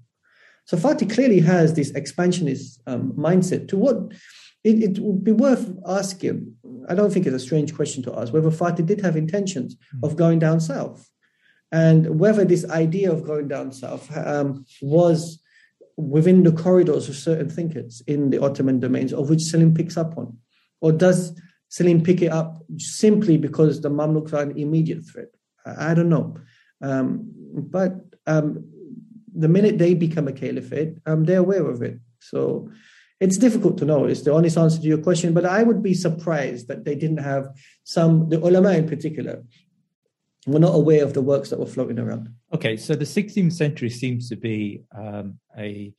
So 0.66 0.76
Fatih 0.76 1.12
clearly 1.12 1.40
has 1.40 1.74
this 1.74 1.90
expansionist 1.90 2.80
um, 2.86 3.12
mindset 3.12 3.66
to 3.68 3.76
what 3.76 3.96
it, 4.62 4.82
it, 4.82 4.98
would 5.00 5.24
be 5.24 5.32
worth 5.32 5.74
asking. 5.86 6.54
I 6.88 6.94
don't 6.94 7.12
think 7.12 7.26
it's 7.26 7.34
a 7.34 7.40
strange 7.40 7.74
question 7.74 8.02
to 8.04 8.16
ask 8.16 8.32
whether 8.32 8.50
Fatih 8.50 8.86
did 8.86 9.00
have 9.00 9.16
intentions 9.16 9.74
mm. 9.74 10.04
of 10.04 10.16
going 10.16 10.38
down 10.38 10.60
south, 10.60 11.10
and 11.72 12.20
whether 12.20 12.44
this 12.44 12.64
idea 12.70 13.10
of 13.10 13.24
going 13.24 13.48
down 13.48 13.72
south 13.72 14.16
um, 14.16 14.64
was 14.80 15.40
within 15.96 16.44
the 16.44 16.52
corridors 16.52 17.08
of 17.08 17.16
certain 17.16 17.50
thinkers 17.50 18.02
in 18.06 18.30
the 18.30 18.40
Ottoman 18.40 18.78
domains, 18.78 19.12
of 19.12 19.28
which 19.30 19.42
Selim 19.42 19.74
picks 19.74 19.96
up 19.96 20.16
on, 20.16 20.38
or 20.80 20.92
does 20.92 21.36
Selim 21.72 22.02
pick 22.02 22.20
it 22.20 22.30
up 22.30 22.62
simply 22.76 23.38
because 23.38 23.80
the 23.80 23.88
Mamluks 23.88 24.34
are 24.34 24.42
an 24.42 24.58
immediate 24.58 25.06
threat? 25.06 25.28
I, 25.64 25.92
I 25.92 25.94
don't 25.94 26.10
know, 26.10 26.36
um, 26.82 27.32
but 27.76 27.94
um, 28.26 28.64
the 29.34 29.48
minute 29.48 29.78
they 29.78 29.94
become 29.94 30.28
a 30.28 30.32
caliphate, 30.32 30.96
um, 31.06 31.24
they're 31.24 31.38
aware 31.38 31.66
of 31.66 31.80
it. 31.80 31.98
So 32.18 32.70
it's 33.20 33.38
difficult 33.38 33.78
to 33.78 33.86
know. 33.86 34.04
It's 34.04 34.20
the 34.20 34.34
honest 34.34 34.58
answer 34.58 34.82
to 34.82 34.86
your 34.86 34.98
question, 34.98 35.32
but 35.32 35.46
I 35.46 35.62
would 35.62 35.82
be 35.82 35.94
surprised 35.94 36.68
that 36.68 36.84
they 36.84 36.94
didn't 36.94 37.24
have 37.32 37.48
some, 37.84 38.28
the 38.28 38.38
ulama 38.38 38.72
in 38.72 38.86
particular, 38.86 39.42
were 40.46 40.58
not 40.58 40.74
aware 40.74 41.02
of 41.02 41.14
the 41.14 41.22
works 41.22 41.48
that 41.50 41.58
were 41.58 41.64
floating 41.64 41.98
around. 41.98 42.28
Okay, 42.52 42.76
so 42.76 42.94
the 42.94 43.06
16th 43.06 43.54
century 43.54 43.88
seems 43.88 44.28
to 44.28 44.36
be 44.36 44.82
um, 44.94 45.38
a 45.56 45.94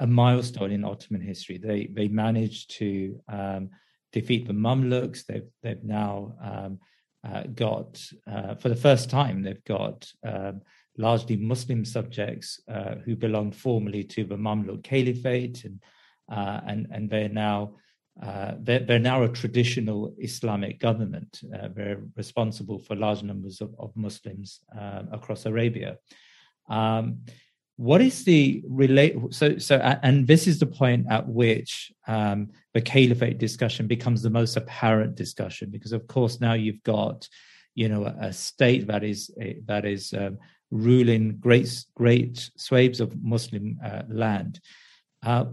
a 0.00 0.06
milestone 0.06 0.72
in 0.72 0.84
Ottoman 0.84 1.22
history. 1.22 1.56
They 1.56 1.86
they 1.86 2.08
managed 2.08 2.76
to 2.78 3.20
um, 3.28 3.70
defeat 4.12 4.46
the 4.46 4.54
Mamluks. 4.54 5.26
They've 5.26 5.48
they've 5.62 5.84
now 5.84 6.34
um, 6.42 6.78
uh, 7.26 7.44
got 7.54 8.02
uh, 8.30 8.54
for 8.56 8.68
the 8.68 8.76
first 8.76 9.10
time 9.10 9.42
they've 9.42 9.64
got 9.64 10.10
um, 10.26 10.62
largely 10.96 11.36
Muslim 11.36 11.84
subjects 11.84 12.60
uh, 12.68 12.96
who 13.04 13.16
belonged 13.16 13.56
formerly 13.56 14.04
to 14.04 14.24
the 14.24 14.36
Mamluk 14.36 14.82
Caliphate 14.82 15.64
and 15.64 15.82
uh, 16.30 16.60
and 16.66 16.86
and 16.90 17.10
they're 17.10 17.28
now 17.28 17.74
uh, 18.22 18.54
they're, 18.58 18.80
they're, 18.80 18.98
now 18.98 19.22
a 19.22 19.28
traditional 19.28 20.12
Islamic 20.18 20.80
government. 20.80 21.40
Uh, 21.54 21.68
they're 21.72 22.02
responsible 22.16 22.80
for 22.80 22.96
large 22.96 23.22
numbers 23.22 23.60
of, 23.60 23.72
of 23.78 23.94
Muslims 23.94 24.60
uh, 24.76 25.02
across 25.12 25.46
Arabia. 25.46 25.98
Um, 26.68 27.20
what 27.78 28.00
is 28.00 28.24
the 28.24 28.62
relate? 28.68 29.14
So, 29.30 29.56
so, 29.58 29.76
and 30.02 30.26
this 30.26 30.46
is 30.46 30.58
the 30.58 30.66
point 30.66 31.06
at 31.08 31.24
which 31.26 31.92
um, 32.06 32.50
the 32.74 32.82
caliphate 32.82 33.38
discussion 33.38 33.86
becomes 33.86 34.20
the 34.20 34.30
most 34.40 34.56
apparent 34.56 35.14
discussion, 35.14 35.70
because 35.70 35.92
of 35.92 36.06
course 36.14 36.40
now 36.40 36.54
you've 36.54 36.82
got, 36.82 37.28
you 37.74 37.88
know, 37.88 38.02
a, 38.28 38.32
state 38.32 38.88
that 38.88 39.02
is 39.04 39.30
that 39.70 39.84
is 39.84 40.12
um, 40.12 40.38
ruling 40.70 41.24
great 41.38 41.68
great 41.94 42.50
swathes 42.56 43.00
of 43.00 43.16
Muslim 43.22 43.78
uh, 43.82 44.02
land. 44.08 44.60
Uh, 45.22 45.46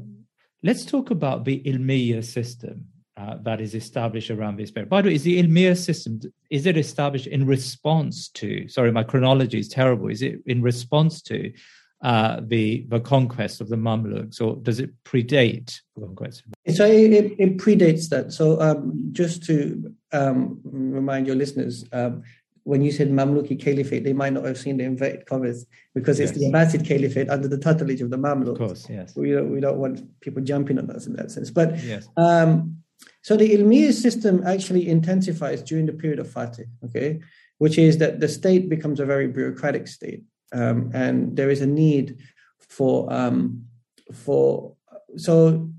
Let's 0.65 0.83
talk 0.83 1.11
about 1.11 1.45
the 1.45 1.61
Ilmiya 1.71 2.23
system 2.25 2.85
uh, 3.17 3.35
that 3.43 3.61
is 3.61 3.75
established 3.75 4.31
around 4.31 4.57
this 4.57 4.71
period. 4.71 4.89
By 4.89 5.03
the 5.03 5.09
way, 5.09 5.15
is 5.15 5.21
the 5.21 5.39
Ilmiya 5.39 5.77
system, 5.77 6.19
is 6.49 6.65
it 6.65 6.75
established 6.75 7.27
in 7.27 7.45
response 7.45 8.29
to, 8.29 8.67
sorry, 8.67 8.91
my 8.91 9.03
chronology 9.03 9.59
is 9.59 9.69
terrible, 9.69 10.07
is 10.07 10.23
it 10.23 10.39
in 10.47 10.63
response 10.63 11.21
to 11.29 11.53
uh, 12.01 12.41
the 12.41 12.85
the 12.89 12.99
conquest 12.99 13.61
of 13.61 13.69
the 13.69 13.75
Mamluks, 13.75 14.41
or 14.41 14.57
does 14.57 14.79
it 14.79 14.91
predate 15.03 15.79
the 15.95 16.01
conquest? 16.01 16.43
So 16.73 16.85
it, 16.85 17.35
it 17.39 17.57
predates 17.57 18.09
that. 18.09 18.31
So 18.31 18.61
um, 18.61 19.09
just 19.11 19.43
to 19.45 19.93
um, 20.11 20.59
remind 20.63 21.27
your 21.27 21.35
listeners, 21.35 21.85
um, 21.91 22.23
when 22.63 22.81
you 22.81 22.91
said 22.91 23.09
Mamluki 23.09 23.59
Caliphate, 23.59 24.03
they 24.03 24.13
might 24.13 24.33
not 24.33 24.43
have 24.43 24.57
seen 24.57 24.77
the 24.77 24.83
inverted 24.83 25.25
commas 25.27 25.67
because 25.93 26.19
it's 26.19 26.31
yes. 26.31 26.39
the 26.39 26.45
Abbasid 26.51 26.85
Caliphate 26.85 27.29
under 27.29 27.47
the 27.47 27.57
tutelage 27.57 28.01
of 28.01 28.09
the 28.09 28.17
Mamluks. 28.17 28.49
Of 28.49 28.57
course, 28.57 28.89
yes. 28.89 29.15
We 29.15 29.31
don't, 29.31 29.51
we 29.51 29.59
don't 29.59 29.77
want 29.77 30.19
people 30.19 30.41
jumping 30.41 30.79
on 30.79 30.89
us 30.89 31.05
in 31.05 31.13
that 31.13 31.31
sense. 31.31 31.51
But 31.51 31.81
yes. 31.83 32.09
um, 32.17 32.77
so 33.21 33.37
the 33.37 33.51
Ilmiya 33.51 33.93
system 33.93 34.43
actually 34.45 34.87
intensifies 34.87 35.61
during 35.61 35.85
the 35.85 35.93
period 35.93 36.19
of 36.19 36.27
Fatih, 36.27 36.65
okay, 36.85 37.19
which 37.59 37.77
is 37.77 37.99
that 37.99 38.19
the 38.19 38.27
state 38.27 38.67
becomes 38.67 38.99
a 38.99 39.05
very 39.05 39.27
bureaucratic 39.27 39.87
state, 39.87 40.23
um, 40.55 40.91
and 40.93 41.35
there 41.35 41.49
is 41.49 41.61
a 41.61 41.67
need 41.67 42.17
for 42.59 43.11
um, 43.11 43.65
for 44.13 44.75
so, 45.17 45.69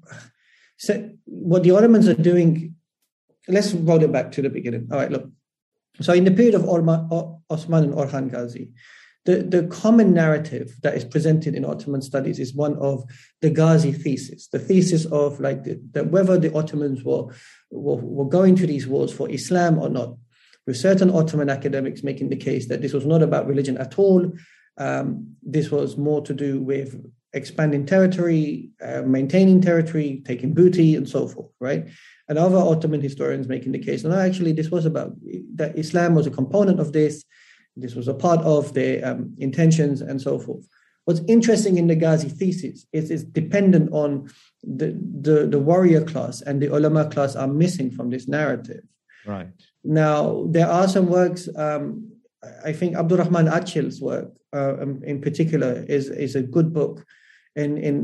so 0.77 1.11
what 1.25 1.63
the 1.63 1.71
Ottomans 1.73 2.09
are 2.09 2.15
doing. 2.15 2.75
Let's 3.49 3.73
roll 3.73 4.03
it 4.03 4.11
back 4.11 4.33
to 4.33 4.43
the 4.43 4.51
beginning. 4.51 4.89
All 4.91 4.99
right, 4.99 5.11
look 5.11 5.31
so 6.01 6.13
in 6.13 6.25
the 6.25 6.31
period 6.31 6.55
of 6.55 6.69
Osman 6.69 7.85
and 7.85 7.95
Orhan 7.95 8.31
Ghazi, 8.31 8.71
the, 9.25 9.43
the 9.43 9.67
common 9.67 10.15
narrative 10.15 10.77
that 10.83 10.95
is 10.95 11.05
presented 11.05 11.55
in 11.55 11.65
Ottoman 11.65 12.03
studies 12.03 12.39
is 12.39 12.55
one 12.55 12.77
of 12.77 13.05
the 13.41 13.51
Ghazi 13.51 13.93
thesis, 13.93 14.49
the 14.49 14.59
thesis 14.59 15.05
of 15.07 15.41
like 15.41 15.65
the, 15.65 16.05
whether 16.05 16.39
the 16.39 16.55
Ottomans 16.55 17.03
were, 17.03 17.25
were, 17.71 17.97
were 17.97 18.29
going 18.29 18.55
to 18.57 18.67
these 18.67 18.87
wars 18.87 19.13
for 19.13 19.29
Islam 19.31 19.79
or 19.79 19.89
not, 19.89 20.17
with 20.67 20.77
certain 20.77 21.11
Ottoman 21.11 21.49
academics 21.49 22.03
making 22.03 22.29
the 22.29 22.37
case 22.37 22.69
that 22.69 22.83
this 22.83 22.93
was 22.93 23.07
not 23.07 23.23
about 23.23 23.47
religion 23.47 23.77
at 23.79 23.99
all. 23.99 24.33
Um, 24.79 25.37
this 25.43 25.71
was 25.71 25.97
more 25.97 26.21
to 26.23 26.35
do 26.35 26.61
with 26.61 27.03
expanding 27.33 27.87
territory, 27.87 28.71
uh, 28.83 29.03
maintaining 29.03 29.61
territory, 29.61 30.23
taking 30.25 30.55
booty, 30.55 30.97
and 30.97 31.09
so 31.09 31.29
forth, 31.29 31.53
right? 31.61 31.87
And 32.29 32.39
other 32.39 32.57
Ottoman 32.57 33.01
historians 33.01 33.47
making 33.47 33.73
the 33.73 33.79
case, 33.79 34.05
no, 34.05 34.19
actually, 34.19 34.53
this 34.53 34.71
was 34.71 34.87
about 34.87 35.15
that 35.55 35.79
Islam 35.79 36.15
was 36.15 36.27
a 36.27 36.31
component 36.31 36.81
of 36.81 36.93
this. 36.93 37.25
This 37.77 37.95
was 37.95 38.09
a 38.09 38.15
part 38.15 38.41
of 38.41 38.73
their 38.75 39.07
um, 39.07 39.35
intentions 39.39 40.01
and 40.01 40.21
so 40.21 40.39
forth. 40.39 40.67
What's 41.05 41.21
interesting 41.29 41.79
in 41.79 41.87
the 41.87 41.95
Ghazi 41.95 42.29
thesis 42.29 42.87
is 42.93 43.11
it's 43.13 43.23
dependent 43.23 43.93
on 43.93 44.29
the, 44.65 44.99
the, 45.21 45.47
the 45.47 45.59
warrior 45.59 46.03
class 46.03 46.43
and 46.43 46.61
the 46.61 46.67
ulama 46.67 47.09
class 47.09 47.37
are 47.37 47.47
missing 47.47 47.93
from 47.93 48.11
this 48.11 48.27
narrative. 48.27 48.83
Right. 49.25 49.49
Now, 49.85 50.47
there 50.49 50.67
are 50.69 50.89
some 50.89 51.07
works, 51.07 51.49
um, 51.55 52.11
I 52.65 52.73
think 52.73 52.97
Abdurrahman 52.97 53.47
Atçıl's 53.47 54.01
work 54.01 54.33
uh, 54.57 54.75
um, 54.83 55.03
in 55.05 55.21
particular 55.21 55.85
is, 55.89 56.09
is 56.09 56.35
a 56.37 56.43
good 56.43 56.73
book. 56.73 57.05
In, 57.55 57.79
in 57.89 57.97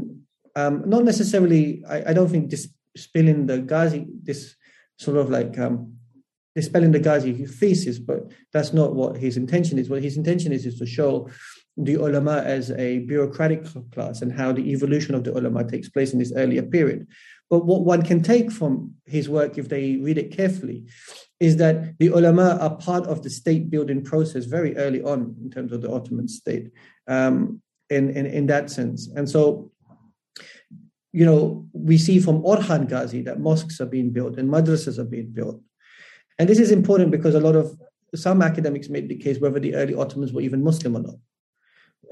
um, 0.55 0.83
not 0.87 1.05
necessarily, 1.05 1.83
I, 1.89 2.11
I 2.11 2.13
don't 2.13 2.29
think 2.29 2.51
dispelling 2.51 3.47
the 3.47 3.59
Ghazi, 3.59 4.07
this 4.23 4.55
sort 4.99 5.17
of 5.17 5.31
like 5.31 5.59
um, 5.59 5.95
dispelling 6.55 6.93
the 6.93 6.99
Ghazi 6.99 7.47
thesis, 7.47 7.99
but 7.99 8.31
that's 8.53 8.73
not 8.73 8.95
what 8.95 9.17
his 9.17 9.37
intention 9.37 9.79
is. 9.79 9.89
What 9.89 10.03
his 10.03 10.17
intention 10.17 10.53
is 10.53 10.67
is 10.67 10.79
to 10.79 10.87
show 10.87 11.29
the 11.77 11.95
ulama 11.95 12.43
as 12.45 12.71
a 12.73 12.99
bureaucratic 13.01 13.65
class 13.93 14.21
and 14.21 14.31
how 14.31 14.53
the 14.53 14.71
evolution 14.73 15.15
of 15.15 15.25
the 15.25 15.33
ulama 15.33 15.65
takes 15.65 15.89
place 15.89 16.13
in 16.13 16.19
this 16.19 16.33
earlier 16.37 16.63
period. 16.63 17.07
But 17.49 17.65
what 17.65 17.83
one 17.83 18.03
can 18.03 18.23
take 18.23 18.51
from 18.51 18.95
his 19.07 19.29
work, 19.29 19.59
if 19.59 19.69
they 19.69 19.97
read 19.97 20.19
it 20.19 20.37
carefully, 20.37 20.85
is 21.43 21.57
that 21.57 21.99
the 21.99 22.09
ulama 22.19 22.57
are 22.61 22.77
part 22.77 23.05
of 23.07 23.23
the 23.23 23.31
state 23.31 23.69
building 23.69 24.01
process 24.05 24.45
very 24.45 24.77
early 24.77 25.03
on 25.03 25.35
in 25.43 25.51
terms 25.51 25.73
of 25.73 25.83
the 25.83 25.91
Ottoman 25.91 26.29
state, 26.29 26.71
um, 27.09 27.61
in, 27.91 28.11
in, 28.11 28.27
in 28.27 28.47
that 28.47 28.71
sense. 28.71 29.09
And 29.17 29.29
so, 29.29 29.71
you 31.13 31.27
know, 31.27 31.67
we 31.73 31.99
see 31.99 32.21
from 32.21 32.43
Orhan 32.43 32.89
Ghazi 32.89 33.23
that 33.23 33.41
mosques 33.41 33.81
are 33.81 33.91
being 33.97 34.11
built 34.11 34.39
and 34.39 34.49
madrasas 34.49 34.99
are 34.99 35.11
being 35.17 35.31
built. 35.31 35.61
And 36.39 36.49
this 36.49 36.61
is 36.61 36.71
important 36.71 37.11
because 37.11 37.35
a 37.35 37.41
lot 37.41 37.57
of 37.57 37.77
some 38.15 38.41
academics 38.41 38.89
made 38.89 39.09
the 39.09 39.17
case 39.17 39.39
whether 39.41 39.61
the 39.61 39.75
early 39.75 39.95
Ottomans 39.95 40.33
were 40.33 40.41
even 40.43 40.63
Muslim 40.63 40.97
or 40.97 41.03
not 41.03 41.17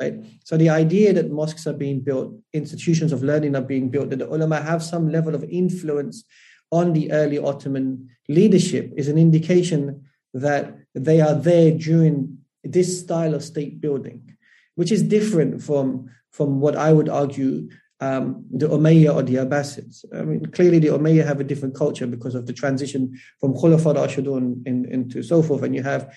right? 0.00 0.14
So 0.44 0.56
the 0.56 0.70
idea 0.70 1.12
that 1.12 1.30
mosques 1.30 1.66
are 1.66 1.74
being 1.74 2.00
built, 2.00 2.32
institutions 2.52 3.12
of 3.12 3.22
learning 3.22 3.54
are 3.54 3.60
being 3.60 3.90
built, 3.90 4.10
that 4.10 4.18
the 4.18 4.28
ulama 4.28 4.60
have 4.60 4.82
some 4.82 5.10
level 5.10 5.34
of 5.34 5.44
influence 5.44 6.24
on 6.70 6.92
the 6.92 7.10
early 7.12 7.38
Ottoman 7.38 8.08
leadership 8.28 8.92
is 8.96 9.08
an 9.08 9.18
indication 9.18 10.04
that 10.34 10.76
they 10.94 11.20
are 11.20 11.34
there 11.34 11.72
during 11.72 12.38
this 12.62 13.00
style 13.00 13.34
of 13.34 13.42
state 13.42 13.80
building, 13.80 14.36
which 14.74 14.92
is 14.92 15.02
different 15.02 15.62
from, 15.62 16.10
from 16.30 16.60
what 16.60 16.76
I 16.76 16.92
would 16.92 17.08
argue 17.08 17.68
um, 18.00 18.44
the 18.50 18.66
Umayyah 18.66 19.14
or 19.14 19.22
the 19.22 19.36
Abbasids. 19.36 20.04
I 20.14 20.22
mean, 20.22 20.46
clearly 20.46 20.78
the 20.78 20.88
Umayyah 20.88 21.26
have 21.26 21.40
a 21.40 21.44
different 21.44 21.74
culture 21.74 22.06
because 22.06 22.34
of 22.34 22.46
the 22.46 22.52
transition 22.52 23.18
from 23.40 23.52
Khulafa 23.54 23.94
Rashidun 23.94 24.66
in, 24.66 24.86
into 24.86 25.22
so 25.22 25.42
forth. 25.42 25.62
And 25.62 25.74
you 25.74 25.82
have 25.82 26.14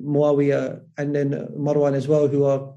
Muawiyah 0.00 0.80
and 0.96 1.14
then 1.14 1.30
Marwan 1.58 1.94
as 1.94 2.08
well, 2.08 2.28
who 2.28 2.44
are 2.44 2.74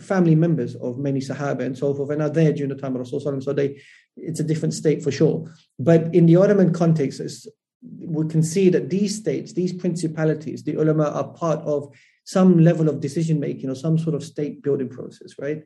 family 0.00 0.34
members 0.34 0.74
of 0.76 0.98
many 0.98 1.20
Sahaba 1.20 1.60
and 1.60 1.76
so 1.76 1.94
forth, 1.94 2.10
and 2.10 2.22
are 2.22 2.30
there 2.30 2.52
during 2.52 2.70
the 2.74 2.80
time 2.80 2.96
of 2.96 3.06
Rasulullah. 3.06 3.42
So 3.42 3.52
they, 3.52 3.80
it's 4.22 4.40
a 4.40 4.44
different 4.44 4.74
state 4.74 5.02
for 5.02 5.10
sure. 5.10 5.52
But 5.78 6.14
in 6.14 6.26
the 6.26 6.36
Ottoman 6.36 6.72
context, 6.72 7.48
we 7.82 8.28
can 8.28 8.42
see 8.42 8.68
that 8.70 8.90
these 8.90 9.16
states, 9.16 9.52
these 9.52 9.72
principalities, 9.72 10.62
the 10.62 10.74
ulama 10.74 11.04
are 11.04 11.28
part 11.28 11.60
of 11.60 11.92
some 12.24 12.58
level 12.58 12.88
of 12.88 13.00
decision 13.00 13.40
making 13.40 13.70
or 13.70 13.74
some 13.74 13.98
sort 13.98 14.14
of 14.14 14.22
state 14.22 14.62
building 14.62 14.88
process, 14.88 15.34
right? 15.38 15.64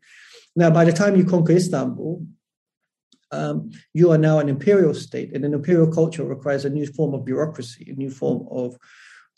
Now, 0.56 0.70
by 0.70 0.84
the 0.84 0.92
time 0.92 1.16
you 1.16 1.24
conquer 1.24 1.52
Istanbul, 1.52 2.26
um, 3.32 3.70
you 3.92 4.12
are 4.12 4.18
now 4.18 4.38
an 4.38 4.48
imperial 4.48 4.94
state, 4.94 5.34
and 5.34 5.44
an 5.44 5.54
imperial 5.54 5.92
culture 5.92 6.24
requires 6.24 6.64
a 6.64 6.70
new 6.70 6.86
form 6.86 7.14
of 7.14 7.24
bureaucracy, 7.24 7.90
a 7.90 7.94
new 7.94 8.10
form 8.10 8.46
of 8.50 8.78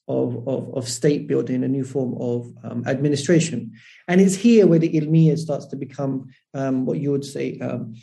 of, 0.08 0.46
of, 0.46 0.72
of 0.74 0.88
state 0.88 1.26
building, 1.26 1.64
a 1.64 1.68
new 1.68 1.82
form 1.82 2.16
of 2.20 2.52
um, 2.62 2.84
administration. 2.86 3.72
And 4.06 4.20
it's 4.20 4.36
here 4.36 4.64
where 4.66 4.78
the 4.78 4.92
ilmiya 4.92 5.36
starts 5.36 5.66
to 5.66 5.76
become 5.76 6.28
um, 6.54 6.86
what 6.86 7.00
you 7.00 7.10
would 7.10 7.24
say 7.24 7.58
um, 7.58 7.96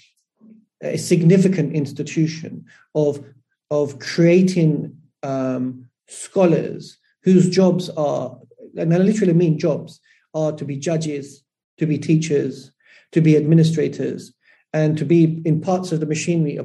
a 0.84 0.98
significant 0.98 1.74
institution 1.74 2.66
of, 2.94 3.24
of 3.72 4.00
creating 4.00 4.98
um, 5.24 5.88
scholars 6.08 6.98
whose 7.24 7.50
jobs 7.50 7.90
are, 7.92 8.38
and 8.78 8.94
I 8.94 8.98
literally 8.98 9.34
mean 9.34 9.58
jobs, 9.58 10.00
are 10.34 10.52
to 10.52 10.66
be 10.66 10.78
judges, 10.78 11.44
to 11.78 11.86
be 11.86 11.98
teachers, 11.98 12.72
to 13.12 13.22
be 13.22 13.38
administrators, 13.38 14.34
and 14.74 14.98
to 14.98 15.06
be 15.06 15.42
in 15.46 15.62
parts 15.62 15.92
of 15.92 16.00
the 16.00 16.06
machinery 16.06 16.60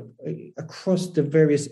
across 0.57 1.09
the 1.09 1.23
various 1.23 1.69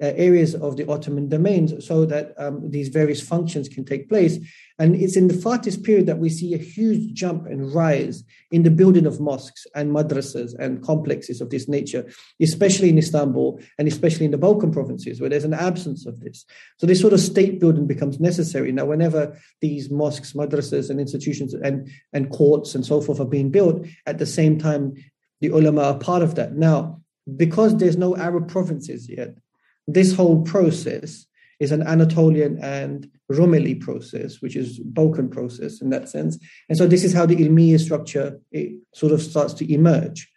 areas 0.00 0.54
of 0.54 0.76
the 0.76 0.88
Ottoman 0.90 1.28
domains 1.28 1.86
so 1.86 2.04
that 2.04 2.34
um, 2.38 2.70
these 2.70 2.88
various 2.88 3.20
functions 3.20 3.68
can 3.68 3.84
take 3.84 4.08
place. 4.08 4.38
And 4.78 4.94
it's 4.94 5.16
in 5.16 5.28
the 5.28 5.34
Fatih 5.34 5.82
period 5.82 6.06
that 6.06 6.18
we 6.18 6.28
see 6.28 6.52
a 6.52 6.58
huge 6.58 7.14
jump 7.14 7.46
and 7.46 7.72
rise 7.74 8.22
in 8.50 8.62
the 8.62 8.70
building 8.70 9.06
of 9.06 9.20
mosques 9.20 9.66
and 9.74 9.90
madrasas 9.90 10.54
and 10.58 10.82
complexes 10.82 11.40
of 11.40 11.48
this 11.48 11.66
nature, 11.66 12.06
especially 12.42 12.90
in 12.90 12.98
Istanbul 12.98 13.58
and 13.78 13.88
especially 13.88 14.26
in 14.26 14.32
the 14.32 14.38
Balkan 14.38 14.70
provinces 14.70 15.18
where 15.18 15.30
there's 15.30 15.44
an 15.44 15.54
absence 15.54 16.04
of 16.04 16.20
this. 16.20 16.44
So 16.78 16.86
this 16.86 17.00
sort 17.00 17.14
of 17.14 17.20
state 17.20 17.58
building 17.58 17.86
becomes 17.86 18.20
necessary. 18.20 18.72
Now, 18.72 18.84
whenever 18.84 19.38
these 19.62 19.90
mosques, 19.90 20.34
madrasas, 20.34 20.90
and 20.90 21.00
institutions 21.00 21.54
and, 21.54 21.90
and 22.12 22.30
courts 22.30 22.74
and 22.74 22.84
so 22.84 23.00
forth 23.00 23.18
are 23.18 23.24
being 23.24 23.50
built, 23.50 23.86
at 24.04 24.18
the 24.18 24.26
same 24.26 24.58
time, 24.58 24.94
the 25.40 25.48
ulama 25.48 25.82
are 25.82 25.98
part 25.98 26.22
of 26.22 26.34
that. 26.34 26.54
Now, 26.54 27.00
because 27.34 27.76
there's 27.76 27.96
no 27.96 28.16
Arab 28.16 28.48
provinces 28.48 29.08
yet, 29.08 29.36
this 29.86 30.14
whole 30.14 30.42
process 30.42 31.26
is 31.58 31.72
an 31.72 31.82
Anatolian 31.82 32.58
and 32.62 33.10
Rumeli 33.30 33.80
process, 33.80 34.40
which 34.40 34.56
is 34.56 34.78
Balkan 34.78 35.28
process 35.30 35.80
in 35.80 35.90
that 35.90 36.08
sense. 36.08 36.38
And 36.68 36.76
so 36.76 36.86
this 36.86 37.02
is 37.02 37.12
how 37.12 37.26
the 37.26 37.36
Ilmiya 37.36 37.80
structure 37.80 38.38
sort 38.94 39.12
of 39.12 39.22
starts 39.22 39.54
to 39.54 39.72
emerge. 39.72 40.30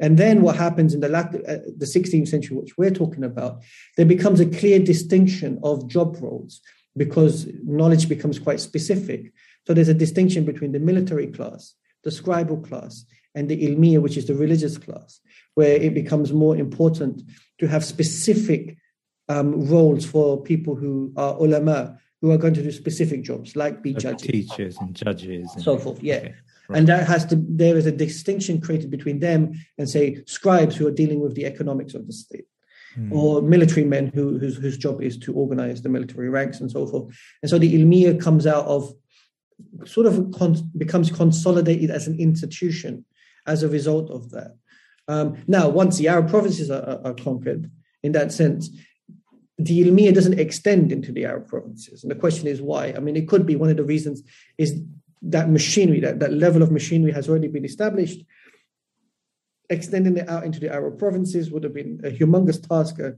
And 0.00 0.16
then 0.16 0.42
what 0.42 0.56
happens 0.56 0.94
in 0.94 1.00
the, 1.00 1.08
latter, 1.08 1.42
uh, 1.48 1.58
the 1.76 1.86
16th 1.86 2.28
century, 2.28 2.56
which 2.56 2.78
we're 2.78 2.90
talking 2.90 3.24
about, 3.24 3.62
there 3.96 4.06
becomes 4.06 4.38
a 4.38 4.46
clear 4.46 4.78
distinction 4.78 5.58
of 5.64 5.88
job 5.88 6.16
roles 6.20 6.60
because 6.96 7.48
knowledge 7.64 8.08
becomes 8.08 8.38
quite 8.38 8.60
specific. 8.60 9.32
So 9.66 9.74
there's 9.74 9.88
a 9.88 9.94
distinction 9.94 10.44
between 10.44 10.72
the 10.72 10.78
military 10.78 11.26
class, 11.26 11.74
the 12.04 12.10
scribal 12.10 12.66
class, 12.66 13.04
and 13.34 13.48
the 13.48 13.68
ilmiya, 13.68 14.00
which 14.00 14.16
is 14.16 14.26
the 14.26 14.34
religious 14.34 14.78
class, 14.78 15.20
where 15.54 15.76
it 15.76 15.94
becomes 15.94 16.32
more 16.32 16.56
important 16.56 17.22
to 17.58 17.66
have 17.66 17.84
specific 17.84 18.76
um, 19.28 19.68
roles 19.68 20.04
for 20.04 20.42
people 20.42 20.74
who 20.74 21.12
are 21.16 21.34
ulama, 21.34 21.98
who 22.20 22.30
are 22.30 22.38
going 22.38 22.54
to 22.54 22.62
do 22.62 22.72
specific 22.72 23.22
jobs, 23.22 23.56
like 23.56 23.82
be 23.82 23.94
judges, 23.94 24.26
teachers, 24.26 24.76
and 24.78 24.94
judges, 24.94 25.50
and 25.54 25.62
so 25.62 25.78
forth. 25.78 26.02
Yeah. 26.02 26.16
Okay. 26.16 26.34
Right. 26.68 26.78
And 26.78 26.88
that 26.88 27.06
has 27.06 27.24
to, 27.26 27.36
there 27.36 27.78
is 27.78 27.86
a 27.86 27.92
distinction 27.92 28.60
created 28.60 28.90
between 28.90 29.20
them 29.20 29.52
and, 29.78 29.88
say, 29.88 30.22
scribes 30.26 30.76
who 30.76 30.86
are 30.86 30.90
dealing 30.90 31.20
with 31.20 31.34
the 31.34 31.46
economics 31.46 31.94
of 31.94 32.06
the 32.06 32.12
state, 32.12 32.44
mm. 32.98 33.10
or 33.10 33.40
military 33.40 33.86
men 33.86 34.08
who, 34.14 34.38
whose, 34.38 34.56
whose 34.56 34.76
job 34.76 35.00
is 35.00 35.16
to 35.20 35.32
organize 35.32 35.80
the 35.80 35.88
military 35.88 36.28
ranks 36.28 36.60
and 36.60 36.70
so 36.70 36.86
forth. 36.86 37.16
And 37.42 37.48
so 37.48 37.58
the 37.58 37.74
ilmiya 37.74 38.20
comes 38.20 38.46
out 38.46 38.66
of, 38.66 38.92
sort 39.86 40.06
of 40.06 40.30
con- 40.36 40.70
becomes 40.76 41.10
consolidated 41.10 41.90
as 41.90 42.06
an 42.06 42.20
institution 42.20 43.04
as 43.46 43.62
a 43.62 43.68
result 43.68 44.10
of 44.10 44.30
that. 44.30 44.56
Um, 45.08 45.42
now, 45.46 45.70
once 45.70 45.96
the 45.96 46.08
Arab 46.08 46.28
provinces 46.28 46.70
are, 46.70 46.82
are, 46.82 47.00
are 47.06 47.14
conquered, 47.14 47.70
in 48.02 48.12
that 48.12 48.30
sense, 48.30 48.68
the 49.58 49.82
ilmiya 49.82 50.14
doesn't 50.14 50.38
extend 50.38 50.92
into 50.92 51.10
the 51.10 51.24
Arab 51.24 51.48
provinces. 51.48 52.04
And 52.04 52.10
the 52.10 52.16
question 52.16 52.46
is 52.46 52.62
why? 52.62 52.94
I 52.96 53.00
mean, 53.00 53.16
it 53.16 53.28
could 53.28 53.44
be 53.44 53.56
one 53.56 53.70
of 53.70 53.76
the 53.76 53.84
reasons 53.84 54.22
is 54.56 54.80
that 55.22 55.50
machinery, 55.50 55.98
that, 56.00 56.20
that 56.20 56.32
level 56.32 56.62
of 56.62 56.70
machinery 56.70 57.10
has 57.12 57.28
already 57.28 57.48
been 57.48 57.64
established. 57.64 58.24
Extending 59.68 60.16
it 60.16 60.28
out 60.28 60.44
into 60.44 60.60
the 60.60 60.72
Arab 60.72 60.98
provinces 60.98 61.50
would 61.50 61.64
have 61.64 61.74
been 61.74 62.00
a 62.04 62.10
humongous 62.10 62.66
task. 62.66 63.00
Uh, 63.00 63.10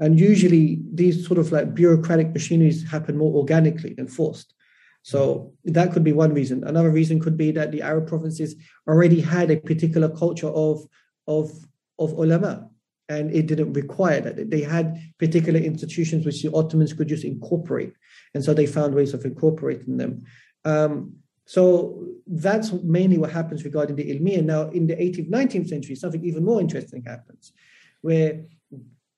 and 0.00 0.18
usually 0.18 0.80
these 0.92 1.26
sort 1.26 1.38
of 1.38 1.52
like 1.52 1.74
bureaucratic 1.74 2.32
machineries 2.32 2.88
happen 2.88 3.18
more 3.18 3.34
organically 3.34 3.92
than 3.92 4.08
forced. 4.08 4.54
So 5.02 5.52
that 5.66 5.92
could 5.92 6.02
be 6.02 6.12
one 6.12 6.32
reason. 6.32 6.64
Another 6.64 6.90
reason 6.90 7.20
could 7.20 7.36
be 7.36 7.50
that 7.52 7.72
the 7.72 7.82
Arab 7.82 8.08
provinces 8.08 8.56
already 8.88 9.20
had 9.20 9.50
a 9.50 9.58
particular 9.58 10.08
culture 10.08 10.48
of, 10.48 10.82
of, 11.28 11.52
of 11.98 12.12
ulama 12.12 12.70
and 13.08 13.30
it 13.34 13.46
didn't 13.46 13.72
require 13.72 14.20
that. 14.20 14.50
They 14.50 14.62
had 14.62 14.98
particular 15.18 15.60
institutions 15.60 16.24
which 16.24 16.42
the 16.42 16.52
Ottomans 16.52 16.92
could 16.92 17.08
just 17.08 17.24
incorporate, 17.24 17.92
and 18.34 18.44
so 18.44 18.54
they 18.54 18.66
found 18.66 18.94
ways 18.94 19.14
of 19.14 19.24
incorporating 19.24 19.96
them. 19.96 20.24
Um, 20.64 21.16
so 21.46 22.06
that's 22.26 22.72
mainly 22.72 23.18
what 23.18 23.30
happens 23.30 23.64
regarding 23.64 23.96
the 23.96 24.10
ilmiya. 24.10 24.42
Now, 24.42 24.70
in 24.70 24.86
the 24.86 24.96
18th, 24.96 25.28
19th 25.28 25.68
century, 25.68 25.94
something 25.94 26.24
even 26.24 26.44
more 26.44 26.60
interesting 26.60 27.02
happens, 27.04 27.52
where 28.00 28.44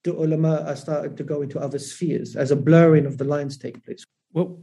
the 0.03 0.13
ulama 0.13 0.63
are 0.67 1.07
to 1.09 1.23
go 1.23 1.41
into 1.41 1.59
other 1.59 1.79
spheres 1.79 2.35
as 2.35 2.51
a 2.51 2.55
blurring 2.55 3.05
of 3.05 3.17
the 3.17 3.23
lines 3.23 3.57
take 3.57 3.83
place. 3.85 4.03
Well, 4.33 4.59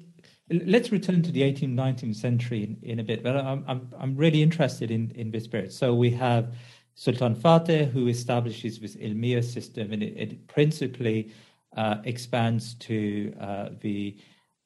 let's 0.51 0.93
return 0.93 1.23
to 1.23 1.33
the 1.33 1.43
18th, 1.43 1.75
19th 1.75 2.17
century 2.17 2.65
in, 2.65 2.79
in 2.83 2.99
a 2.99 3.05
bit, 3.05 3.23
but 3.23 3.37
I'm, 3.37 3.65
I'm, 3.67 3.89
I'm 3.99 4.17
really 4.17 4.43
interested 4.43 4.91
in, 4.91 5.11
in 5.13 5.31
this 5.31 5.47
period. 5.47 5.73
So 5.73 5.95
we 5.95 6.11
have 6.11 6.55
Sultan 6.95 7.35
Fatih, 7.35 7.91
who 7.91 8.09
establishes 8.09 8.79
this 8.79 8.97
Ilmiya 8.97 9.43
system, 9.43 9.93
and 9.93 10.03
it, 10.03 10.15
it 10.17 10.47
principally 10.47 11.33
uh, 11.77 11.97
expands 12.05 12.75
to 12.75 13.35
uh, 13.41 13.71
the, 13.81 14.17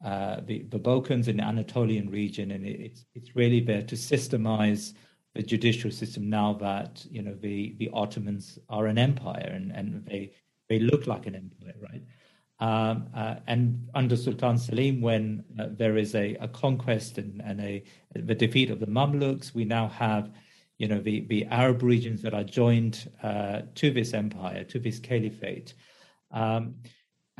uh, 0.04 0.40
the, 0.44 0.64
the 0.68 0.78
Balkans 0.78 1.28
and 1.28 1.38
the 1.38 1.44
Anatolian 1.44 2.10
region, 2.10 2.50
and 2.50 2.66
it, 2.66 2.80
it's 2.80 3.06
it's 3.14 3.34
really 3.34 3.60
there 3.60 3.82
to 3.82 3.94
systemize 3.94 4.92
the 5.34 5.42
judicial 5.42 5.90
system 5.90 6.28
now 6.28 6.52
that 6.54 7.04
you 7.10 7.22
know 7.22 7.34
the 7.34 7.74
the 7.78 7.90
Ottomans 7.92 8.58
are 8.68 8.86
an 8.86 8.98
empire 8.98 9.50
and, 9.54 9.72
and 9.72 10.04
they 10.04 10.32
they 10.68 10.78
look 10.80 11.06
like 11.06 11.26
an 11.26 11.34
empire, 11.34 11.74
right? 11.80 12.02
Um, 12.60 13.08
uh, 13.14 13.36
and 13.46 13.88
under 13.94 14.16
Sultan 14.16 14.58
Selim, 14.58 15.00
when 15.00 15.44
uh, 15.58 15.68
there 15.70 15.96
is 15.96 16.14
a, 16.16 16.34
a 16.40 16.48
conquest 16.48 17.16
and, 17.16 17.40
and 17.44 17.60
a 17.60 17.84
the 18.14 18.34
defeat 18.34 18.70
of 18.70 18.80
the 18.80 18.86
Mamluks, 18.86 19.54
we 19.54 19.64
now 19.64 19.88
have 19.88 20.30
you 20.78 20.86
know, 20.86 21.00
the, 21.00 21.26
the 21.28 21.44
Arab 21.46 21.82
regions 21.82 22.22
that 22.22 22.34
are 22.34 22.44
joined 22.44 23.10
uh, 23.22 23.62
to 23.74 23.90
this 23.90 24.14
empire, 24.14 24.64
to 24.64 24.78
this 24.78 24.98
caliphate. 24.98 25.74
Um, 26.30 26.76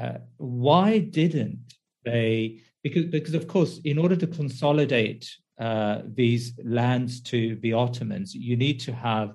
uh, 0.01 0.19
why 0.37 0.99
didn't 0.99 1.59
they? 2.05 2.61
Because, 2.83 3.07
because 3.07 3.35
of 3.35 3.49
course, 3.49 3.81
in 3.85 3.99
order 3.99 4.17
to 4.17 4.27
consolidate 4.27 5.31
uh, 5.59 6.03
these 6.05 6.53
lands 6.65 7.21
to 7.23 7.57
the 7.57 7.73
Ottomans, 7.73 8.35
you 8.35 8.57
need 8.57 8.81
to 8.81 8.93
have 8.93 9.35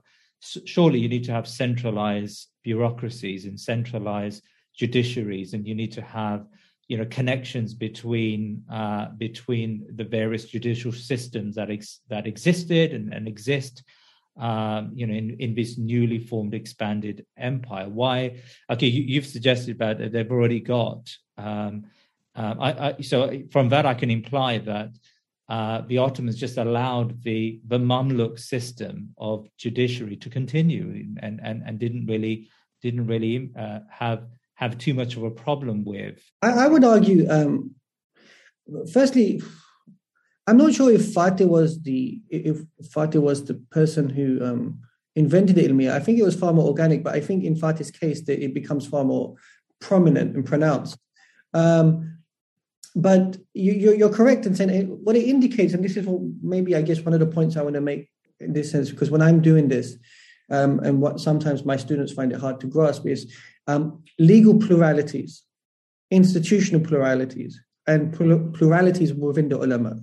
surely 0.66 1.00
you 1.00 1.08
need 1.08 1.24
to 1.24 1.32
have 1.32 1.48
centralized 1.48 2.50
bureaucracies 2.64 3.46
and 3.46 3.60
centralized 3.60 4.44
judiciaries, 4.80 5.54
and 5.54 5.68
you 5.68 5.76
need 5.76 5.92
to 5.94 6.02
have 6.02 6.46
you 6.88 6.98
know 6.98 7.06
connections 7.06 7.74
between 7.74 8.64
uh, 8.72 9.08
between 9.18 9.86
the 9.96 10.04
various 10.04 10.46
judicial 10.46 10.92
systems 10.92 11.56
that 11.56 11.72
ex- 11.72 12.02
that 12.10 12.28
existed 12.28 12.94
and, 12.94 13.14
and 13.14 13.28
exist 13.28 13.84
um, 14.38 14.92
you 14.94 15.08
know 15.08 15.14
in, 15.14 15.38
in 15.40 15.56
this 15.56 15.78
newly 15.78 16.20
formed 16.20 16.54
expanded 16.54 17.26
empire. 17.38 17.90
Why? 17.90 18.40
Okay 18.70 18.88
you, 18.88 19.20
have 19.20 19.30
suggested 19.30 19.80
that 19.80 20.12
they've 20.12 20.32
already 20.32 20.60
got 20.60 21.10
um, 21.38 21.86
uh, 22.36 22.56
I, 22.60 22.88
I, 22.88 23.02
so 23.02 23.44
from 23.52 23.70
that 23.70 23.86
i 23.86 23.94
can 23.94 24.10
imply 24.10 24.58
that 24.58 24.90
uh, 25.50 25.82
the 25.88 25.98
Ottomans 25.98 26.38
just 26.38 26.58
allowed 26.58 27.22
the 27.22 27.60
the 27.68 27.78
Mamluk 27.78 28.40
system 28.40 29.14
of 29.18 29.48
judiciary 29.58 30.16
to 30.18 30.30
continue 30.30 31.06
and 31.22 31.40
and, 31.44 31.64
and 31.66 31.78
didn't 31.78 32.06
really 32.06 32.50
didn't 32.82 33.08
really 33.08 33.52
uh, 33.58 33.80
have 33.90 34.26
have 34.56 34.78
too 34.78 34.94
much 34.94 35.16
of 35.16 35.24
a 35.24 35.32
problem 35.32 35.84
with. 35.84 36.22
I, 36.42 36.66
I 36.66 36.68
would 36.68 36.84
argue, 36.84 37.28
um, 37.30 37.72
firstly, 38.92 39.42
I'm 40.48 40.58
not 40.58 40.74
sure 40.74 40.92
if 40.92 41.02
Fatih 41.14 41.48
was 41.48 41.82
the 41.82 42.22
if 42.30 42.62
Fatih 42.96 43.22
was 43.22 43.46
the 43.46 43.56
person 43.72 44.10
who 44.10 44.44
um, 44.44 44.80
invented 45.16 45.56
the 45.56 45.68
ilmiya. 45.68 45.94
I 45.94 46.00
think 46.00 46.20
it 46.20 46.24
was 46.24 46.36
far 46.36 46.54
more 46.54 46.68
organic, 46.68 47.04
but 47.04 47.16
I 47.16 47.22
think 47.22 47.44
in 47.44 47.56
Fatih's 47.56 47.92
case 47.92 48.22
that 48.24 48.44
it 48.44 48.54
becomes 48.54 48.86
far 48.86 49.04
more 49.04 49.36
prominent 49.80 50.36
and 50.36 50.46
pronounced. 50.46 50.98
Um, 51.54 52.18
but 52.96 53.38
you, 53.54 54.06
are 54.06 54.10
correct 54.10 54.46
in 54.46 54.54
saying 54.54 54.70
it, 54.70 54.88
what 54.88 55.16
it 55.16 55.28
indicates, 55.28 55.74
and 55.74 55.84
this 55.84 55.98
is 55.98 56.06
what 56.06 56.22
maybe 56.42 56.76
I 56.76 56.82
guess 56.82 57.00
one 57.00 57.14
of 57.14 57.20
the 57.20 57.26
points 57.26 57.58
I 57.58 57.64
want 57.64 57.76
to 57.76 57.82
make 57.82 58.10
in 58.40 58.54
this 58.54 58.70
sense, 58.72 58.92
because 58.92 59.10
when 59.10 59.22
I'm 59.22 59.42
doing 59.42 59.68
this, 59.68 59.98
um, 60.52 60.80
and 60.80 61.02
what 61.02 61.20
sometimes 61.20 61.66
my 61.66 61.78
students 61.78 62.12
find 62.12 62.32
it 62.32 62.40
hard 62.40 62.60
to 62.60 62.68
grasp 62.68 63.08
is 63.08 63.34
um, 63.68 64.04
legal 64.20 64.60
pluralities, 64.60 65.44
institutional 66.12 66.82
pluralities, 66.82 67.60
and 67.88 68.14
pluralities 68.14 69.14
within 69.14 69.50
the 69.50 69.58
ulama. 69.58 70.00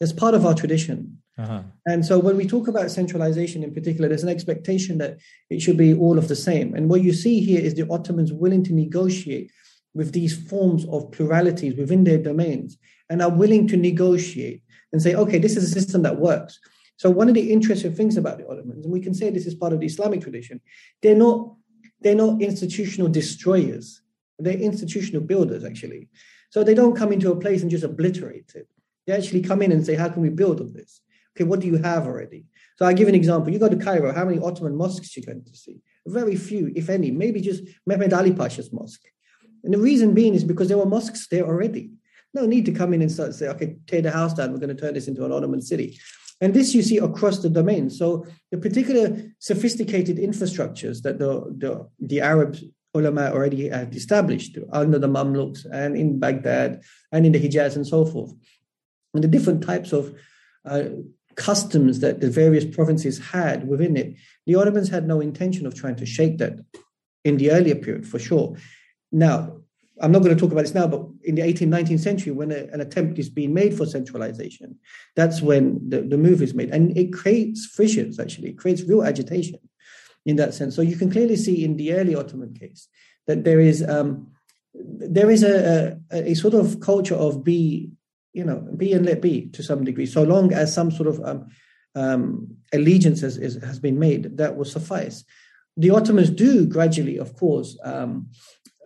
That's 0.00 0.12
part 0.12 0.34
of 0.34 0.46
our 0.46 0.54
tradition. 0.54 1.18
Uh-huh. 1.38 1.62
And 1.86 2.04
so 2.04 2.18
when 2.18 2.36
we 2.36 2.46
talk 2.46 2.66
about 2.68 2.90
centralization 2.90 3.62
in 3.62 3.72
particular, 3.72 4.08
there's 4.08 4.24
an 4.24 4.28
expectation 4.28 4.98
that 4.98 5.18
it 5.50 5.62
should 5.62 5.76
be 5.76 5.94
all 5.94 6.18
of 6.18 6.28
the 6.28 6.36
same. 6.36 6.74
And 6.74 6.90
what 6.90 7.02
you 7.02 7.12
see 7.12 7.40
here 7.40 7.60
is 7.60 7.74
the 7.74 7.88
Ottomans 7.88 8.32
willing 8.32 8.64
to 8.64 8.74
negotiate 8.74 9.52
with 9.94 10.12
these 10.12 10.36
forms 10.48 10.84
of 10.86 11.10
pluralities 11.12 11.76
within 11.76 12.04
their 12.04 12.18
domains 12.18 12.76
and 13.08 13.22
are 13.22 13.30
willing 13.30 13.68
to 13.68 13.76
negotiate 13.76 14.62
and 14.92 15.00
say, 15.00 15.14
okay, 15.14 15.38
this 15.38 15.56
is 15.56 15.64
a 15.64 15.80
system 15.80 16.02
that 16.02 16.18
works. 16.18 16.58
So 16.96 17.08
one 17.10 17.28
of 17.28 17.34
the 17.34 17.52
interesting 17.52 17.94
things 17.94 18.16
about 18.16 18.38
the 18.38 18.48
Ottomans, 18.48 18.84
and 18.84 18.92
we 18.92 19.00
can 19.00 19.14
say 19.14 19.30
this 19.30 19.46
is 19.46 19.54
part 19.54 19.72
of 19.72 19.80
the 19.80 19.86
Islamic 19.86 20.20
tradition, 20.20 20.60
they're 21.02 21.14
not 21.14 21.54
they're 22.00 22.14
not 22.14 22.40
institutional 22.40 23.08
destroyers. 23.08 24.02
They're 24.38 24.54
institutional 24.54 25.22
builders, 25.22 25.64
actually. 25.64 26.08
So 26.50 26.62
they 26.62 26.74
don't 26.74 26.96
come 26.96 27.12
into 27.12 27.32
a 27.32 27.36
place 27.36 27.62
and 27.62 27.70
just 27.70 27.84
obliterate 27.84 28.52
it. 28.54 28.68
They 29.06 29.14
actually 29.14 29.42
come 29.42 29.62
in 29.62 29.72
and 29.72 29.84
say, 29.84 29.94
how 29.94 30.08
can 30.08 30.22
we 30.22 30.28
build 30.28 30.60
on 30.60 30.72
this? 30.72 31.00
Okay, 31.36 31.44
what 31.44 31.60
do 31.60 31.66
you 31.66 31.76
have 31.78 32.06
already? 32.06 32.44
So 32.78 32.86
I 32.86 32.92
give 32.92 33.08
an 33.08 33.14
example. 33.14 33.52
You 33.52 33.58
go 33.58 33.68
to 33.68 33.76
Cairo, 33.76 34.12
how 34.12 34.24
many 34.24 34.38
Ottoman 34.38 34.76
mosques 34.76 35.16
you 35.16 35.22
going 35.24 35.44
to 35.44 35.56
see? 35.56 35.80
Very 36.06 36.36
few, 36.36 36.72
if 36.74 36.88
any, 36.88 37.10
maybe 37.10 37.40
just 37.40 37.62
Mehmed 37.86 38.12
Ali 38.12 38.32
Pasha's 38.32 38.72
mosque. 38.72 39.02
And 39.64 39.74
the 39.74 39.78
reason 39.78 40.14
being 40.14 40.34
is 40.34 40.44
because 40.44 40.68
there 40.68 40.78
were 40.78 40.86
mosques 40.86 41.26
there 41.28 41.44
already. 41.44 41.90
No 42.34 42.46
need 42.46 42.66
to 42.66 42.72
come 42.72 42.92
in 42.92 43.02
and 43.02 43.10
start 43.10 43.34
say, 43.34 43.48
okay, 43.48 43.76
tear 43.86 44.02
the 44.02 44.10
house 44.10 44.34
down. 44.34 44.52
We're 44.52 44.58
going 44.58 44.74
to 44.74 44.80
turn 44.80 44.94
this 44.94 45.08
into 45.08 45.24
an 45.24 45.32
Ottoman 45.32 45.62
city. 45.62 45.98
And 46.40 46.54
this 46.54 46.74
you 46.74 46.82
see 46.82 46.98
across 46.98 47.38
the 47.40 47.48
domain. 47.48 47.90
So 47.90 48.26
the 48.50 48.58
particular 48.58 49.20
sophisticated 49.38 50.18
infrastructures 50.18 51.02
that 51.02 51.18
the, 51.18 51.52
the, 51.56 51.88
the 51.98 52.20
Arab 52.20 52.56
ulama 52.94 53.30
already 53.32 53.68
had 53.68 53.94
established 53.94 54.56
under 54.72 54.98
the 54.98 55.08
Mamluks 55.08 55.66
and 55.70 55.96
in 55.96 56.18
Baghdad 56.18 56.82
and 57.12 57.26
in 57.26 57.32
the 57.32 57.40
Hijaz 57.40 57.76
and 57.76 57.86
so 57.86 58.04
forth, 58.04 58.32
and 59.14 59.24
the 59.24 59.28
different 59.28 59.62
types 59.64 59.92
of 59.92 60.14
uh, 60.64 60.84
customs 61.34 62.00
that 62.00 62.20
the 62.20 62.30
various 62.30 62.64
provinces 62.64 63.18
had 63.18 63.66
within 63.66 63.96
it, 63.96 64.14
the 64.46 64.54
Ottomans 64.54 64.88
had 64.88 65.06
no 65.06 65.20
intention 65.20 65.66
of 65.66 65.74
trying 65.74 65.96
to 65.96 66.06
shake 66.06 66.38
that 66.38 66.54
in 67.24 67.36
the 67.36 67.50
earlier 67.50 67.74
period, 67.74 68.06
for 68.06 68.18
sure. 68.18 68.56
Now, 69.12 69.58
I'm 70.00 70.12
not 70.12 70.22
going 70.22 70.34
to 70.34 70.40
talk 70.40 70.52
about 70.52 70.62
this 70.62 70.74
now, 70.74 70.86
but 70.86 71.04
in 71.24 71.34
the 71.34 71.42
18th, 71.42 71.68
19th 71.68 72.00
century, 72.00 72.32
when 72.32 72.52
a, 72.52 72.68
an 72.72 72.80
attempt 72.80 73.18
is 73.18 73.28
being 73.28 73.52
made 73.52 73.76
for 73.76 73.86
centralization, 73.86 74.78
that's 75.16 75.42
when 75.42 75.80
the, 75.88 76.02
the 76.02 76.18
move 76.18 76.42
is 76.42 76.54
made. 76.54 76.70
And 76.70 76.96
it 76.96 77.12
creates 77.12 77.66
fissures, 77.66 78.18
actually, 78.18 78.50
it 78.50 78.58
creates 78.58 78.82
real 78.82 79.02
agitation 79.02 79.58
in 80.26 80.36
that 80.36 80.54
sense. 80.54 80.76
So 80.76 80.82
you 80.82 80.96
can 80.96 81.10
clearly 81.10 81.36
see 81.36 81.64
in 81.64 81.76
the 81.76 81.94
early 81.94 82.14
Ottoman 82.14 82.54
case 82.54 82.88
that 83.26 83.44
there 83.44 83.60
is 83.60 83.82
um, 83.82 84.32
there 84.74 85.30
is 85.30 85.42
a, 85.42 85.98
a, 86.12 86.30
a, 86.30 86.34
sort 86.34 86.54
of 86.54 86.80
culture 86.80 87.14
of 87.14 87.42
be, 87.42 87.90
you 88.32 88.44
know, 88.44 88.60
be 88.76 88.92
and 88.92 89.04
let 89.04 89.20
be 89.20 89.46
to 89.48 89.62
some 89.62 89.84
degree, 89.84 90.06
so 90.06 90.22
long 90.22 90.52
as 90.52 90.72
some 90.72 90.90
sort 90.90 91.08
of 91.08 91.20
um, 91.24 91.48
um, 91.94 92.56
allegiance 92.72 93.20
has, 93.22 93.36
has 93.36 93.78
been 93.80 93.98
made, 93.98 94.36
that 94.36 94.56
will 94.56 94.64
suffice. 94.64 95.24
The 95.76 95.90
Ottomans 95.90 96.30
do 96.30 96.66
gradually, 96.66 97.18
of 97.18 97.34
course, 97.36 97.78
um, 97.82 98.28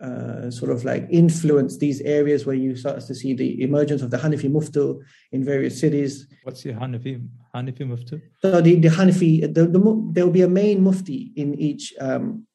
uh, 0.01 0.49
sort 0.51 0.71
of 0.71 0.83
like 0.83 1.07
influence 1.09 1.77
these 1.77 2.01
areas 2.01 2.45
where 2.45 2.55
you 2.55 2.75
start 2.75 2.99
to 3.01 3.15
see 3.15 3.33
the 3.33 3.61
emergence 3.61 4.01
of 4.01 4.11
the 4.11 4.17
Hanafi 4.17 4.49
Muftu 4.51 4.99
in 5.31 5.43
various 5.43 5.79
cities. 5.79 6.27
What's 6.43 6.63
the 6.63 6.73
Hanafi 6.73 7.25
Hanafi 7.55 7.81
Muftu? 7.81 8.21
So 8.41 8.59
the, 8.61 8.75
the 8.75 8.89
Hanafi, 8.89 9.41
the, 9.41 9.65
the, 9.67 10.09
there 10.11 10.25
will 10.25 10.33
be 10.33 10.41
a 10.41 10.47
main 10.47 10.83
Mufti 10.83 11.31
in 11.35 11.53
each 11.59 11.93
um, 11.99 12.45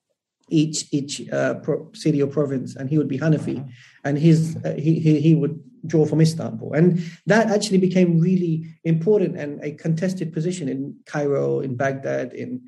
each 0.50 0.86
each 0.92 1.28
uh, 1.30 1.54
pro, 1.54 1.90
city 1.92 2.22
or 2.22 2.26
province, 2.26 2.76
and 2.76 2.88
he 2.88 2.98
would 2.98 3.08
be 3.08 3.18
Hanafi, 3.18 3.58
uh-huh. 3.58 3.68
and 4.04 4.18
his 4.18 4.56
uh, 4.64 4.74
he, 4.74 4.98
he 4.98 5.20
he 5.20 5.34
would 5.34 5.62
draw 5.86 6.04
from 6.04 6.20
Istanbul, 6.20 6.72
and 6.72 7.00
that 7.26 7.50
actually 7.50 7.78
became 7.78 8.18
really 8.20 8.64
important 8.84 9.36
and 9.38 9.62
a 9.62 9.72
contested 9.72 10.32
position 10.32 10.68
in 10.68 10.96
Cairo, 11.06 11.60
in 11.60 11.76
Baghdad, 11.76 12.32
in 12.32 12.62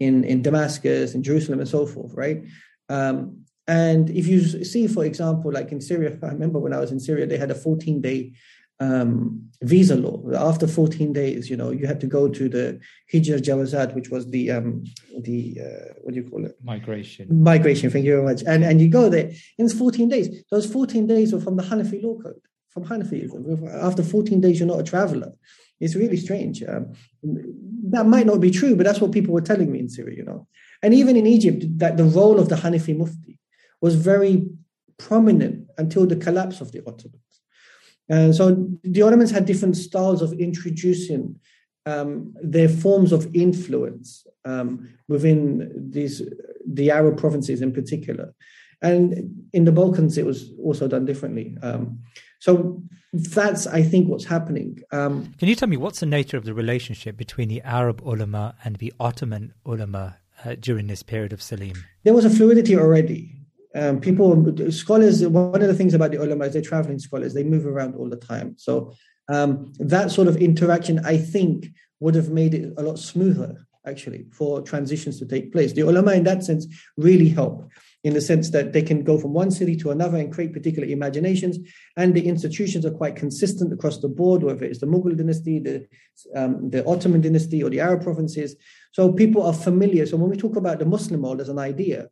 in 0.00 0.24
in 0.24 0.42
Damascus, 0.42 1.14
in 1.14 1.22
Jerusalem, 1.22 1.60
and 1.60 1.68
so 1.68 1.86
forth, 1.86 2.14
right? 2.14 2.42
Um, 2.88 3.43
and 3.66 4.10
if 4.10 4.26
you 4.26 4.64
see, 4.64 4.86
for 4.86 5.04
example, 5.04 5.52
like 5.52 5.72
in 5.72 5.80
Syria, 5.80 6.18
I 6.22 6.28
remember 6.28 6.58
when 6.58 6.72
I 6.72 6.80
was 6.80 6.92
in 6.92 7.00
Syria, 7.00 7.26
they 7.26 7.38
had 7.38 7.50
a 7.50 7.54
14 7.54 8.00
day 8.00 8.32
um, 8.80 9.48
visa 9.62 9.96
law. 9.96 10.20
After 10.34 10.66
14 10.66 11.12
days, 11.12 11.48
you 11.48 11.56
know, 11.56 11.70
you 11.70 11.86
had 11.86 12.00
to 12.00 12.06
go 12.06 12.28
to 12.28 12.48
the 12.48 12.80
Hijr 13.12 13.38
Jawazat, 13.38 13.94
which 13.94 14.10
was 14.10 14.30
the 14.30 14.50
um, 14.50 14.84
the 15.20 15.58
uh, 15.60 15.94
what 16.02 16.14
do 16.14 16.20
you 16.20 16.28
call 16.28 16.44
it? 16.44 16.56
Migration. 16.62 17.42
Migration. 17.42 17.90
Thank 17.90 18.04
you 18.04 18.12
very 18.12 18.24
much. 18.24 18.42
And 18.46 18.64
and 18.64 18.80
you 18.80 18.88
go 18.88 19.08
there, 19.08 19.26
and 19.58 19.70
it's 19.70 19.74
14 19.74 20.08
days. 20.08 20.44
Those 20.50 20.70
14 20.70 21.06
days 21.06 21.32
were 21.32 21.40
from 21.40 21.56
the 21.56 21.62
Hanafi 21.62 22.02
law 22.02 22.18
code. 22.18 22.40
From 22.70 22.84
Hanafi, 22.84 23.30
after 23.84 24.02
14 24.02 24.40
days, 24.40 24.58
you're 24.58 24.66
not 24.66 24.80
a 24.80 24.82
traveler. 24.82 25.32
It's 25.78 25.94
really 25.94 26.16
strange. 26.16 26.60
Um, 26.64 26.92
that 27.90 28.04
might 28.04 28.26
not 28.26 28.40
be 28.40 28.50
true, 28.50 28.74
but 28.74 28.84
that's 28.84 29.00
what 29.00 29.12
people 29.12 29.32
were 29.32 29.40
telling 29.40 29.70
me 29.70 29.78
in 29.78 29.88
Syria. 29.88 30.16
You 30.16 30.24
know, 30.24 30.48
and 30.82 30.92
even 30.92 31.16
in 31.16 31.26
Egypt, 31.26 31.64
that 31.78 31.96
the 31.96 32.04
role 32.04 32.40
of 32.40 32.48
the 32.48 32.56
Hanafi 32.56 32.96
Mufti 32.96 33.38
was 33.84 33.94
very 34.12 34.34
prominent 35.06 35.56
until 35.82 36.04
the 36.06 36.20
collapse 36.24 36.58
of 36.64 36.68
the 36.74 36.80
Ottomans. 36.90 37.34
And 38.16 38.30
so 38.38 38.44
the 38.94 39.02
Ottomans 39.06 39.32
had 39.36 39.44
different 39.50 39.76
styles 39.88 40.20
of 40.26 40.30
introducing 40.48 41.22
um, 41.92 42.12
their 42.54 42.70
forms 42.82 43.10
of 43.16 43.22
influence 43.46 44.06
um, 44.52 44.68
within 45.14 45.44
these 45.94 46.16
the 46.78 46.88
Arab 46.98 47.14
provinces 47.24 47.58
in 47.66 47.70
particular. 47.80 48.26
And 48.88 49.02
in 49.56 49.64
the 49.68 49.76
Balkans, 49.80 50.14
it 50.18 50.26
was 50.30 50.40
also 50.66 50.84
done 50.94 51.04
differently. 51.10 51.46
Um, 51.68 51.84
So 52.46 52.52
that's, 53.38 53.66
I 53.80 53.82
think, 53.90 54.02
what's 54.10 54.28
happening. 54.36 54.70
Um, 54.98 55.14
Can 55.40 55.48
you 55.50 55.56
tell 55.60 55.70
me 55.74 55.78
what's 55.84 56.00
the 56.04 56.10
nature 56.18 56.38
of 56.40 56.44
the 56.44 56.52
relationship 56.62 57.16
between 57.24 57.48
the 57.54 57.62
Arab 57.78 57.98
ulama 58.12 58.44
and 58.64 58.72
the 58.76 58.92
Ottoman 59.06 59.44
ulama 59.64 60.04
uh, 60.44 60.54
during 60.66 60.86
this 60.92 61.02
period 61.02 61.32
of 61.32 61.40
Selim? 61.40 61.76
There 62.04 62.16
was 62.18 62.26
a 62.30 62.32
fluidity 62.36 62.74
already. 62.76 63.20
Um, 63.74 64.00
people, 64.00 64.70
scholars, 64.70 65.26
one 65.26 65.60
of 65.60 65.68
the 65.68 65.74
things 65.74 65.94
about 65.94 66.12
the 66.12 66.22
ulama 66.22 66.44
is 66.44 66.52
they're 66.52 66.62
traveling 66.62 66.98
scholars, 66.98 67.34
they 67.34 67.42
move 67.42 67.66
around 67.66 67.96
all 67.96 68.08
the 68.08 68.16
time. 68.16 68.54
So 68.56 68.94
um, 69.28 69.72
that 69.78 70.10
sort 70.10 70.28
of 70.28 70.36
interaction, 70.36 71.00
I 71.04 71.16
think, 71.16 71.66
would 72.00 72.14
have 72.14 72.30
made 72.30 72.54
it 72.54 72.72
a 72.76 72.82
lot 72.82 72.98
smoother, 72.98 73.66
actually, 73.86 74.26
for 74.32 74.62
transitions 74.62 75.18
to 75.18 75.26
take 75.26 75.52
place. 75.52 75.72
The 75.72 75.82
ulama, 75.82 76.12
in 76.12 76.24
that 76.24 76.44
sense, 76.44 76.66
really 76.96 77.28
help 77.28 77.68
in 78.04 78.12
the 78.12 78.20
sense 78.20 78.50
that 78.50 78.74
they 78.74 78.82
can 78.82 79.02
go 79.02 79.18
from 79.18 79.32
one 79.32 79.50
city 79.50 79.74
to 79.74 79.90
another 79.90 80.18
and 80.18 80.32
create 80.32 80.52
particular 80.52 80.86
imaginations. 80.86 81.58
And 81.96 82.14
the 82.14 82.28
institutions 82.28 82.84
are 82.84 82.90
quite 82.90 83.16
consistent 83.16 83.72
across 83.72 83.98
the 83.98 84.08
board, 84.08 84.42
whether 84.42 84.64
it's 84.64 84.80
the 84.80 84.86
Mughal 84.86 85.16
dynasty, 85.16 85.58
the, 85.58 85.86
um, 86.36 86.68
the 86.68 86.86
Ottoman 86.86 87.22
dynasty, 87.22 87.62
or 87.62 87.70
the 87.70 87.80
Arab 87.80 88.02
provinces. 88.02 88.56
So 88.92 89.10
people 89.10 89.42
are 89.42 89.54
familiar. 89.54 90.04
So 90.04 90.18
when 90.18 90.30
we 90.30 90.36
talk 90.36 90.56
about 90.56 90.78
the 90.78 90.84
Muslim 90.84 91.22
world 91.22 91.40
as 91.40 91.48
an 91.48 91.58
idea, 91.58 92.08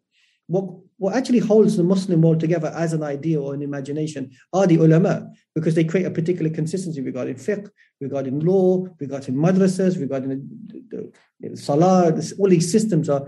what, 0.47 0.65
what 1.03 1.17
actually 1.17 1.41
holds 1.41 1.77
the 1.77 1.83
Muslim 1.83 2.23
world 2.23 2.39
together 2.39 2.73
as 2.77 2.93
an 2.93 3.03
idea 3.03 3.41
or 3.41 3.55
an 3.55 3.63
imagination 3.63 4.31
are 4.53 4.69
the 4.69 4.77
ulama, 4.77 5.29
because 5.53 5.75
they 5.75 5.83
create 5.83 6.07
a 6.07 6.13
particular 6.13 6.49
consistency 6.49 7.01
regarding 7.01 7.35
fiqh, 7.35 7.69
regarding 8.01 8.39
law, 8.39 8.87
regarding 9.01 9.35
madrasas, 9.35 10.01
regarding 10.01 10.29
the, 10.69 10.81
the, 10.91 11.13
the 11.41 11.57
salah. 11.57 12.15
All 12.39 12.49
these 12.49 12.71
systems 12.71 13.09
are 13.09 13.27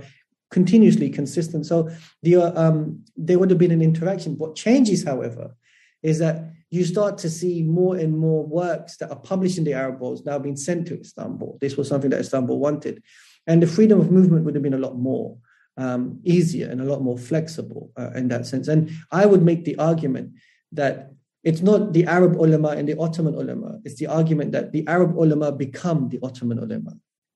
continuously 0.53 1.11
consistent. 1.11 1.67
So 1.67 1.91
the, 2.23 2.37
um, 2.37 3.01
there 3.17 3.41
would 3.41 3.51
have 3.51 3.59
been 3.59 3.73
an 3.73 3.83
interaction. 3.83 4.39
What 4.39 4.55
changes, 4.55 5.03
however, 5.03 5.57
is 6.01 6.21
that 6.21 6.53
you 6.71 6.85
start 6.85 7.19
to 7.19 7.29
see 7.29 7.65
more 7.65 7.97
and 7.97 8.17
more 8.17 8.47
works 8.47 8.99
that 8.99 9.11
are 9.11 9.19
published 9.19 9.59
in 9.59 9.65
the 9.65 9.75
Arab 9.75 10.01
world 10.01 10.25
now 10.25 10.39
being 10.39 10.57
sent 10.57 10.87
to 10.87 11.01
Istanbul. 11.01 11.59
This 11.61 11.77
was 11.77 11.89
something 11.89 12.11
that 12.11 12.21
Istanbul 12.21 12.61
wanted. 12.61 13.03
And 13.49 13.61
the 13.61 13.67
freedom 13.67 14.01
of 14.01 14.13
movement 14.13 14.45
would 14.45 14.55
have 14.55 14.63
been 14.63 14.75
a 14.75 14.79
lot 14.87 14.97
more 14.97 15.39
um, 15.77 16.21
easier 16.25 16.69
and 16.71 16.81
a 16.81 16.85
lot 16.85 17.03
more 17.03 17.19
flexible 17.19 17.91
uh, 17.97 18.11
in 18.15 18.29
that 18.29 18.47
sense. 18.47 18.69
And 18.69 18.91
I 19.11 19.27
would 19.27 19.43
make 19.43 19.65
the 19.65 19.77
argument 19.77 20.33
that 20.73 21.11
it's 21.43 21.61
not 21.61 21.93
the 21.93 22.07
Arab 22.07 22.37
ulama 22.37 22.69
and 22.69 22.89
the 22.89 22.99
Ottoman 22.99 23.35
ulama. 23.35 23.79
It's 23.85 23.97
the 23.97 24.07
argument 24.07 24.53
that 24.53 24.73
the 24.73 24.87
Arab 24.87 25.17
ulama 25.17 25.53
become 25.53 26.09
the 26.09 26.19
Ottoman 26.23 26.59
ulama. 26.59 26.93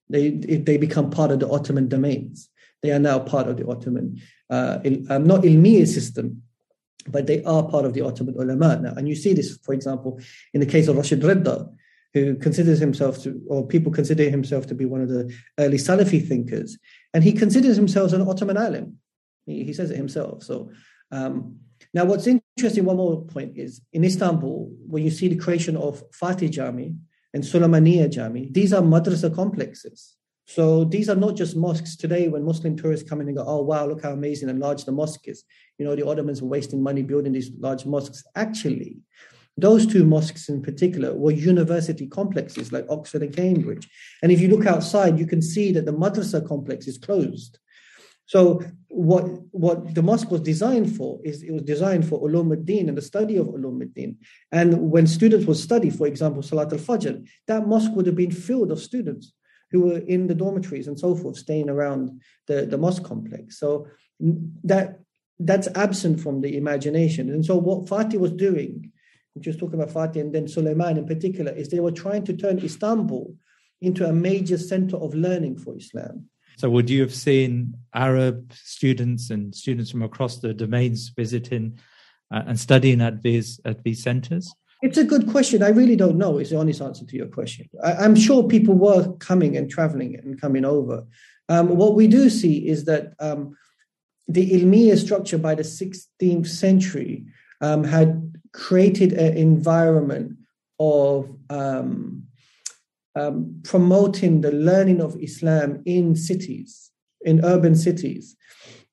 They, 0.09 0.31
they 0.31 0.79
become 0.79 1.11
part 1.11 1.31
of 1.31 1.41
the 1.41 1.49
Ottoman 1.49 1.89
domains. 1.89 2.49
They 2.83 2.91
are 2.93 2.99
now 2.99 3.19
part 3.19 3.49
of 3.49 3.57
the 3.57 3.67
Ottoman, 3.69 4.21
uh, 4.49 4.79
um, 5.11 5.27
not 5.27 5.43
ilmiya 5.43 5.87
system, 5.87 6.43
but 7.07 7.27
they 7.27 7.43
are 7.45 7.69
part 7.69 7.85
of 7.85 7.93
the 7.93 8.03
Ottoman 8.03 8.37
ulama 8.39 8.81
now. 8.81 8.95
And 8.97 9.09
you 9.09 9.15
see 9.15 9.35
this, 9.35 9.59
for 9.63 9.75
example, 9.75 10.21
in 10.55 10.61
the 10.61 10.67
case 10.67 10.89
of 10.89 10.97
Rashid 10.97 11.21
Rida, 11.21 11.69
who 12.15 12.37
considers 12.37 12.79
himself 12.79 13.23
to, 13.23 13.41
or 13.49 13.67
people 13.67 13.93
consider 13.93 14.31
himself 14.31 14.67
to 14.69 14.75
be 14.75 14.85
one 14.85 15.03
of 15.03 15.09
the 15.09 15.35
early 15.59 15.77
Salafi 15.77 16.27
thinkers, 16.27 16.79
and 17.15 17.25
he 17.25 17.33
considers 17.33 17.77
himself 17.77 18.13
an 18.13 18.23
Ottoman 18.23 18.57
alim. 18.57 18.99
He, 19.47 19.65
he 19.65 19.73
says 19.73 19.91
it 19.91 19.97
himself. 19.97 20.43
So 20.43 20.71
um, 21.11 21.59
now, 21.95 22.05
what's 22.05 22.27
interesting, 22.27 22.85
one 22.85 22.97
more 22.97 23.25
point 23.25 23.57
is 23.57 23.81
in 23.93 24.05
Istanbul, 24.05 24.71
when 24.87 25.03
you 25.03 25.11
see 25.11 25.29
the 25.29 25.37
creation 25.37 25.77
of 25.77 26.03
Fatih 26.11 26.51
Jami 26.51 26.95
and 27.33 27.43
Sulaimaniya 27.43 28.11
Jami, 28.11 28.49
these 28.51 28.73
are 28.73 28.83
madrasa 28.83 29.35
complexes. 29.35 30.17
So 30.47 30.85
these 30.85 31.11
are 31.11 31.17
not 31.17 31.37
just 31.37 31.57
mosques. 31.57 31.97
Today, 31.97 32.29
when 32.29 32.43
Muslim 32.45 32.77
tourists 32.77 33.09
come 33.09 33.21
in 33.21 33.29
and 33.29 33.37
go, 33.37 33.45
oh, 33.47 33.61
wow, 33.63 33.87
look 33.87 34.03
how 34.03 34.13
amazing 34.13 34.49
and 34.49 34.59
large 34.59 34.85
the 34.85 34.93
mosque 34.93 35.29
is. 35.29 35.45
You 35.79 35.85
know, 35.85 35.95
the 35.95 36.07
Ottomans 36.07 36.41
were 36.41 36.49
wasting 36.49 36.83
money 36.83 37.03
building 37.03 37.33
these 37.33 37.51
large 37.59 37.85
mosques. 37.85 38.25
Actually, 38.35 38.99
those 39.61 39.87
two 39.87 40.05
mosques 40.05 40.49
in 40.49 40.63
particular 40.63 41.15
were 41.15 41.33
university 41.33 42.07
complexes 42.07 42.73
like 42.73 42.87
Oxford 42.89 43.23
and 43.23 43.35
Cambridge. 43.35 43.89
And 44.23 44.31
if 44.31 44.41
you 44.41 44.49
look 44.49 44.67
outside, 44.67 45.19
you 45.19 45.27
can 45.27 45.43
see 45.43 45.73
that 45.73 45.87
the 45.87 45.93
madrasa 45.93 46.47
complex 46.47 46.87
is 46.87 46.99
closed. 46.99 47.59
So 48.27 48.63
what, 48.89 49.25
what 49.53 49.95
the 49.95 50.03
mosque 50.03 50.31
was 50.31 50.43
designed 50.43 50.95
for 50.95 51.19
is 51.25 51.43
it 51.43 51.51
was 51.51 51.63
designed 51.63 52.07
for 52.07 52.21
ulum 52.21 52.53
ad-din 52.53 52.89
and 52.89 52.97
the 52.97 53.03
study 53.03 53.37
of 53.37 53.47
ulum 53.47 53.81
ad-din. 53.83 54.19
And 54.53 54.91
when 54.91 55.07
students 55.07 55.47
would 55.47 55.57
study, 55.57 55.89
for 55.89 56.07
example, 56.07 56.43
Salat 56.43 56.73
al-Fajr, 56.73 57.27
that 57.47 57.67
mosque 57.67 57.93
would 57.95 58.07
have 58.07 58.17
been 58.17 58.31
filled 58.31 58.71
of 58.71 58.81
students 58.81 59.33
who 59.71 59.81
were 59.81 59.99
in 59.99 60.27
the 60.27 60.35
dormitories 60.35 60.89
and 60.89 60.99
so 60.99 61.15
forth, 61.15 61.37
staying 61.37 61.71
around 61.71 62.21
the, 62.47 62.67
the 62.67 62.79
mosque 62.79 63.03
complex. 63.03 63.59
So 63.59 63.87
that 64.65 65.01
that's 65.41 65.69
absent 65.75 66.21
from 66.21 66.41
the 66.41 66.57
imagination. 66.57 67.31
And 67.31 67.45
so 67.45 67.57
what 67.57 67.87
Fatih 67.87 68.19
was 68.19 68.33
doing, 68.33 68.93
just 69.41 69.59
talking 69.59 69.81
about 69.81 69.95
Fatih 69.95 70.21
and 70.21 70.35
then 70.35 70.49
Suleiman 70.49 70.99
in 70.99 71.07
particular, 71.07 71.53
is 71.53 71.69
they 71.69 71.81
were 71.81 71.93
trying 71.93 72.25
to 72.25 72.33
turn 72.33 72.59
Istanbul 72.59 73.35
into 73.81 74.07
a 74.07 74.13
major 74.13 74.59
center 74.59 74.97
of 74.97 75.15
learning 75.15 75.57
for 75.57 75.77
Islam. 75.77 76.29
So 76.57 76.69
would 76.71 76.91
you 76.91 77.01
have 77.03 77.15
seen 77.15 77.75
Arab 77.95 78.53
students 78.53 79.31
and 79.31 79.55
students 79.55 79.93
from 79.93 80.03
across 80.03 80.39
the 80.39 80.53
domains 80.53 81.13
visiting 81.17 81.79
uh, 82.35 82.43
and 82.47 82.59
studying 82.59 83.01
at 83.01 83.23
these 83.23 83.61
at 83.65 83.85
these 83.85 84.03
centers? 84.03 84.53
It's 84.83 84.99
a 84.99 85.05
good 85.05 85.29
question. 85.29 85.63
I 85.63 85.69
really 85.69 85.97
don't 85.97 86.19
know. 86.19 86.39
Is 86.39 86.51
the 86.51 86.59
honest 86.59 86.81
answer 86.81 87.05
to 87.05 87.17
your 87.17 87.27
question. 87.27 87.69
I, 87.83 88.05
am 88.05 88.17
sure 88.17 88.43
people 88.43 88.75
were 88.75 89.13
coming 89.19 89.57
and 89.57 89.71
traveling 89.71 90.17
and 90.17 90.41
coming 90.41 90.65
over. 90.65 91.05
Um, 91.49 91.77
what 91.77 91.95
we 91.95 92.07
do 92.07 92.29
see 92.29 92.69
is 92.69 92.85
that 92.85 93.15
um, 93.21 93.57
the 94.27 94.51
Ilmiya 94.51 94.99
structure 94.99 95.39
by 95.39 95.55
the 95.55 95.63
16th 95.63 96.47
century 96.47 97.25
um, 97.61 97.83
had 97.85 98.35
created 98.53 99.13
an 99.13 99.37
environment 99.37 100.37
of 100.79 101.37
um, 101.51 102.25
um, 103.15 103.61
promoting 103.65 104.41
the 104.41 104.53
learning 104.53 105.01
of 105.01 105.17
Islam 105.21 105.83
in 105.85 106.15
cities, 106.15 106.91
in 107.23 107.45
urban 107.45 107.75
cities. 107.75 108.37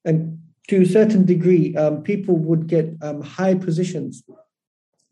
And 0.03 0.39
to 0.70 0.82
a 0.82 0.86
certain 0.86 1.26
degree, 1.26 1.76
um, 1.76 2.01
people 2.01 2.38
would 2.38 2.68
get 2.68 2.97
high 3.24 3.56
positions 3.56 4.24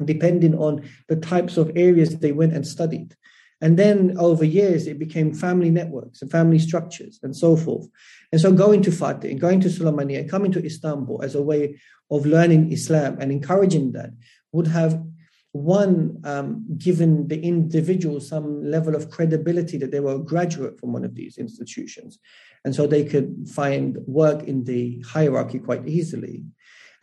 depending 0.04 0.56
on 0.56 0.84
the 1.08 1.16
types 1.16 1.58
of 1.58 1.72
areas 1.76 2.18
they 2.18 2.32
went 2.32 2.54
and 2.54 2.66
studied. 2.66 3.16
And 3.62 3.80
then 3.80 4.18
over 4.18 4.44
years, 4.44 4.88
it 4.88 5.00
became 5.00 5.34
family 5.34 5.70
networks 5.70 6.22
and 6.22 6.30
family 6.30 6.60
structures 6.60 7.20
and 7.24 7.34
so 7.34 7.56
forth. 7.56 7.88
And 8.32 8.42
so 8.42 8.52
going 8.52 8.82
to 8.82 8.90
Fatih 8.92 9.40
going 9.40 9.62
to 9.62 9.70
Sulaimaniya 9.70 10.20
and 10.20 10.30
coming 10.30 10.52
to 10.52 10.66
Istanbul 10.66 11.22
as 11.22 11.36
a 11.36 11.42
way 11.42 11.80
of 12.12 12.26
learning 12.26 12.74
Islam 12.74 13.18
and 13.22 13.32
encouraging 13.32 13.94
that 13.94 14.10
would 14.54 14.68
have 14.68 15.04
one 15.52 16.20
um, 16.24 16.66
given 16.78 17.28
the 17.28 17.40
individual 17.40 18.20
some 18.20 18.64
level 18.64 18.96
of 18.96 19.12
credibility 19.12 19.78
that 19.78 19.92
they 19.92 20.00
were 20.00 20.16
a 20.16 20.20
graduate 20.20 20.80
from 20.80 20.94
one 20.94 21.06
of 21.06 21.14
these 21.14 21.38
institutions. 21.38 22.18
And 22.66 22.74
so 22.74 22.88
they 22.88 23.04
could 23.04 23.48
find 23.54 23.98
work 24.08 24.44
in 24.44 24.64
the 24.64 25.04
hierarchy 25.08 25.60
quite 25.60 25.88
easily. 25.88 26.44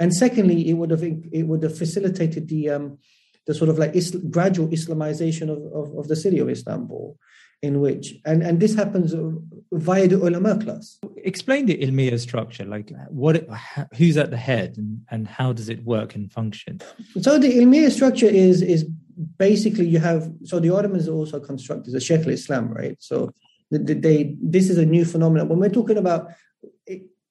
And 0.01 0.13
secondly, 0.15 0.69
it 0.69 0.73
would 0.73 0.91
have 0.91 1.05
it 1.05 1.47
would 1.47 1.63
have 1.63 1.77
facilitated 1.77 2.49
the 2.49 2.71
um, 2.71 2.99
the 3.47 3.55
sort 3.55 3.71
of 3.71 3.79
like 3.79 3.95
gradual 4.31 4.69
Islamization 4.69 5.49
of, 5.51 5.61
of, 5.73 5.99
of, 5.99 6.09
the 6.09 6.17
city 6.17 6.39
of 6.39 6.49
Istanbul, 6.49 7.17
in 7.63 7.81
which 7.81 8.15
and 8.25 8.43
and 8.43 8.61
this 8.61 8.75
happens 8.75 9.15
via 9.73 10.09
the 10.09 10.17
ulama 10.17 10.59
class. 10.63 10.99
Explain 11.17 11.67
the 11.67 11.77
ilmiya 11.79 12.19
structure, 12.19 12.65
like 12.65 12.91
what 13.09 13.47
who's 13.97 14.17
at 14.17 14.31
the 14.31 14.37
head 14.37 14.77
and, 14.79 15.03
and 15.11 15.29
how 15.29 15.53
does 15.53 15.69
it 15.69 15.85
work 15.85 16.15
and 16.15 16.33
function? 16.33 16.81
So 17.21 17.39
the 17.39 17.59
ilmiya 17.59 17.91
structure 17.91 18.27
is 18.27 18.63
is 18.63 18.85
basically 19.39 19.87
you 19.87 19.99
have 19.99 20.33
so 20.45 20.59
the 20.59 20.71
Ottomans 20.71 21.09
also 21.09 21.39
constructed 21.41 21.93
the 21.93 22.01
Sheikh 22.01 22.27
al-Islam, 22.27 22.73
right? 22.73 22.97
So 23.01 23.33
they 23.71 24.37
this 24.43 24.71
is 24.71 24.79
a 24.79 24.87
new 24.87 25.05
phenomenon. 25.05 25.49
When 25.49 25.59
we're 25.59 25.69
talking 25.69 25.99
about 25.99 26.31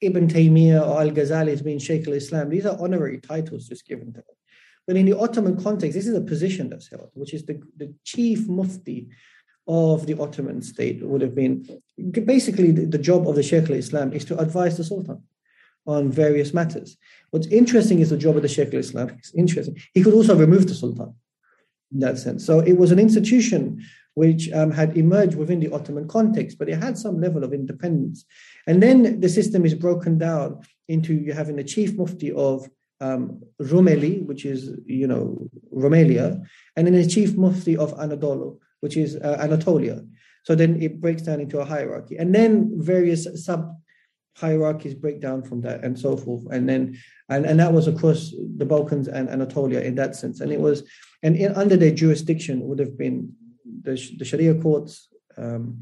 Ibn 0.01 0.27
Taymiyyah 0.29 0.87
or 0.87 1.01
Al 1.01 1.11
Ghazali 1.11 1.49
as 1.49 1.61
being 1.61 1.79
Sheikh 1.79 2.07
al 2.07 2.13
Islam. 2.13 2.49
These 2.49 2.65
are 2.65 2.79
honorary 2.79 3.19
titles 3.19 3.67
just 3.67 3.85
given 3.85 4.07
to 4.13 4.19
them. 4.19 4.35
But 4.87 4.95
in 4.95 5.05
the 5.05 5.17
Ottoman 5.17 5.61
context, 5.61 5.93
this 5.95 6.07
is 6.07 6.15
a 6.15 6.21
position 6.21 6.69
that's 6.69 6.89
held, 6.89 7.11
which 7.13 7.33
is 7.33 7.45
the, 7.45 7.61
the 7.77 7.93
chief 8.05 8.47
mufti 8.47 9.09
of 9.69 10.07
the 10.07 10.19
Ottoman 10.19 10.63
state 10.63 11.01
would 11.03 11.21
have 11.21 11.35
been 11.35 11.55
basically 12.25 12.71
the, 12.71 12.85
the 12.85 12.97
job 12.97 13.27
of 13.27 13.35
the 13.35 13.43
Sheikh 13.43 13.69
al 13.69 13.75
Islam 13.75 14.11
is 14.11 14.25
to 14.25 14.37
advise 14.39 14.75
the 14.77 14.83
Sultan 14.83 15.21
on 15.85 16.11
various 16.11 16.55
matters. 16.55 16.97
What's 17.29 17.47
interesting 17.47 17.99
is 17.99 18.09
the 18.09 18.17
job 18.17 18.35
of 18.35 18.41
the 18.41 18.47
Sheikh 18.47 18.73
al 18.73 18.79
Islam. 18.79 19.09
It's 19.19 19.33
interesting. 19.35 19.77
He 19.93 20.01
could 20.01 20.15
also 20.15 20.35
remove 20.35 20.67
the 20.67 20.73
Sultan 20.73 21.13
in 21.93 21.99
that 21.99 22.17
sense. 22.17 22.43
So 22.45 22.59
it 22.59 22.77
was 22.79 22.91
an 22.91 22.97
institution 22.99 23.85
which 24.15 24.51
um, 24.51 24.71
had 24.71 24.97
emerged 24.97 25.35
within 25.35 25.59
the 25.59 25.71
Ottoman 25.71 26.07
context, 26.07 26.57
but 26.57 26.67
it 26.67 26.81
had 26.83 26.97
some 26.97 27.21
level 27.21 27.43
of 27.43 27.53
independence. 27.53 28.25
And 28.65 28.81
then 28.81 29.21
the 29.21 29.29
system 29.29 29.65
is 29.65 29.75
broken 29.75 30.17
down 30.17 30.61
into 30.87 31.13
you 31.13 31.31
having 31.33 31.57
the 31.57 31.63
chief 31.63 31.95
mufti 31.95 32.31
of 32.31 32.67
um, 33.01 33.41
Rumeli, 33.61 34.25
which 34.25 34.45
is, 34.45 34.71
you 34.85 35.07
know, 35.07 35.47
Rumelia, 35.71 36.43
and 36.75 36.87
then 36.87 36.95
the 36.95 37.07
chief 37.07 37.37
mufti 37.37 37.77
of 37.77 37.95
Anadolu, 37.97 38.57
which 38.79 38.97
is 38.97 39.15
uh, 39.15 39.37
Anatolia. 39.39 40.03
So 40.43 40.55
then 40.55 40.81
it 40.81 41.01
breaks 41.01 41.21
down 41.21 41.39
into 41.39 41.59
a 41.59 41.65
hierarchy. 41.65 42.17
And 42.17 42.33
then 42.33 42.71
various 42.81 43.27
sub 43.45 43.75
hierarchies 44.35 44.95
break 44.95 45.19
down 45.19 45.43
from 45.43 45.61
that 45.61 45.83
and 45.83 45.99
so 45.99 46.15
forth. 46.15 46.45
And 46.51 46.67
then, 46.67 46.97
and, 47.27 47.45
and 47.45 47.59
that 47.59 47.73
was 47.73 47.87
across 47.87 48.33
the 48.57 48.65
Balkans 48.65 49.07
and 49.07 49.29
Anatolia 49.29 49.81
in 49.81 49.95
that 49.95 50.15
sense. 50.15 50.39
And 50.39 50.51
it 50.51 50.59
was, 50.59 50.83
and 51.23 51.35
in, 51.35 51.53
under 51.55 51.75
their 51.75 51.91
jurisdiction 51.91 52.61
would 52.61 52.79
have 52.79 52.97
been 52.97 53.33
the, 53.83 53.99
the 54.17 54.25
Sharia 54.25 54.55
courts, 54.55 55.09
um, 55.37 55.81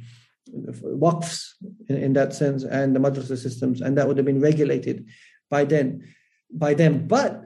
waqfs 0.49 1.49
in, 1.89 1.97
in, 1.97 2.13
that 2.13 2.33
sense, 2.33 2.63
and 2.63 2.95
the 2.95 2.99
madrasa 2.99 3.37
systems, 3.37 3.81
and 3.81 3.97
that 3.97 4.07
would 4.07 4.17
have 4.17 4.25
been 4.25 4.39
regulated 4.39 5.05
by 5.49 5.63
then, 5.65 6.13
by 6.51 6.73
them. 6.73 7.07
But 7.07 7.45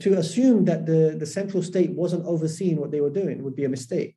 to 0.00 0.18
assume 0.18 0.64
that 0.66 0.86
the, 0.86 1.16
the 1.18 1.26
central 1.26 1.62
state 1.62 1.90
wasn't 1.90 2.24
overseeing 2.24 2.76
what 2.76 2.90
they 2.90 3.00
were 3.00 3.10
doing 3.10 3.42
would 3.42 3.56
be 3.56 3.64
a 3.64 3.68
mistake. 3.68 4.16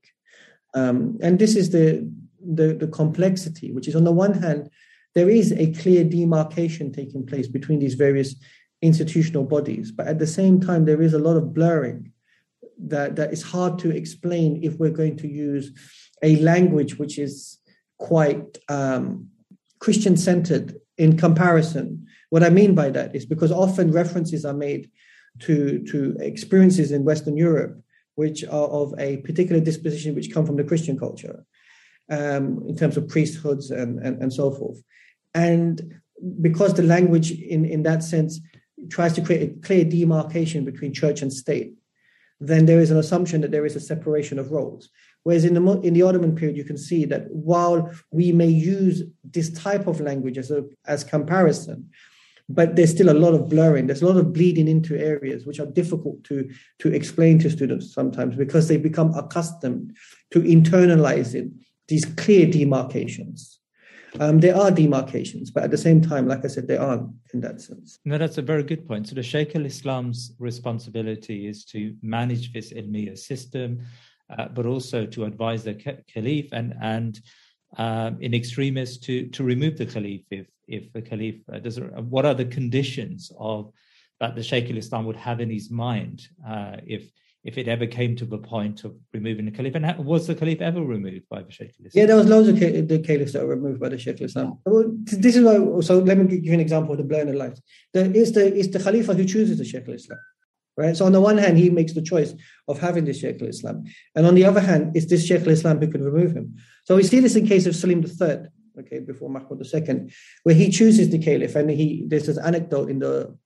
Um, 0.74 1.18
and 1.22 1.40
this 1.40 1.56
is 1.56 1.72
the, 1.72 2.12
the, 2.42 2.74
the 2.74 2.88
complexity, 2.88 3.72
which 3.72 3.88
is 3.88 3.96
on 3.96 4.04
the 4.04 4.12
one 4.12 4.34
hand, 4.34 4.70
there 5.16 5.30
is 5.30 5.52
a 5.54 5.74
clear 5.74 6.04
demarcation 6.04 6.92
taking 6.92 7.26
place 7.26 7.48
between 7.48 7.80
these 7.80 7.96
various 7.96 8.36
institutional 8.82 9.44
bodies, 9.44 9.92
but 9.92 10.08
at 10.08 10.20
the 10.20 10.28
same 10.28 10.62
time, 10.62 10.86
there 10.86 11.02
is 11.02 11.14
a 11.14 11.20
lot 11.20 11.36
of 11.36 11.54
blurring 11.54 12.12
that, 12.78 13.16
that 13.16 13.34
is 13.34 13.42
hard 13.42 13.80
to 13.80 13.90
explain 13.90 14.64
if 14.64 14.76
we're 14.76 14.90
going 14.90 15.18
to 15.18 15.28
use 15.28 15.72
a 16.24 16.38
language 16.38 16.98
which 16.98 17.18
is 17.18 17.60
quite 17.98 18.58
um, 18.70 19.28
Christian 19.80 20.16
centered 20.16 20.76
in 20.98 21.18
comparison. 21.18 22.06
What 22.30 22.44
I 22.44 22.50
mean 22.50 22.76
by 22.76 22.90
that 22.92 23.16
is 23.16 23.26
because 23.26 23.52
often 23.52 23.92
references 23.92 24.46
are 24.46 24.54
made 24.54 24.90
to, 25.40 25.84
to 25.86 26.16
experiences 26.20 26.92
in 26.92 27.04
Western 27.04 27.38
Europe 27.38 27.82
which 28.22 28.40
are 28.44 28.70
of 28.82 28.88
a 29.08 29.10
particular 29.28 29.62
disposition 29.62 30.14
which 30.14 30.34
come 30.34 30.46
from 30.46 30.58
the 30.58 30.70
Christian 30.70 31.00
culture 31.06 31.38
um, 32.18 32.46
in 32.68 32.76
terms 32.76 32.98
of 32.98 33.08
priesthoods 33.08 33.72
and, 33.72 33.92
and, 34.06 34.22
and 34.22 34.32
so 34.40 34.52
forth. 34.52 34.80
And 35.34 35.76
because 36.42 36.74
the 36.74 36.90
language 36.96 37.32
in, 37.32 37.64
in 37.64 37.84
that 37.84 38.04
sense 38.04 38.42
tries 38.90 39.14
to 39.14 39.22
create 39.22 39.44
a 39.50 39.54
clear 39.66 39.86
demarcation 39.86 40.66
between 40.66 40.94
church 40.94 41.22
and 41.22 41.32
state, 41.32 41.72
then 42.42 42.66
there 42.66 42.82
is 42.82 42.92
an 42.92 42.98
assumption 42.98 43.40
that 43.42 43.52
there 43.52 43.66
is 43.66 43.78
a 43.78 43.88
separation 43.92 44.38
of 44.40 44.52
roles. 44.52 44.90
Whereas 45.24 45.46
in 45.46 45.54
the 45.54 45.64
in 45.88 45.94
the 45.94 46.06
Ottoman 46.08 46.36
period, 46.36 46.58
you 46.58 46.64
can 46.72 46.78
see 46.78 47.06
that 47.06 47.24
while 47.52 47.80
we 48.12 48.32
may 48.42 48.52
use 48.80 49.04
this 49.24 49.50
type 49.68 49.86
of 49.88 50.02
language 50.10 50.38
as 50.38 50.50
a 50.52 50.62
as 50.86 51.04
comparison, 51.16 51.90
but 52.50 52.76
there's 52.76 52.92
still 52.92 53.10
a 53.10 53.14
lot 53.14 53.36
of 53.36 53.48
blurring. 53.48 53.86
There's 53.88 54.02
a 54.02 54.08
lot 54.08 54.18
of 54.18 54.34
bleeding 54.34 54.68
into 54.68 55.00
areas 55.00 55.46
which 55.46 55.60
are 55.60 55.68
difficult 55.68 56.24
to 56.26 56.50
to 56.80 56.94
explain 56.94 57.40
to 57.40 57.50
students 57.50 57.94
sometimes 57.94 58.36
because 58.36 58.68
they 58.68 58.78
become 58.78 59.14
accustomed 59.14 59.96
to 60.32 60.42
internalizing 60.42 61.52
these 61.88 62.06
clear 62.06 62.46
demarcations. 62.46 63.60
Um, 64.20 64.40
there 64.40 64.58
are 64.58 64.72
demarcations, 64.72 65.52
but 65.52 65.64
at 65.64 65.70
the 65.70 65.78
same 65.78 66.02
time, 66.02 66.28
like 66.28 66.44
I 66.44 66.48
said, 66.48 66.68
they 66.68 66.78
aren't 66.78 67.12
in 67.34 67.42
that 67.42 67.62
sense. 67.62 68.00
No, 68.06 68.18
that's 68.18 68.40
a 68.40 68.42
very 68.42 68.64
good 68.64 68.88
point. 68.88 69.08
So 69.08 69.14
the 69.14 69.22
Sheikh 69.22 69.56
al-Islam's 69.56 70.34
responsibility 70.40 71.48
is 71.48 71.64
to 71.66 71.96
manage 72.02 72.52
this 72.52 72.74
ilmiya 72.74 73.16
system, 73.16 73.82
uh, 74.36 74.48
but 74.48 74.66
also 74.66 75.06
to 75.06 75.26
advise 75.26 75.64
the 75.64 75.76
caliph 75.76 76.50
and 76.52 76.74
and 76.82 77.22
um, 77.78 78.18
in 78.22 78.34
extremis 78.34 78.98
to 79.00 79.28
to 79.28 79.44
remove 79.44 79.78
the 79.78 79.86
caliph 79.86 80.22
if 80.32 80.48
if 80.68 80.92
the 80.94 81.02
caliph 81.02 81.42
uh, 81.52 81.60
does. 81.60 81.80
What 81.80 82.26
are 82.26 82.34
the 82.34 82.46
conditions 82.46 83.32
of 83.38 83.72
that 84.20 84.36
the 84.36 84.44
Sheikh 84.44 84.70
al-Islam 84.70 85.06
would 85.06 85.16
have 85.16 85.40
in 85.40 85.50
his 85.50 85.70
mind 85.70 86.28
uh, 86.48 86.78
if 86.86 87.10
if 87.46 87.58
it 87.58 87.68
ever 87.70 87.86
came 87.86 88.16
to 88.18 88.26
the 88.26 88.38
point 88.38 88.84
of 88.84 88.94
removing 89.14 89.46
the 89.46 89.52
caliph. 89.52 89.76
And 89.76 90.06
was 90.06 90.28
the 90.28 90.36
caliph 90.36 90.62
ever 90.62 90.82
removed 90.82 91.26
by 91.30 91.42
the 91.42 91.52
Sheikh 91.52 91.74
al-Islam? 91.80 91.92
Yeah, 91.94 92.06
there 92.06 92.18
was 92.18 92.28
loads 92.28 92.50
of 92.50 92.60
the 92.60 93.00
caliphs 93.00 93.34
that 93.34 93.44
were 93.44 93.56
removed 93.56 93.80
by 93.80 93.90
the 93.90 93.98
Sheikh 93.98 94.20
al-Islam. 94.20 94.60
Well, 94.66 94.92
this 95.04 95.36
is 95.38 95.44
why, 95.44 95.56
so 95.82 96.00
let 96.00 96.18
me 96.18 96.26
give 96.26 96.44
you 96.44 96.54
an 96.54 96.60
example 96.60 97.00
of 97.00 97.08
the 97.08 97.22
of 97.22 97.36
light. 97.36 97.58
The, 97.94 98.12
it's, 98.14 98.32
the, 98.32 98.58
it's 98.60 98.68
the 98.68 98.80
Khalifa 98.80 99.14
who 99.14 99.24
chooses 99.24 99.58
the 99.58 99.64
Sheikh 99.64 99.88
Islam. 99.88 100.20
Right? 100.80 100.96
So 100.96 101.06
on 101.06 101.12
the 101.12 101.20
one 101.20 101.38
hand, 101.38 101.58
he 101.58 101.70
makes 101.70 101.92
the 101.92 102.02
choice 102.02 102.34
of 102.70 102.80
having 102.80 103.04
this 103.04 103.20
Sheikh 103.20 103.42
al 103.42 103.50
islam 103.50 103.84
And 104.16 104.26
on 104.26 104.34
the 104.34 104.46
other 104.46 104.62
hand, 104.62 104.96
it's 104.96 105.08
this 105.08 105.26
Sheikh 105.26 105.42
al 105.42 105.50
islam 105.50 105.80
who 105.80 105.90
can 105.90 106.06
remove 106.06 106.32
him. 106.34 106.56
So 106.86 106.96
we 106.96 107.04
see 107.04 107.20
this 107.20 107.36
in 107.36 107.46
case 107.46 107.66
of 107.66 107.76
Selim 107.76 108.02
III, 108.02 108.48
okay, 108.80 109.00
before 109.00 109.30
Mahmud 109.30 109.62
II, 109.62 110.10
where 110.44 110.56
he 110.56 110.70
chooses 110.70 111.10
the 111.10 111.20
caliph. 111.20 111.58
And 111.58 111.70
he 111.70 112.06
there's 112.08 112.28
this 112.28 112.38
anecdote 112.38 112.90
in 112.90 113.00
the 113.00 113.38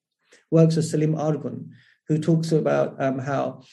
works 0.51 0.77
of 0.77 0.85
Salim 0.85 1.15
Argun, 1.15 1.69
who 2.07 2.19
talks 2.19 2.51
about 2.51 3.01
um, 3.01 3.17
how 3.17 3.63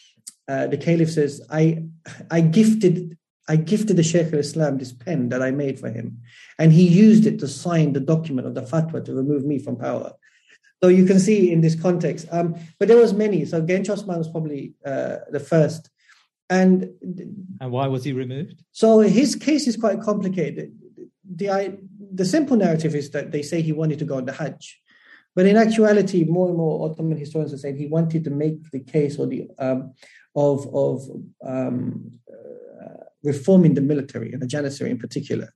uh, 0.49 0.67
the 0.67 0.79
caliph 0.79 1.11
says, 1.11 1.43
I, 1.51 1.85
I 2.31 2.41
gifted 2.41 3.19
I 3.47 3.57
gifted 3.57 3.97
the 3.97 4.05
Sheikh 4.05 4.33
al-Islam 4.33 4.79
this 4.79 4.93
pen 4.93 5.29
that 5.31 5.43
I 5.43 5.51
made 5.51 5.81
for 5.81 5.91
him, 5.91 6.21
and 6.59 6.73
he 6.73 6.87
used 6.87 7.27
it 7.27 7.41
to 7.41 7.49
sign 7.49 7.93
the 7.93 8.07
document 8.15 8.47
of 8.47 8.55
the 8.55 8.63
fatwa 8.63 9.05
to 9.05 9.13
remove 9.13 9.45
me 9.45 9.59
from 9.59 9.77
power. 9.77 10.13
So 10.83 10.89
you 10.89 11.05
can 11.05 11.21
see 11.21 11.53
in 11.53 11.61
this 11.61 11.81
context. 11.81 12.27
Um, 12.31 12.57
but 12.79 12.89
there 12.89 12.97
was 12.97 13.13
many. 13.13 13.45
So 13.45 13.63
Genç 13.63 13.91
Osman 13.91 14.19
was 14.19 14.29
probably 14.29 14.75
uh, 14.85 15.17
the 15.31 15.41
first. 15.41 15.91
And 16.49 16.91
and 17.61 17.71
why 17.71 17.87
was 17.87 18.03
he 18.03 18.13
removed? 18.13 18.65
So 18.73 19.01
his 19.01 19.37
case 19.37 19.69
is 19.69 19.77
quite 19.77 20.01
complicated. 20.01 20.75
The 21.33 21.51
I, 21.51 21.79
the 22.13 22.25
simple 22.25 22.57
narrative 22.57 22.95
is 22.97 23.11
that 23.11 23.31
they 23.31 23.43
say 23.43 23.63
he 23.63 23.73
wanted 23.73 24.01
to 24.01 24.05
go 24.05 24.17
on 24.17 24.25
the 24.25 24.33
Hajj, 24.33 24.81
but 25.37 25.47
in 25.47 25.57
actuality, 25.57 26.25
more 26.25 26.49
and 26.49 26.57
more 26.57 26.91
Ottoman 26.91 27.19
historians 27.19 27.53
are 27.53 27.59
saying 27.59 27.77
he 27.77 27.87
wanted 27.87 28.25
to 28.25 28.31
make 28.31 28.71
the 28.73 28.81
case 28.81 29.17
or 29.17 29.27
the 29.27 29.49
um, 29.59 29.95
of, 30.35 30.67
of 30.75 31.03
um, 31.47 32.11
uh, 32.29 33.05
reforming 33.23 33.75
the 33.75 33.81
military 33.81 34.33
and 34.33 34.43
the 34.43 34.47
janissary 34.47 34.91
in 34.91 34.99
particular. 34.99 35.55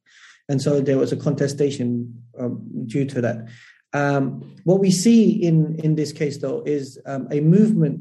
And 0.48 0.60
so 0.60 0.80
there 0.80 0.98
was 0.98 1.12
a 1.12 1.16
contestation 1.16 2.22
um, 2.38 2.62
due 2.86 3.06
to 3.06 3.20
that. 3.22 3.48
Um, 3.94 4.56
what 4.64 4.80
we 4.80 4.90
see 4.90 5.42
in, 5.42 5.76
in 5.76 5.94
this 5.94 6.12
case, 6.12 6.38
though, 6.38 6.62
is 6.66 6.98
um, 7.06 7.28
a 7.30 7.40
movement 7.40 8.00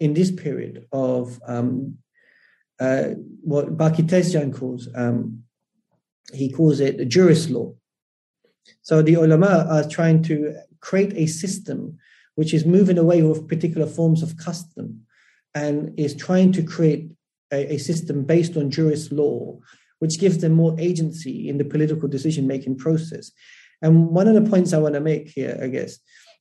in 0.00 0.12
this 0.12 0.30
period 0.30 0.86
of 0.92 1.40
um, 1.46 1.98
uh, 2.80 3.10
what 3.42 3.76
Baki 3.76 4.02
Tezcan 4.08 4.52
calls, 4.54 4.88
um, 4.94 5.44
he 6.32 6.50
calls 6.50 6.80
it 6.80 7.08
jurist 7.08 7.48
law. 7.50 7.74
So 8.82 9.00
the 9.00 9.14
ulama 9.14 9.66
are 9.70 9.88
trying 9.88 10.22
to 10.24 10.54
create 10.80 11.12
a 11.14 11.26
system 11.26 11.98
which 12.34 12.54
is 12.54 12.64
moving 12.64 12.98
away 12.98 13.22
with 13.22 13.48
particular 13.48 13.86
forms 13.86 14.22
of 14.22 14.36
custom 14.36 15.02
and 15.54 15.98
is 15.98 16.14
trying 16.14 16.52
to 16.52 16.62
create 16.62 17.10
a, 17.52 17.74
a 17.74 17.78
system 17.78 18.24
based 18.24 18.56
on 18.56 18.70
jurist 18.70 19.10
law, 19.10 19.58
which 19.98 20.20
gives 20.20 20.38
them 20.38 20.52
more 20.52 20.78
agency 20.78 21.48
in 21.48 21.58
the 21.58 21.64
political 21.64 22.08
decision 22.08 22.46
making 22.46 22.76
process. 22.76 23.32
And 23.82 24.08
one 24.08 24.28
of 24.28 24.34
the 24.34 24.48
points 24.48 24.72
I 24.72 24.78
want 24.78 24.94
to 24.94 25.00
make 25.00 25.28
here, 25.28 25.58
I 25.62 25.68
guess, 25.68 25.98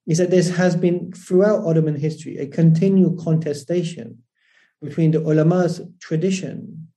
is 0.08 0.18
that 0.18 0.32
there 0.32 0.44
has 0.54 0.76
been 0.76 1.12
throughout 1.12 1.66
Ottoman 1.66 1.96
history 1.96 2.38
a 2.38 2.48
continual 2.48 3.16
contestation 3.22 4.20
between 4.82 5.12
the 5.12 5.20
ulama's 5.20 5.82
tradition 6.00 6.88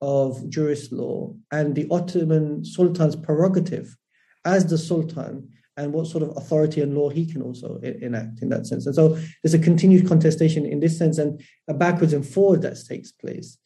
of 0.00 0.48
jurist 0.48 0.92
law 0.92 1.34
and 1.50 1.74
the 1.74 1.86
Ottoman 1.90 2.64
Sultan's 2.64 3.16
prerogative 3.16 3.96
as 4.44 4.66
the 4.66 4.78
Sultan 4.78 5.48
and 5.76 5.92
what 5.92 6.06
sort 6.06 6.22
of 6.22 6.36
authority 6.36 6.80
and 6.80 6.96
law 6.96 7.10
he 7.10 7.26
can 7.30 7.42
also 7.42 7.78
enact 7.82 8.40
in 8.40 8.48
that 8.48 8.66
sense. 8.66 8.86
And 8.86 8.94
so 8.94 9.18
there's 9.42 9.54
a 9.54 9.58
continued 9.58 10.08
contestation 10.08 10.64
in 10.64 10.80
this 10.80 10.96
sense 10.96 11.18
and 11.18 11.42
a 11.68 11.74
backwards 11.74 12.12
and 12.12 12.26
forward 12.26 12.62
that 12.62 12.78
takes 12.88 13.12
place. 13.12 13.58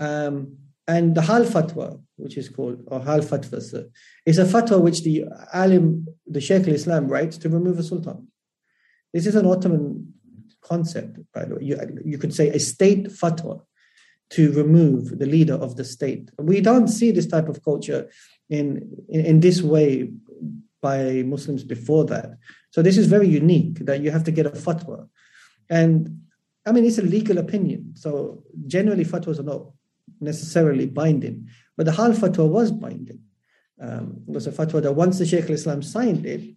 Um, 0.00 0.56
and 0.88 1.14
the 1.14 1.22
Hal 1.22 1.44
Fatwa, 1.44 2.00
which 2.16 2.36
is 2.36 2.48
called, 2.48 2.82
or 2.88 3.00
Hal 3.00 3.20
Fatwa, 3.20 3.86
is 4.26 4.38
a 4.38 4.44
fatwa 4.44 4.80
which 4.80 5.02
the 5.02 5.24
alim, 5.52 6.06
the 6.26 6.40
Sheikh 6.40 6.66
al-Islam 6.66 7.08
writes 7.08 7.38
to 7.38 7.48
remove 7.48 7.78
a 7.78 7.82
sultan. 7.82 8.28
This 9.12 9.26
is 9.26 9.36
an 9.36 9.46
Ottoman 9.46 10.12
concept, 10.60 11.18
by 11.32 11.44
the 11.44 11.56
way. 11.56 11.62
You, 11.62 12.00
you 12.04 12.18
could 12.18 12.34
say 12.34 12.48
a 12.48 12.58
state 12.58 13.08
fatwa 13.08 13.62
to 14.30 14.50
remove 14.52 15.18
the 15.18 15.26
leader 15.26 15.54
of 15.54 15.76
the 15.76 15.84
state. 15.84 16.30
We 16.38 16.60
don't 16.60 16.88
see 16.88 17.10
this 17.10 17.26
type 17.26 17.48
of 17.48 17.62
culture 17.62 18.10
in, 18.48 18.90
in, 19.08 19.24
in 19.26 19.40
this 19.40 19.62
way 19.62 20.10
by 20.80 21.22
Muslims 21.22 21.62
before 21.62 22.06
that. 22.06 22.38
So 22.70 22.82
this 22.82 22.96
is 22.96 23.06
very 23.06 23.28
unique 23.28 23.80
that 23.80 24.00
you 24.00 24.10
have 24.10 24.24
to 24.24 24.32
get 24.32 24.46
a 24.46 24.50
fatwa. 24.50 25.08
And 25.70 26.22
I 26.66 26.72
mean, 26.72 26.84
it's 26.84 26.98
a 26.98 27.02
legal 27.02 27.38
opinion. 27.38 27.92
So 27.94 28.42
generally, 28.66 29.04
fatwas 29.04 29.38
are 29.38 29.44
not 29.44 29.66
necessarily 30.20 30.86
binding. 30.86 31.48
But 31.76 31.86
the 31.86 31.92
Hal 31.92 32.12
fatwa 32.12 32.48
was 32.48 32.70
binding. 32.70 33.20
Um, 33.80 34.22
it 34.28 34.32
was 34.32 34.46
a 34.46 34.52
fatwa 34.52 34.82
that 34.82 34.92
once 34.92 35.18
the 35.18 35.26
Shaykh 35.26 35.44
al-Islam 35.44 35.82
signed 35.82 36.26
it, 36.26 36.54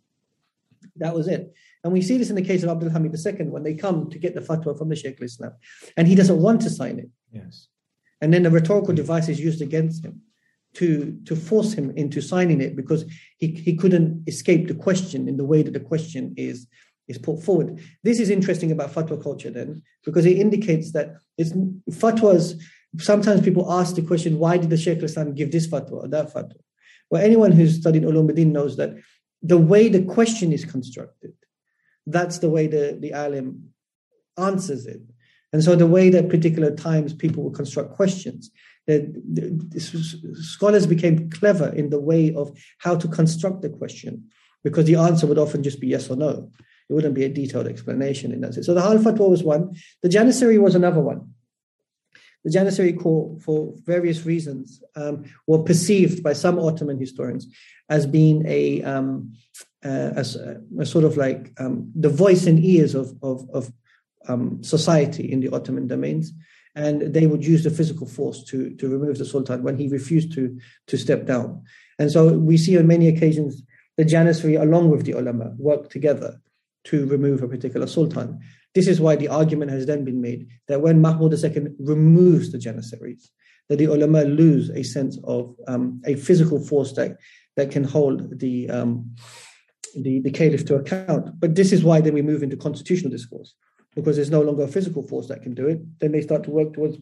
that 0.97 1.15
was 1.15 1.27
it. 1.27 1.53
And 1.83 1.91
we 1.91 2.01
see 2.01 2.17
this 2.17 2.29
in 2.29 2.35
the 2.35 2.41
case 2.41 2.63
of 2.63 2.69
Abdul 2.69 2.89
Hamid 2.89 3.13
II 3.13 3.47
when 3.47 3.63
they 3.63 3.73
come 3.73 4.09
to 4.09 4.19
get 4.19 4.35
the 4.35 4.41
fatwa 4.41 4.77
from 4.77 4.89
the 4.89 4.95
Shaykh 4.95 5.19
al-Islam. 5.19 5.53
And 5.97 6.07
he 6.07 6.15
doesn't 6.15 6.41
want 6.41 6.61
to 6.61 6.69
sign 6.69 6.99
it. 6.99 7.09
Yes. 7.31 7.67
And 8.21 8.33
then 8.33 8.43
the 8.43 8.51
rhetorical 8.51 8.93
device 8.93 9.29
is 9.29 9.39
used 9.39 9.61
against 9.61 10.03
him 10.03 10.21
to 10.75 11.17
to 11.25 11.35
force 11.35 11.73
him 11.73 11.91
into 11.91 12.21
signing 12.21 12.61
it 12.61 12.75
because 12.75 13.05
he, 13.37 13.47
he 13.47 13.75
couldn't 13.75 14.27
escape 14.27 14.67
the 14.67 14.73
question 14.73 15.27
in 15.27 15.37
the 15.37 15.45
way 15.45 15.61
that 15.61 15.73
the 15.73 15.79
question 15.79 16.33
is 16.37 16.67
is 17.07 17.17
put 17.17 17.41
forward. 17.43 17.79
This 18.03 18.19
is 18.19 18.29
interesting 18.29 18.71
about 18.71 18.91
fatwa 18.91 19.21
culture 19.21 19.49
then 19.49 19.83
because 20.03 20.25
it 20.25 20.37
indicates 20.37 20.91
that 20.93 21.15
it's 21.37 21.51
fatwas. 21.91 22.59
Sometimes 22.97 23.41
people 23.41 23.71
ask 23.71 23.95
the 23.95 24.01
question, 24.01 24.39
why 24.39 24.57
did 24.57 24.69
the 24.69 24.77
Shaykh 24.77 25.03
Islam 25.03 25.33
give 25.33 25.51
this 25.51 25.67
fatwa 25.67 26.03
or 26.03 26.07
that 26.07 26.33
fatwa? 26.33 26.57
Well, 27.09 27.23
anyone 27.23 27.51
who's 27.51 27.79
studied 27.79 28.03
ulumuddin 28.03 28.51
knows 28.51 28.77
that 28.77 28.95
the 29.41 29.57
way 29.57 29.89
the 29.89 30.03
question 30.03 30.51
is 30.51 30.65
constructed, 30.65 31.33
that's 32.07 32.39
the 32.39 32.49
way 32.49 32.67
the, 32.67 32.97
the 32.99 33.13
alim 33.13 33.69
answers 34.37 34.85
it. 34.85 35.01
And 35.53 35.63
so 35.63 35.75
the 35.75 35.87
way 35.87 36.09
that 36.09 36.29
particular 36.29 36.75
times 36.75 37.13
people 37.13 37.43
will 37.43 37.51
construct 37.51 37.93
questions, 37.93 38.51
that 38.87 39.03
scholars 40.41 40.85
became 40.85 41.29
clever 41.29 41.69
in 41.73 41.89
the 41.89 41.99
way 41.99 42.33
of 42.35 42.57
how 42.79 42.95
to 42.95 43.07
construct 43.07 43.61
the 43.61 43.69
question, 43.69 44.29
because 44.63 44.85
the 44.85 44.95
answer 44.95 45.25
would 45.27 45.37
often 45.37 45.63
just 45.63 45.79
be 45.79 45.87
yes 45.87 46.09
or 46.09 46.15
no. 46.15 46.51
It 46.89 46.93
wouldn't 46.93 47.15
be 47.15 47.23
a 47.23 47.29
detailed 47.29 47.67
explanation 47.67 48.31
in 48.31 48.41
that 48.41 48.53
sense. 48.53 48.65
So 48.65 48.73
the 48.73 48.81
Hal 48.81 48.97
Fatwa 48.99 49.29
was 49.29 49.43
one. 49.43 49.75
The 50.03 50.09
Janissary 50.09 50.59
was 50.59 50.75
another 50.75 51.01
one. 51.01 51.33
The 52.45 52.51
Janissary 52.51 52.93
Corps, 52.93 53.35
for 53.41 53.73
various 53.85 54.23
reasons, 54.25 54.81
um, 54.95 55.25
were 55.47 55.63
perceived 55.63 56.21
by 56.21 56.33
some 56.33 56.59
Ottoman 56.59 56.99
historians 56.99 57.47
as 57.89 58.05
being 58.05 58.45
a, 58.47 58.83
um, 58.83 59.33
uh, 59.83 60.13
as 60.15 60.35
a, 60.35 60.61
a, 60.79 60.85
sort 60.85 61.05
of 61.05 61.17
like 61.17 61.51
um, 61.59 61.91
the 61.95 62.09
voice 62.09 62.45
and 62.45 62.63
ears 62.63 62.93
of, 62.93 63.13
of, 63.23 63.49
of 63.49 63.73
um, 64.27 64.63
society 64.63 65.29
in 65.29 65.39
the 65.39 65.49
Ottoman 65.49 65.87
domains. 65.87 66.31
And 66.75 67.13
they 67.13 67.25
would 67.25 67.43
use 67.43 67.63
the 67.63 67.71
physical 67.71 68.05
force 68.05 68.43
to, 68.45 68.69
to 68.75 68.87
remove 68.87 69.17
the 69.17 69.25
Sultan 69.25 69.63
when 69.63 69.77
he 69.77 69.87
refused 69.87 70.31
to, 70.33 70.59
to 70.85 70.97
step 70.97 71.25
down. 71.25 71.63
And 71.97 72.11
so 72.11 72.37
we 72.37 72.57
see 72.57 72.77
on 72.77 72.85
many 72.85 73.07
occasions 73.07 73.63
the 73.97 74.05
Janissary, 74.05 74.61
along 74.61 74.91
with 74.91 75.05
the 75.05 75.13
ulama, 75.13 75.55
work 75.57 75.89
together 75.89 76.39
to 76.85 77.07
remove 77.07 77.41
a 77.41 77.47
particular 77.47 77.87
sultan. 77.87 78.39
This 78.75 78.87
is 78.87 78.99
why 78.99 79.15
the 79.15 79.29
argument 79.29 79.71
has 79.71 79.85
then 79.85 80.03
been 80.03 80.21
made 80.21 80.47
that 80.67 80.81
when 80.81 81.01
Mahmud 81.01 81.33
II 81.33 81.67
removes 81.79 82.51
the 82.51 82.57
Janissaries, 82.57 83.31
that 83.69 83.77
the 83.77 83.85
ulama 83.85 84.23
lose 84.23 84.69
a 84.69 84.83
sense 84.83 85.17
of 85.23 85.55
um, 85.67 86.01
a 86.05 86.15
physical 86.15 86.63
force 86.63 86.91
that, 86.93 87.17
that 87.55 87.71
can 87.71 87.85
hold 87.85 88.37
the, 88.39 88.69
um, 88.69 89.15
the, 89.95 90.19
the 90.19 90.29
caliph 90.29 90.65
to 90.65 90.75
account. 90.75 91.39
But 91.39 91.55
this 91.55 91.71
is 91.71 91.83
why 91.83 92.01
then 92.01 92.13
we 92.13 92.21
move 92.21 92.43
into 92.43 92.57
constitutional 92.57 93.11
discourse, 93.11 93.55
because 93.95 94.17
there's 94.17 94.29
no 94.29 94.41
longer 94.41 94.63
a 94.63 94.67
physical 94.67 95.01
force 95.01 95.29
that 95.29 95.41
can 95.41 95.53
do 95.53 95.67
it. 95.67 95.79
Then 95.99 96.11
they 96.11 96.21
start 96.21 96.43
to 96.43 96.51
work 96.51 96.73
towards 96.73 96.97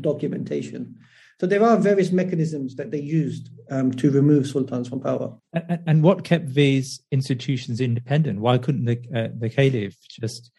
documentation. 0.00 0.96
So 1.38 1.46
there 1.46 1.62
are 1.62 1.76
various 1.76 2.10
mechanisms 2.10 2.74
that 2.76 2.90
they 2.90 3.00
used 3.00 3.50
um, 3.70 3.92
to 3.92 4.10
remove 4.10 4.48
sultans 4.48 4.88
from 4.88 5.00
power. 5.00 5.36
And, 5.52 5.78
and, 5.86 6.02
what 6.02 6.24
kept 6.24 6.54
these 6.54 7.00
institutions 7.12 7.80
independent? 7.80 8.40
Why 8.40 8.58
couldn't 8.58 8.86
the 8.86 8.98
uh, 9.14 9.28
the 9.38 9.48
caliph 9.48 9.96
just 10.08 10.50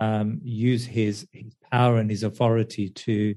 um, 0.00 0.40
use 0.42 0.84
his, 0.84 1.26
his 1.32 1.54
power 1.70 1.98
and 1.98 2.10
his 2.10 2.22
authority 2.22 2.90
to, 2.90 3.34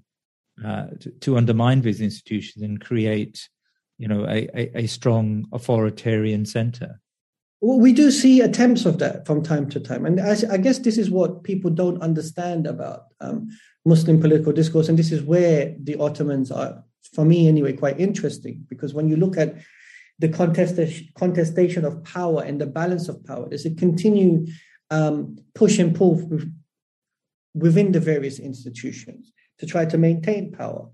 uh, 0.66 0.88
to, 0.99 1.12
to 1.12 1.38
undermine 1.38 1.82
these 1.82 2.02
institutions 2.02 2.64
and 2.64 2.82
create, 2.82 3.49
you 3.97 4.08
know, 4.08 4.26
a, 4.26 4.47
a, 4.54 4.84
a 4.84 4.88
strong 4.88 5.47
authoritarian 5.52 6.45
center? 6.45 6.99
Well, 7.62 7.80
we 7.80 7.93
do 7.93 8.10
see 8.10 8.41
attempts 8.41 8.86
of 8.86 8.97
that 8.99 9.28
from 9.28 9.43
time 9.43 9.70
to 9.70 9.80
time, 9.80 10.08
and 10.08 10.20
I, 10.20 10.36
I 10.52 10.58
guess 10.58 10.80
this 10.80 10.97
is 10.97 11.12
what 11.12 11.43
people 11.43 11.70
don't 11.70 12.02
understand 12.02 12.66
about 12.66 13.04
um, 13.20 13.49
Muslim 13.86 14.20
political 14.20 14.54
discourse. 14.54 14.89
And 14.89 14.97
this 14.97 15.12
is 15.12 15.24
where 15.24 15.76
the 15.80 15.95
Ottomans 15.97 16.52
are, 16.52 16.84
for 17.14 17.26
me 17.26 17.47
anyway, 17.47 17.74
quite 17.74 17.99
interesting 17.99 18.66
because 18.70 18.93
when 18.93 19.08
you 19.08 19.16
look 19.16 19.38
at 19.38 19.56
the 20.20 20.30
contestation, 20.30 21.86
of 21.86 22.04
power 22.04 22.43
and 22.43 22.62
the 22.62 22.68
balance 22.68 23.10
of 23.10 23.24
power, 23.26 23.49
there's 23.49 23.66
a 23.66 23.74
continued 23.74 24.49
um, 24.92 25.38
push 25.56 25.80
and 25.80 25.96
pull 25.96 26.22
within 27.56 27.92
the 27.92 28.00
various 28.00 28.38
institutions 28.38 29.32
to 29.58 29.66
try 29.66 29.86
to 29.86 29.98
maintain 29.98 30.52
power. 30.52 30.89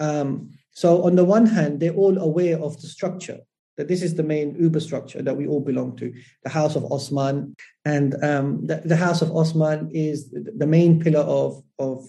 Um, 0.00 0.50
so, 0.70 1.04
on 1.04 1.16
the 1.16 1.24
one 1.24 1.46
hand, 1.46 1.80
they're 1.80 1.92
all 1.92 2.16
aware 2.16 2.58
of 2.58 2.80
the 2.80 2.86
structure 2.86 3.40
that 3.76 3.88
this 3.88 4.02
is 4.02 4.14
the 4.14 4.22
main 4.22 4.54
Uber 4.58 4.80
structure 4.80 5.22
that 5.22 5.36
we 5.36 5.46
all 5.46 5.60
belong 5.60 5.96
to, 5.96 6.12
the 6.44 6.50
House 6.50 6.76
of 6.76 6.84
Osman, 6.92 7.54
and 7.84 8.14
um, 8.22 8.66
the, 8.66 8.82
the, 8.84 8.96
House 8.96 9.22
of 9.22 9.34
Osman 9.34 9.90
is 9.92 10.30
the 10.30 10.66
main 10.66 11.00
pillar 11.00 11.20
of 11.20 11.62
of 11.78 12.06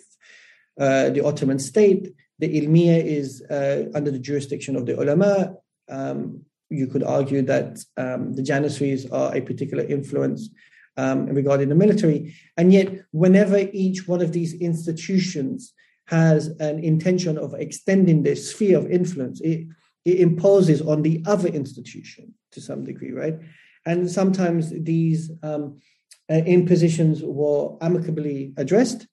uh, 0.79 1.09
the 1.09 1.23
Ottoman 1.25 1.59
state. 1.59 2.13
The 2.39 2.61
Ilmiya 2.61 3.03
is 3.03 3.41
uh, 3.43 3.85
under 3.95 4.11
the 4.11 4.19
jurisdiction 4.19 4.75
of 4.75 4.85
the 4.85 4.99
ulama. 4.99 5.55
Um, 5.89 6.45
you 6.69 6.87
could 6.87 7.03
argue 7.03 7.43
that 7.43 7.77
um, 7.97 8.33
the 8.33 8.41
Janissaries 8.41 9.09
are 9.11 9.35
a 9.35 9.41
particular 9.41 9.83
influence 9.83 10.49
um, 10.97 11.27
regarding 11.27 11.69
the 11.69 11.75
military. 11.75 12.35
And 12.57 12.71
yet, 12.71 13.05
whenever 13.11 13.57
each 13.73 14.07
one 14.07 14.21
of 14.21 14.31
these 14.31 14.53
institutions 14.53 15.73
has 16.07 16.47
an 16.59 16.79
intention 16.79 17.37
of 17.37 17.53
extending 17.53 18.23
their 18.23 18.35
sphere 18.35 18.77
of 18.77 18.89
influence, 18.89 19.41
it, 19.41 19.67
it 20.05 20.19
imposes 20.19 20.81
on 20.81 21.01
the 21.01 21.23
other 21.25 21.47
institution 21.47 22.33
to 22.51 22.61
some 22.61 22.83
degree, 22.83 23.11
right? 23.11 23.35
And 23.85 24.09
sometimes 24.09 24.71
these 24.71 25.31
um, 25.41 25.79
uh, 26.29 26.35
impositions 26.35 27.21
were 27.23 27.75
amicably 27.81 28.53
addressed, 28.57 29.07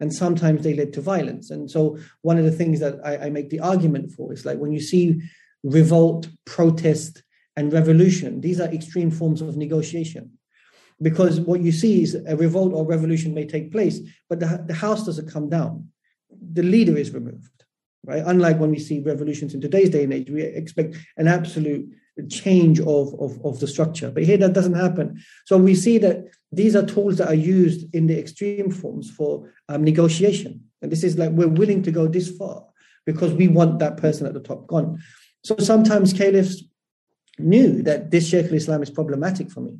and 0.00 0.12
sometimes 0.12 0.62
they 0.62 0.74
led 0.74 0.92
to 0.94 1.00
violence. 1.00 1.50
And 1.50 1.70
so, 1.70 1.98
one 2.22 2.38
of 2.38 2.44
the 2.44 2.50
things 2.50 2.80
that 2.80 2.98
I, 3.04 3.26
I 3.26 3.30
make 3.30 3.50
the 3.50 3.60
argument 3.60 4.12
for 4.12 4.32
is 4.32 4.44
like 4.44 4.58
when 4.58 4.72
you 4.72 4.80
see 4.80 5.20
revolt, 5.62 6.28
protest, 6.44 7.22
and 7.56 7.72
revolution, 7.72 8.40
these 8.40 8.60
are 8.60 8.68
extreme 8.68 9.10
forms 9.10 9.40
of 9.40 9.56
negotiation. 9.56 10.32
Because 11.00 11.40
what 11.40 11.60
you 11.60 11.72
see 11.72 12.02
is 12.02 12.14
a 12.14 12.36
revolt 12.36 12.72
or 12.72 12.86
revolution 12.86 13.34
may 13.34 13.46
take 13.46 13.70
place, 13.70 14.00
but 14.28 14.40
the, 14.40 14.64
the 14.66 14.74
house 14.74 15.04
doesn't 15.04 15.30
come 15.30 15.48
down. 15.48 15.88
The 16.52 16.62
leader 16.62 16.96
is 16.96 17.12
removed, 17.12 17.64
right? 18.04 18.22
Unlike 18.24 18.58
when 18.58 18.70
we 18.70 18.78
see 18.78 19.00
revolutions 19.00 19.52
in 19.54 19.60
today's 19.60 19.90
day 19.90 20.04
and 20.04 20.12
age, 20.12 20.30
we 20.30 20.42
expect 20.42 20.96
an 21.18 21.28
absolute 21.28 21.86
change 22.30 22.80
of, 22.80 23.14
of, 23.20 23.44
of 23.44 23.60
the 23.60 23.66
structure. 23.66 24.10
But 24.10 24.24
here 24.24 24.38
that 24.38 24.54
doesn't 24.54 24.74
happen. 24.74 25.22
So 25.44 25.58
we 25.58 25.74
see 25.74 25.98
that 25.98 26.24
these 26.50 26.74
are 26.74 26.86
tools 26.86 27.18
that 27.18 27.28
are 27.28 27.34
used 27.34 27.94
in 27.94 28.06
the 28.06 28.18
extreme 28.18 28.70
forms 28.70 29.10
for 29.10 29.52
um, 29.68 29.84
negotiation. 29.84 30.64
And 30.80 30.90
this 30.90 31.04
is 31.04 31.18
like 31.18 31.32
we're 31.32 31.48
willing 31.48 31.82
to 31.82 31.90
go 31.90 32.06
this 32.06 32.34
far 32.36 32.64
because 33.04 33.32
we 33.32 33.48
want 33.48 33.78
that 33.80 33.98
person 33.98 34.26
at 34.26 34.34
the 34.34 34.40
top 34.40 34.66
gone. 34.66 34.98
So 35.44 35.56
sometimes 35.58 36.12
caliphs 36.12 36.62
knew 37.38 37.82
that 37.82 38.10
this 38.10 38.28
Sheikh 38.28 38.46
al-Islam 38.46 38.82
is 38.82 38.90
problematic 38.90 39.50
for 39.50 39.60
me. 39.60 39.78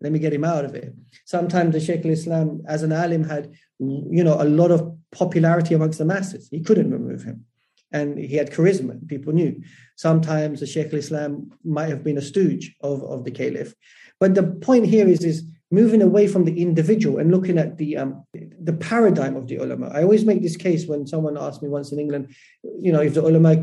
Let 0.00 0.12
me 0.12 0.18
get 0.18 0.32
him 0.32 0.44
out 0.44 0.64
of 0.64 0.74
it. 0.74 0.94
Sometimes 1.24 1.72
the 1.72 1.80
Sheikh 1.80 2.04
al-Islam, 2.04 2.62
as 2.68 2.82
an 2.82 2.92
alim, 2.92 3.24
had 3.24 3.54
you 3.78 4.24
know 4.24 4.40
a 4.40 4.44
lot 4.44 4.70
of 4.70 4.96
popularity 5.10 5.74
amongst 5.74 5.98
the 5.98 6.04
masses. 6.04 6.48
He 6.50 6.60
couldn't 6.60 6.90
remove 6.90 7.22
him 7.22 7.46
and 7.92 8.18
he 8.18 8.36
had 8.36 8.50
charisma. 8.50 9.06
People 9.08 9.32
knew. 9.32 9.60
Sometimes 9.96 10.60
the 10.60 10.66
Sheikh 10.66 10.92
al-Islam 10.92 11.50
might 11.64 11.88
have 11.88 12.02
been 12.02 12.18
a 12.18 12.22
stooge 12.22 12.74
of, 12.80 13.02
of 13.04 13.24
the 13.24 13.30
caliph. 13.30 13.74
But 14.18 14.34
the 14.34 14.42
point 14.42 14.86
here 14.86 15.08
is, 15.08 15.24
is 15.24 15.44
moving 15.70 16.02
away 16.02 16.26
from 16.26 16.44
the 16.44 16.60
individual 16.60 17.18
and 17.18 17.30
looking 17.30 17.58
at 17.58 17.76
the 17.76 17.96
um, 17.96 18.24
the 18.60 18.72
paradigm 18.72 19.36
of 19.36 19.46
the 19.46 19.56
ulama. 19.56 19.88
I 19.88 20.02
always 20.02 20.24
make 20.24 20.42
this 20.42 20.56
case 20.56 20.86
when 20.86 21.06
someone 21.06 21.36
asked 21.36 21.62
me 21.62 21.68
once 21.68 21.92
in 21.92 21.98
England, 21.98 22.34
you 22.78 22.92
know, 22.92 23.00
if 23.00 23.14
the 23.14 23.22
ulama, 23.22 23.54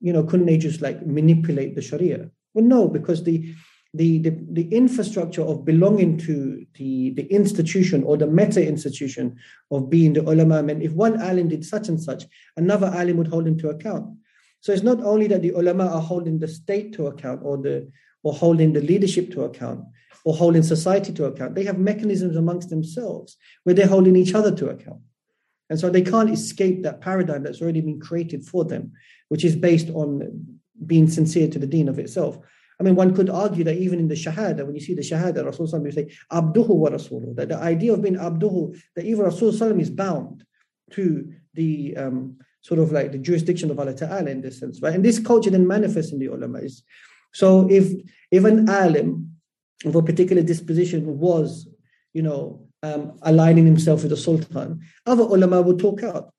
you 0.00 0.12
know, 0.12 0.24
couldn't 0.24 0.46
they 0.46 0.58
just 0.58 0.80
like 0.82 1.04
manipulate 1.06 1.74
the 1.74 1.82
Sharia? 1.82 2.30
Well, 2.54 2.64
no, 2.64 2.88
because 2.88 3.24
the 3.24 3.54
the, 3.94 4.18
the, 4.18 4.30
the 4.50 4.68
infrastructure 4.74 5.42
of 5.42 5.64
belonging 5.64 6.16
to 6.18 6.64
the, 6.74 7.10
the 7.10 7.26
institution 7.26 8.02
or 8.04 8.16
the 8.16 8.26
meta 8.26 8.66
institution 8.66 9.36
of 9.70 9.90
being 9.90 10.14
the 10.14 10.22
ulama 10.22 10.62
meant 10.62 10.82
if 10.82 10.92
one 10.92 11.20
alim 11.20 11.48
did 11.48 11.64
such 11.64 11.88
and 11.88 12.00
such, 12.00 12.24
another 12.56 12.86
alim 12.86 13.18
would 13.18 13.28
hold 13.28 13.46
him 13.46 13.58
to 13.58 13.68
account. 13.68 14.16
So 14.60 14.72
it's 14.72 14.82
not 14.82 15.02
only 15.02 15.26
that 15.26 15.42
the 15.42 15.50
ulama 15.50 15.86
are 15.86 16.00
holding 16.00 16.38
the 16.38 16.48
state 16.48 16.94
to 16.94 17.08
account 17.08 17.40
or 17.42 17.58
the 17.58 17.90
or 18.22 18.32
holding 18.32 18.72
the 18.72 18.80
leadership 18.80 19.32
to 19.32 19.42
account 19.42 19.84
or 20.24 20.34
holding 20.34 20.62
society 20.62 21.12
to 21.12 21.24
account. 21.24 21.54
They 21.54 21.64
have 21.64 21.78
mechanisms 21.78 22.36
amongst 22.36 22.70
themselves 22.70 23.36
where 23.64 23.74
they're 23.74 23.88
holding 23.88 24.16
each 24.16 24.34
other 24.34 24.54
to 24.54 24.68
account. 24.68 25.00
And 25.68 25.80
so 25.80 25.90
they 25.90 26.02
can't 26.02 26.30
escape 26.30 26.82
that 26.82 27.00
paradigm 27.00 27.42
that's 27.42 27.60
already 27.60 27.80
been 27.80 28.00
created 28.00 28.44
for 28.44 28.64
them, 28.64 28.92
which 29.28 29.44
is 29.44 29.56
based 29.56 29.90
on 29.90 30.60
being 30.86 31.08
sincere 31.08 31.48
to 31.48 31.58
the 31.58 31.66
deen 31.66 31.88
of 31.88 31.98
itself. 31.98 32.38
I 32.80 32.82
mean, 32.82 32.94
one 32.94 33.14
could 33.14 33.30
argue 33.30 33.64
that 33.64 33.76
even 33.76 33.98
in 33.98 34.08
the 34.08 34.14
Shahada, 34.14 34.64
when 34.64 34.74
you 34.74 34.80
see 34.80 34.94
the 34.94 35.02
Shahada, 35.02 35.44
Rasul 35.44 35.66
you 35.84 35.92
say, 35.92 36.10
Abduhu 36.32 36.70
wa 36.70 36.90
Rasuluhu, 36.90 37.36
that 37.36 37.48
the 37.48 37.58
idea 37.58 37.92
of 37.92 38.02
being 38.02 38.16
Abduhu, 38.16 38.76
that 38.96 39.04
even 39.04 39.24
Rasul 39.24 39.50
is 39.78 39.90
bound 39.90 40.44
to 40.92 41.32
the 41.54 41.96
um, 41.96 42.38
sort 42.62 42.80
of 42.80 42.92
like 42.92 43.12
the 43.12 43.18
jurisdiction 43.18 43.70
of 43.70 43.78
Allah 43.78 43.94
Ta'ala 43.94 44.30
in 44.30 44.40
this 44.40 44.58
sense, 44.58 44.80
right? 44.80 44.94
And 44.94 45.04
this 45.04 45.18
culture 45.18 45.50
then 45.50 45.66
manifests 45.66 46.12
in 46.12 46.18
the 46.18 46.26
ulama. 46.26 46.60
So 47.32 47.68
if 47.70 47.92
if 48.30 48.44
an 48.44 48.68
alim 48.68 49.36
of 49.84 49.94
a 49.96 50.02
particular 50.02 50.42
disposition 50.42 51.18
was, 51.18 51.68
you 52.12 52.22
know, 52.22 52.66
um, 52.82 53.18
aligning 53.22 53.66
himself 53.66 54.02
with 54.02 54.10
the 54.10 54.16
sultan, 54.16 54.80
other 55.06 55.22
ulama 55.22 55.60
would 55.62 55.78
talk 55.78 56.02
out. 56.02 56.32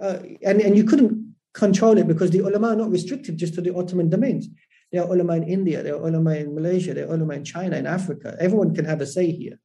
Uh, 0.00 0.18
and, 0.42 0.60
and 0.60 0.76
you 0.76 0.84
couldn't 0.84 1.34
control 1.54 1.96
it 1.98 2.08
because 2.08 2.30
the 2.30 2.40
ulama 2.40 2.68
are 2.68 2.76
not 2.76 2.90
restricted 2.90 3.36
just 3.36 3.54
to 3.54 3.60
the 3.60 3.74
Ottoman 3.74 4.10
domains. 4.10 4.48
There 4.94 5.02
are 5.02 5.12
ulama 5.12 5.34
in 5.34 5.48
India, 5.48 5.82
there 5.82 5.96
are 5.96 6.06
ulama 6.06 6.36
in 6.36 6.54
Malaysia, 6.54 6.94
there 6.94 7.08
are 7.08 7.14
ulama 7.14 7.34
in 7.34 7.42
China, 7.42 7.76
in 7.76 7.84
Africa. 7.84 8.36
Everyone 8.38 8.72
can 8.72 8.84
have 8.84 9.00
a 9.00 9.06
say 9.06 9.32
here. 9.32 9.58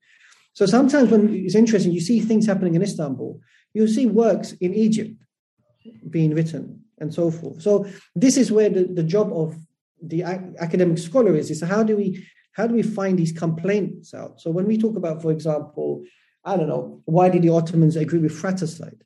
So 0.53 0.65
sometimes 0.65 1.11
when 1.11 1.31
it's 1.45 1.53
interesting, 1.53 1.91
you 1.91 2.01
see 2.01 2.19
things 2.19 2.47
happening 2.47 2.73
in 2.73 2.81
Istanbul, 2.81 3.39
you 3.75 3.87
see 3.87 4.07
works 4.07 4.53
in 4.53 4.73
Egypt 4.73 5.21
being 6.09 6.33
written 6.33 6.83
and 6.97 7.13
so 7.13 7.29
forth. 7.29 7.61
So 7.61 7.85
this 8.15 8.37
is 8.37 8.51
where 8.51 8.71
the, 8.71 8.85
the 8.85 9.03
job 9.03 9.31
of 9.31 9.55
the 10.01 10.23
academic 10.23 10.97
scholar 10.97 11.35
is, 11.35 11.51
is 11.51 11.61
how 11.61 11.83
do 11.83 11.95
we 11.95 12.25
how 12.53 12.65
do 12.65 12.73
we 12.73 12.81
find 12.81 13.19
these 13.19 13.31
complaints 13.31 14.15
out? 14.15 14.41
So 14.41 14.49
when 14.49 14.65
we 14.65 14.79
talk 14.79 14.97
about, 14.97 15.21
for 15.21 15.31
example, 15.31 16.03
I 16.43 16.57
don't 16.57 16.67
know, 16.67 17.03
why 17.05 17.29
did 17.29 17.43
the 17.43 17.49
Ottomans 17.49 17.95
agree 17.95 18.17
with 18.17 18.31
fratricide? 18.31 19.03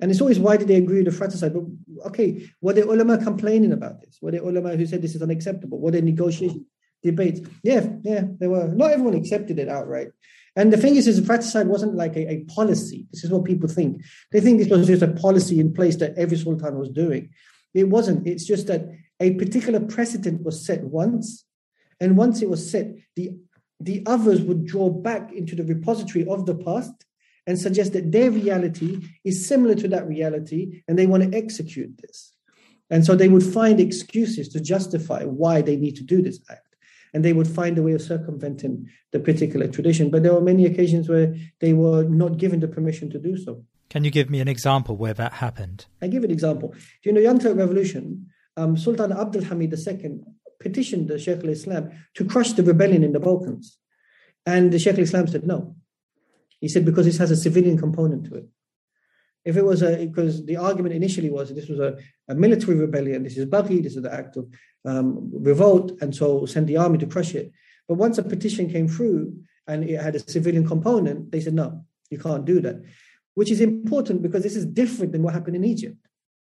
And 0.00 0.10
it's 0.10 0.20
always 0.20 0.38
why 0.38 0.56
did 0.56 0.68
they 0.68 0.76
agree 0.76 0.98
with 0.98 1.06
the 1.06 1.12
fratricide? 1.12 1.52
But 1.54 1.64
okay, 2.06 2.48
were 2.60 2.72
the 2.72 2.84
ulama 2.84 3.18
complaining 3.18 3.72
about 3.72 4.00
this? 4.00 4.18
Were 4.22 4.30
the 4.30 4.42
ulama 4.42 4.76
who 4.76 4.86
said 4.86 5.02
this 5.02 5.14
is 5.14 5.22
unacceptable? 5.22 5.78
Were 5.78 5.90
there 5.90 6.02
negotiations, 6.02 6.64
debates? 7.02 7.40
Yeah, 7.62 7.86
yeah, 8.02 8.22
there 8.38 8.50
were. 8.50 8.68
Not 8.68 8.92
everyone 8.92 9.14
accepted 9.14 9.58
it 9.58 9.68
outright. 9.68 10.08
And 10.56 10.72
the 10.72 10.76
thing 10.76 10.96
is, 10.96 11.06
is 11.06 11.24
fratricide 11.24 11.68
wasn't 11.68 11.94
like 11.94 12.16
a, 12.16 12.28
a 12.30 12.44
policy. 12.44 13.06
This 13.12 13.24
is 13.24 13.30
what 13.30 13.44
people 13.44 13.68
think. 13.68 14.02
They 14.32 14.40
think 14.40 14.58
this 14.58 14.68
was 14.68 14.86
just 14.86 15.02
a 15.02 15.08
policy 15.08 15.60
in 15.60 15.72
place 15.72 15.96
that 15.96 16.16
every 16.16 16.36
sultan 16.36 16.78
was 16.78 16.88
doing. 16.88 17.30
It 17.74 17.88
wasn't. 17.88 18.26
It's 18.26 18.44
just 18.44 18.66
that 18.66 18.88
a 19.20 19.34
particular 19.34 19.80
precedent 19.80 20.42
was 20.42 20.64
set 20.64 20.82
once, 20.82 21.44
and 22.00 22.16
once 22.16 22.42
it 22.42 22.48
was 22.48 22.70
set, 22.70 22.94
the 23.16 23.32
the 23.78 24.02
others 24.06 24.42
would 24.42 24.66
draw 24.66 24.90
back 24.90 25.32
into 25.32 25.54
the 25.56 25.64
repository 25.64 26.26
of 26.26 26.46
the 26.46 26.54
past 26.54 26.92
and 27.46 27.58
suggest 27.58 27.92
that 27.94 28.12
their 28.12 28.30
reality 28.30 29.00
is 29.24 29.46
similar 29.46 29.74
to 29.74 29.88
that 29.88 30.06
reality, 30.06 30.82
and 30.86 30.98
they 30.98 31.06
want 31.06 31.22
to 31.22 31.36
execute 31.36 31.98
this. 32.02 32.32
And 32.90 33.04
so 33.04 33.14
they 33.14 33.28
would 33.28 33.44
find 33.44 33.80
excuses 33.80 34.48
to 34.48 34.60
justify 34.60 35.24
why 35.24 35.62
they 35.62 35.76
need 35.76 35.96
to 35.96 36.02
do 36.02 36.22
this 36.22 36.40
act 36.50 36.70
and 37.12 37.24
they 37.24 37.32
would 37.32 37.48
find 37.48 37.76
a 37.78 37.82
way 37.82 37.92
of 37.92 38.02
circumventing 38.02 38.88
the 39.12 39.20
particular 39.20 39.66
tradition. 39.68 40.10
But 40.10 40.22
there 40.22 40.32
were 40.32 40.40
many 40.40 40.66
occasions 40.66 41.08
where 41.08 41.34
they 41.60 41.72
were 41.72 42.04
not 42.04 42.38
given 42.38 42.60
the 42.60 42.68
permission 42.68 43.10
to 43.10 43.18
do 43.18 43.36
so. 43.36 43.64
Can 43.88 44.04
you 44.04 44.10
give 44.10 44.30
me 44.30 44.40
an 44.40 44.48
example 44.48 44.96
where 44.96 45.14
that 45.14 45.34
happened? 45.34 45.86
I 46.00 46.06
give 46.06 46.22
an 46.22 46.30
example. 46.30 46.74
During 47.02 47.16
the 47.16 47.22
Young 47.22 47.40
Turk 47.40 47.56
Revolution, 47.56 48.26
um, 48.56 48.76
Sultan 48.76 49.12
Abdul 49.12 49.44
Hamid 49.44 49.74
II 49.74 50.20
petitioned 50.60 51.08
the 51.08 51.18
Sheikh 51.18 51.42
al-Islam 51.42 51.90
to 52.14 52.24
crush 52.24 52.52
the 52.52 52.62
rebellion 52.62 53.02
in 53.02 53.12
the 53.12 53.20
Balkans. 53.20 53.78
And 54.46 54.72
the 54.72 54.78
Sheikh 54.78 54.94
al-Islam 54.94 55.26
said 55.26 55.46
no. 55.46 55.74
He 56.60 56.68
said 56.68 56.84
because 56.84 57.06
this 57.06 57.18
has 57.18 57.30
a 57.30 57.36
civilian 57.36 57.78
component 57.78 58.26
to 58.26 58.34
it. 58.36 58.48
If 59.44 59.56
it 59.56 59.64
was 59.64 59.82
a, 59.82 60.06
because 60.06 60.44
the 60.44 60.58
argument 60.58 60.94
initially 60.94 61.30
was 61.30 61.52
this 61.54 61.68
was 61.68 61.80
a, 61.80 61.96
a 62.28 62.34
military 62.34 62.76
rebellion, 62.76 63.22
this 63.22 63.38
is 63.38 63.46
Baghi, 63.46 63.82
this 63.82 63.96
is 63.96 64.02
the 64.02 64.12
act 64.12 64.36
of 64.36 64.46
um, 64.84 65.30
revolt, 65.32 65.92
and 66.02 66.14
so 66.14 66.44
send 66.44 66.66
the 66.66 66.76
army 66.76 66.98
to 66.98 67.06
crush 67.06 67.34
it. 67.34 67.50
But 67.88 67.94
once 67.94 68.18
a 68.18 68.22
petition 68.22 68.70
came 68.70 68.86
through 68.86 69.34
and 69.66 69.88
it 69.88 70.00
had 70.00 70.14
a 70.14 70.18
civilian 70.18 70.66
component, 70.66 71.32
they 71.32 71.40
said, 71.40 71.54
no, 71.54 71.84
you 72.10 72.18
can't 72.18 72.44
do 72.44 72.60
that, 72.60 72.82
which 73.34 73.50
is 73.50 73.60
important 73.60 74.20
because 74.22 74.42
this 74.42 74.56
is 74.56 74.66
different 74.66 75.12
than 75.12 75.22
what 75.22 75.34
happened 75.34 75.56
in 75.56 75.64
Egypt 75.64 75.96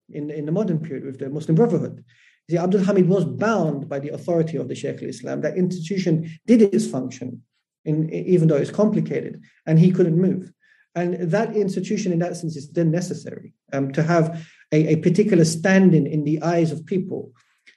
in, 0.10 0.30
in 0.32 0.46
the 0.46 0.52
modern 0.52 0.80
period 0.80 1.06
with 1.06 1.20
the 1.20 1.30
Muslim 1.30 1.56
Brotherhood. 1.56 2.04
See, 2.50 2.58
Abdul 2.58 2.86
Hamid 2.86 3.10
was 3.10 3.26
bound 3.26 3.90
by 3.90 4.00
the 4.00 4.10
authority 4.10 4.56
of 4.56 4.70
the 4.70 4.76
Sheikh 4.76 5.04
al-Islam. 5.04 5.42
That 5.42 5.58
institution 5.58 6.40
did 6.46 6.62
its 6.62 6.88
function, 6.88 7.44
in, 7.88 8.10
even 8.14 8.48
though 8.48 8.58
it's 8.58 8.72
complicated, 8.72 9.42
and 9.66 9.80
he 9.80 9.92
couldn't 9.92 10.22
move. 10.22 10.52
And 10.94 11.32
that 11.32 11.56
institution, 11.56 12.12
in 12.12 12.20
that 12.20 12.36
sense, 12.38 12.56
is 12.56 12.72
then 12.72 12.92
necessary 12.92 13.54
um, 13.72 13.92
to 13.94 14.04
have 14.04 14.48
a, 14.72 14.94
a 14.94 14.96
particular 14.98 15.46
standing 15.46 16.06
in 16.08 16.24
the 16.24 16.42
eyes 16.42 16.72
of 16.72 16.86
people 16.86 17.32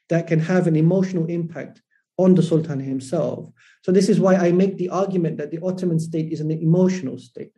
that 0.09 0.27
can 0.27 0.41
have 0.41 0.67
an 0.67 0.77
emotional 0.77 1.27
impact 1.27 1.83
on 2.17 2.35
the 2.35 2.43
Sultan 2.43 2.81
himself. 2.81 3.51
So, 3.83 3.93
this 3.93 4.09
is 4.09 4.21
why 4.21 4.35
I 4.35 4.53
make 4.53 4.77
the 4.77 4.89
argument 4.89 5.39
that 5.39 5.51
the 5.51 5.63
Ottoman 5.63 6.01
state 6.01 6.33
is 6.33 6.41
an 6.41 6.51
emotional 6.51 7.19
state, 7.19 7.53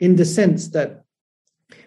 in 0.00 0.16
the 0.16 0.24
sense 0.24 0.68
that 0.68 1.04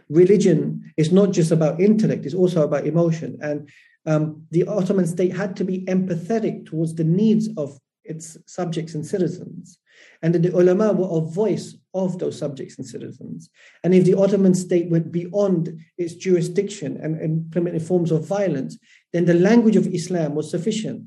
religion 0.10 0.94
is 0.98 1.12
not 1.12 1.32
just 1.32 1.52
about 1.52 1.82
intellect, 1.82 2.26
it's 2.26 2.36
also 2.36 2.64
about 2.64 2.88
emotion. 2.88 3.38
And 3.42 3.70
um, 4.06 4.46
the 4.52 4.68
Ottoman 4.68 5.08
state 5.08 5.36
had 5.36 5.56
to 5.58 5.64
be 5.64 5.86
empathetic 5.86 6.68
towards 6.68 6.96
the 6.96 7.04
needs 7.04 7.50
of 7.58 7.80
its 8.04 8.38
subjects 8.46 8.94
and 8.94 9.06
citizens. 9.06 9.80
And 10.22 10.34
that 10.34 10.44
the 10.44 10.56
ulama 10.56 10.94
were 10.94 11.18
a 11.18 11.22
voice 11.22 11.76
of 11.94 12.20
those 12.20 12.38
subjects 12.38 12.78
and 12.78 12.88
citizens. 12.88 13.50
And 13.84 13.94
if 13.94 14.04
the 14.06 14.16
Ottoman 14.16 14.54
state 14.56 14.90
went 14.90 15.12
beyond 15.12 15.80
its 15.98 16.16
jurisdiction 16.16 16.98
and 17.02 17.22
implemented 17.22 17.84
forms 17.84 18.12
of 18.12 18.28
violence, 18.28 18.78
then 19.14 19.26
the 19.26 19.34
language 19.34 19.76
of 19.76 19.88
Islam 19.88 20.36
was 20.36 20.52
sufficient, 20.52 21.06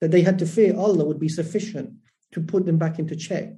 that 0.00 0.10
they 0.10 0.22
had 0.22 0.38
to 0.38 0.46
fear 0.46 0.76
Allah 0.76 1.04
would 1.04 1.20
be 1.20 1.28
sufficient 1.28 1.92
to 2.32 2.40
put 2.40 2.64
them 2.64 2.78
back 2.78 2.98
into 2.98 3.16
check. 3.16 3.48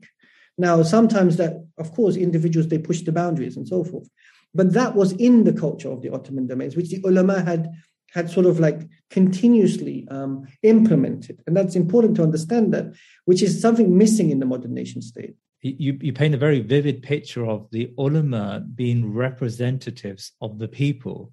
Now, 0.58 0.82
sometimes 0.82 1.36
that, 1.36 1.64
of 1.78 1.92
course, 1.92 2.16
individuals, 2.16 2.68
they 2.68 2.78
push 2.78 3.02
the 3.02 3.12
boundaries 3.12 3.56
and 3.56 3.66
so 3.66 3.84
forth. 3.84 4.08
But 4.54 4.72
that 4.74 4.94
was 4.94 5.12
in 5.12 5.44
the 5.44 5.52
culture 5.52 5.90
of 5.90 6.02
the 6.02 6.10
Ottoman 6.10 6.46
domains, 6.46 6.76
which 6.76 6.90
the 6.90 7.00
ulama 7.04 7.40
had 7.40 7.70
had 8.12 8.30
sort 8.30 8.46
of 8.46 8.60
like 8.60 8.80
continuously 9.10 10.06
um, 10.10 10.46
implemented. 10.62 11.42
And 11.46 11.56
that's 11.56 11.76
important 11.76 12.16
to 12.16 12.22
understand 12.22 12.72
that, 12.74 12.92
which 13.24 13.42
is 13.42 13.60
something 13.60 13.96
missing 13.96 14.30
in 14.30 14.38
the 14.38 14.46
modern 14.46 14.74
nation 14.74 15.00
state. 15.02 15.34
You, 15.62 15.96
you 16.00 16.12
paint 16.12 16.34
a 16.34 16.38
very 16.38 16.60
vivid 16.60 17.02
picture 17.02 17.46
of 17.46 17.70
the 17.70 17.92
ulama 17.96 18.64
being 18.74 19.12
representatives 19.12 20.32
of 20.40 20.58
the 20.58 20.68
people, 20.68 21.32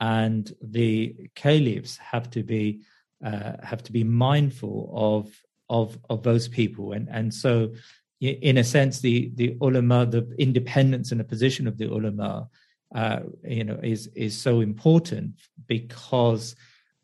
and 0.00 0.50
the 0.62 1.14
caliphs 1.34 1.98
have 1.98 2.30
to 2.30 2.42
be 2.42 2.82
uh, 3.24 3.52
have 3.62 3.82
to 3.84 3.92
be 3.92 4.04
mindful 4.04 4.90
of 4.94 5.30
of 5.68 5.98
of 6.08 6.22
those 6.22 6.48
people, 6.48 6.92
and 6.92 7.08
and 7.10 7.32
so 7.32 7.72
in 8.20 8.56
a 8.56 8.64
sense, 8.64 9.00
the 9.00 9.30
the 9.34 9.56
ulama, 9.60 10.06
the 10.06 10.26
independence 10.38 11.10
and 11.10 11.20
the 11.20 11.24
position 11.24 11.66
of 11.66 11.76
the 11.76 11.86
ulama 11.86 12.48
uh, 12.94 13.20
you 13.44 13.64
know 13.64 13.78
is 13.82 14.08
is 14.14 14.40
so 14.40 14.60
important 14.60 15.32
because 15.66 16.54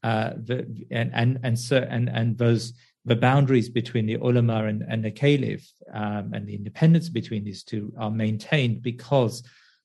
uh, 0.03 0.31
the 0.37 0.67
and 0.91 1.11
and 1.15 1.39
and 1.43 1.59
so 1.59 1.79
and 1.89 2.09
and 2.09 2.39
those 2.39 2.73
the 3.05 3.17
boundaries 3.17 3.69
between 3.69 4.07
the 4.07 4.15
ulama 4.15 4.65
and, 4.65 4.83
and 4.89 5.05
the 5.05 5.11
caliph 5.11 5.67
um, 5.93 6.33
and 6.33 6.47
the 6.47 6.55
independence 6.55 7.09
between 7.09 7.43
these 7.43 7.65
two 7.65 7.93
are 7.99 8.11
maintained 8.11 8.81
because 8.81 9.43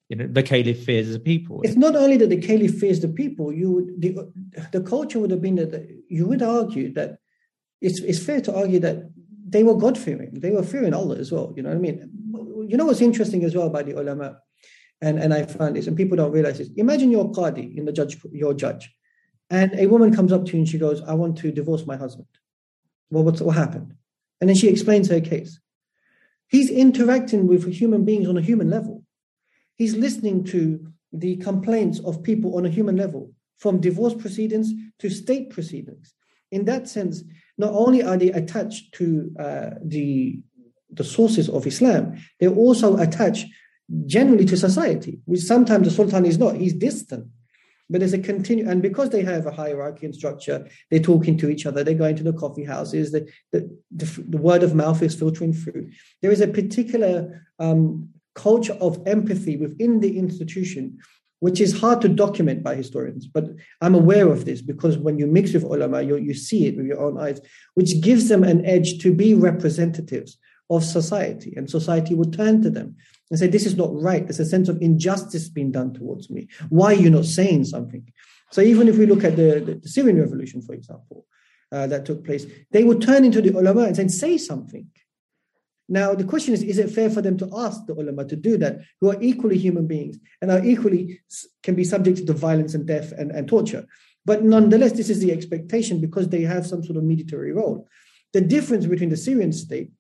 you 0.10 0.16
know 0.16 0.28
the 0.28 0.44
caliph 0.44 0.86
fears 0.86 1.12
the 1.12 1.20
people. 1.20 1.62
It's 1.64 1.76
not 1.76 1.96
only 1.96 2.18
that 2.18 2.30
the 2.30 2.42
caliph 2.42 2.80
fears 2.80 3.02
the 3.02 3.10
people. 3.10 3.52
You 3.52 3.94
the 3.98 4.32
the 4.72 4.82
culture 4.82 5.20
would 5.20 5.32
have 5.32 5.42
been 5.42 5.56
that 5.56 5.88
you 6.08 6.28
would 6.28 6.42
argue 6.42 6.94
that 6.94 7.18
it's 7.82 8.00
it's 8.02 8.24
fair 8.24 8.40
to 8.42 8.56
argue 8.56 8.80
that 8.80 9.10
they 9.50 9.64
were 9.64 9.76
God 9.76 9.98
fearing. 9.98 10.40
They 10.40 10.52
were 10.52 10.64
fearing 10.64 10.94
Allah 10.94 11.18
as 11.18 11.32
well. 11.32 11.54
You 11.56 11.64
know 11.64 11.70
what 11.70 11.78
I 11.78 11.82
mean? 11.82 12.10
You 12.70 12.78
know 12.78 12.86
what's 12.86 13.02
interesting 13.02 13.44
as 13.44 13.56
well 13.56 13.70
by 13.70 13.84
the 13.84 13.94
ulama 13.94 14.40
and, 15.02 15.20
and 15.20 15.34
I 15.34 15.46
found 15.46 15.76
this, 15.76 15.88
and 15.88 15.96
people 15.96 16.18
don't 16.18 16.32
realize 16.32 16.58
this. 16.58 16.70
Imagine 16.76 17.12
you're 17.12 17.26
Qadi 17.26 17.78
in 17.78 17.86
the 17.86 17.92
judge, 17.92 18.18
your 18.32 18.54
judge, 18.54 18.90
and 19.50 19.74
a 19.80 19.88
woman 19.88 20.14
comes 20.14 20.32
up 20.32 20.46
to 20.46 20.54
you 20.54 20.60
and 20.60 20.68
she 20.68 20.78
goes, 20.78 21.02
I 21.02 21.14
want 21.14 21.38
to 21.40 21.52
divorce 21.52 21.86
my 21.86 21.96
husband. 21.96 22.28
Well, 23.10 23.24
what's, 23.24 23.42
what 23.42 23.56
happened? 23.56 23.94
And 24.42 24.50
then 24.50 24.58
she 24.58 24.68
explains 24.68 25.10
her 25.10 25.22
case. 25.22 25.60
He's 26.48 26.70
interacting 26.70 27.48
with 27.48 27.72
human 27.72 28.06
beings 28.06 28.28
on 28.28 28.38
a 28.38 28.42
human 28.42 28.70
level. 28.70 29.04
He's 29.76 29.96
listening 29.96 30.44
to 30.46 30.92
the 31.14 31.38
complaints 31.38 32.00
of 32.00 32.24
people 32.24 32.58
on 32.58 32.66
a 32.66 32.70
human 32.70 32.98
level, 32.98 33.32
from 33.58 33.80
divorce 33.80 34.14
proceedings 34.14 34.72
to 35.00 35.10
state 35.10 35.50
proceedings. 35.50 36.14
In 36.52 36.66
that 36.66 36.88
sense, 36.88 37.24
not 37.58 37.74
only 37.74 38.04
are 38.04 38.18
they 38.18 38.32
attached 38.32 38.94
to 38.96 39.32
uh, 39.40 39.70
the 39.84 40.42
the 40.90 41.04
sources 41.04 41.50
of 41.50 41.68
Islam, 41.68 42.18
they're 42.40 42.50
also 42.50 42.96
attached 42.98 43.46
generally 44.06 44.46
to 44.46 44.58
society, 44.58 45.20
which 45.26 45.42
sometimes 45.42 45.88
the 45.88 45.94
Sultan 45.94 46.26
is 46.26 46.38
not. 46.38 46.56
He's 46.56 46.74
distant. 46.74 47.28
But 47.90 48.00
there's 48.00 48.14
a 48.14 48.20
continue, 48.20 48.70
and 48.70 48.82
because 48.82 49.12
they 49.12 49.22
have 49.22 49.46
a 49.46 49.52
hierarchy 49.52 50.06
and 50.06 50.14
structure, 50.14 50.68
they're 50.92 51.00
talking 51.00 51.38
to 51.38 51.50
each 51.50 51.66
other. 51.66 51.84
They're 51.84 51.94
going 51.94 52.18
to 52.18 52.24
the 52.24 52.34
coffee 52.34 52.66
houses. 52.66 53.14
The, 53.14 53.32
the, 53.54 53.78
the, 53.92 54.26
the 54.28 54.38
word 54.38 54.64
of 54.64 54.76
mouth 54.76 55.02
is 55.02 55.16
filtering 55.16 55.54
through. 55.54 55.92
There 56.22 56.32
is 56.32 56.42
a 56.42 56.50
particular 56.50 57.48
um, 57.60 58.10
culture 58.36 58.74
of 58.82 59.02
empathy 59.08 59.56
within 59.56 60.02
the 60.02 60.20
institution, 60.20 61.00
which 61.40 61.62
is 61.62 61.80
hard 61.80 62.02
to 62.02 62.10
document 62.10 62.62
by 62.62 62.76
historians. 62.76 63.26
But 63.26 63.46
I'm 63.80 63.96
aware 63.96 64.28
of 64.30 64.44
this 64.44 64.62
because 64.62 64.98
when 64.98 65.18
you 65.18 65.26
mix 65.26 65.54
with 65.54 65.64
ulama, 65.64 66.02
you, 66.02 66.18
you 66.18 66.34
see 66.34 66.68
it 66.68 66.76
with 66.76 66.88
your 66.88 67.00
own 67.00 67.18
eyes, 67.18 67.40
which 67.76 68.02
gives 68.02 68.28
them 68.28 68.44
an 68.44 68.66
edge 68.66 69.00
to 69.00 69.14
be 69.14 69.34
representatives 69.34 70.38
of 70.70 70.84
society, 70.84 71.54
and 71.56 71.70
society 71.70 72.14
would 72.14 72.34
turn 72.34 72.62
to 72.62 72.70
them 72.70 72.98
and 73.30 73.40
say, 73.40 73.48
This 73.48 73.66
is 73.66 73.76
not 73.76 73.90
right. 73.94 74.24
There's 74.24 74.40
a 74.40 74.46
sense 74.46 74.70
of 74.70 74.82
injustice 74.82 75.50
being 75.50 75.72
done 75.72 75.94
towards 75.94 76.30
me. 76.30 76.48
Why 76.70 76.94
are 76.94 77.02
you 77.02 77.10
not 77.10 77.26
saying 77.26 77.66
something? 77.66 78.12
So, 78.52 78.62
even 78.62 78.88
if 78.88 78.98
we 78.98 79.06
look 79.06 79.24
at 79.24 79.36
the, 79.36 79.62
the, 79.66 79.76
the 79.76 79.90
Syrian 79.90 80.20
revolution, 80.20 80.62
for 80.62 80.74
example, 80.74 81.26
uh, 81.72 81.88
that 81.88 82.06
took 82.06 82.24
place, 82.24 82.46
they 82.72 82.84
would 82.84 83.02
turn 83.02 83.26
into 83.26 83.42
the 83.42 83.58
ulama 83.58 83.84
and 83.84 83.96
say, 83.96 84.08
Say 84.08 84.38
something. 84.38 84.88
Now, 85.90 86.14
the 86.14 86.26
question 86.26 86.54
is, 86.54 86.64
is 86.64 86.80
it 86.80 86.92
fair 86.92 87.10
for 87.10 87.22
them 87.22 87.38
to 87.38 87.50
ask 87.56 87.86
the 87.86 87.94
ulama 87.94 88.26
to 88.26 88.36
do 88.36 88.58
that, 88.58 88.82
who 89.00 89.10
are 89.10 89.22
equally 89.22 89.58
human 89.58 89.88
beings 89.88 90.18
and 90.42 90.52
are 90.52 90.64
equally 90.64 91.22
can 91.64 91.76
be 91.76 91.86
subjected 91.86 92.28
to 92.28 92.34
violence 92.34 92.74
and 92.74 92.86
death 92.86 93.14
and, 93.14 93.32
and 93.32 93.48
torture? 93.48 93.86
But 94.26 94.44
nonetheless, 94.44 94.92
this 94.92 95.10
is 95.10 95.22
the 95.22 95.32
expectation 95.32 96.02
because 96.02 96.28
they 96.28 96.42
have 96.42 96.68
some 96.68 96.84
sort 96.84 96.98
of 96.98 97.04
mediatory 97.06 97.54
role. 97.54 97.88
The 98.34 98.42
difference 98.42 98.86
between 98.86 99.10
the 99.10 99.16
Syrian 99.16 99.54
state 99.54 99.92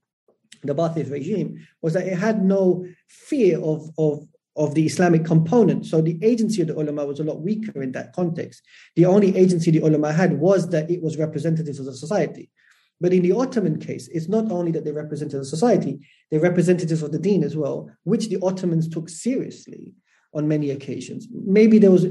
the 0.64 0.76
Ba'athist 0.76 1.12
regime 1.12 1.68
was 1.82 1.94
that 1.94 2.08
it 2.08 2.18
had 2.18 2.44
no 2.44 2.86
fear 3.08 3.60
of, 3.60 3.90
of, 3.98 4.28
of 4.56 4.74
the 4.76 4.86
Islamic 4.86 5.26
component. 5.26 5.86
So 5.86 6.02
the 6.02 6.20
agency 6.24 6.62
of 6.62 6.68
the 6.68 6.76
ulama 6.76 7.06
was 7.06 7.20
a 7.20 7.24
lot 7.24 7.42
weaker 7.42 7.82
in 7.82 7.92
that 7.94 8.14
context. 8.14 8.62
The 8.96 9.06
only 9.06 9.36
agency 9.36 9.72
the 9.72 9.80
ulama 9.80 10.12
had 10.12 10.40
was 10.40 10.70
that 10.70 10.90
it 10.90 11.02
was 11.02 11.18
representatives 11.18 11.80
of 11.80 11.86
the 11.86 11.94
society. 11.94 12.50
But 13.00 13.14
in 13.14 13.22
the 13.22 13.34
Ottoman 13.34 13.80
case, 13.80 14.08
it's 14.08 14.28
not 14.28 14.52
only 14.52 14.72
that 14.72 14.84
they 14.84 14.92
represented 14.92 15.40
the 15.40 15.46
society, 15.46 16.00
they're 16.32 16.40
representatives 16.40 17.04
of 17.04 17.12
the 17.12 17.20
deen 17.20 17.44
as 17.44 17.56
well, 17.56 17.92
which 18.04 18.30
the 18.30 18.40
Ottomans 18.42 18.90
took 18.90 19.08
seriously 19.08 19.94
on 20.34 20.48
many 20.48 20.72
occasions. 20.72 21.28
Maybe 21.32 21.78
there 21.78 21.92
was 21.92 22.06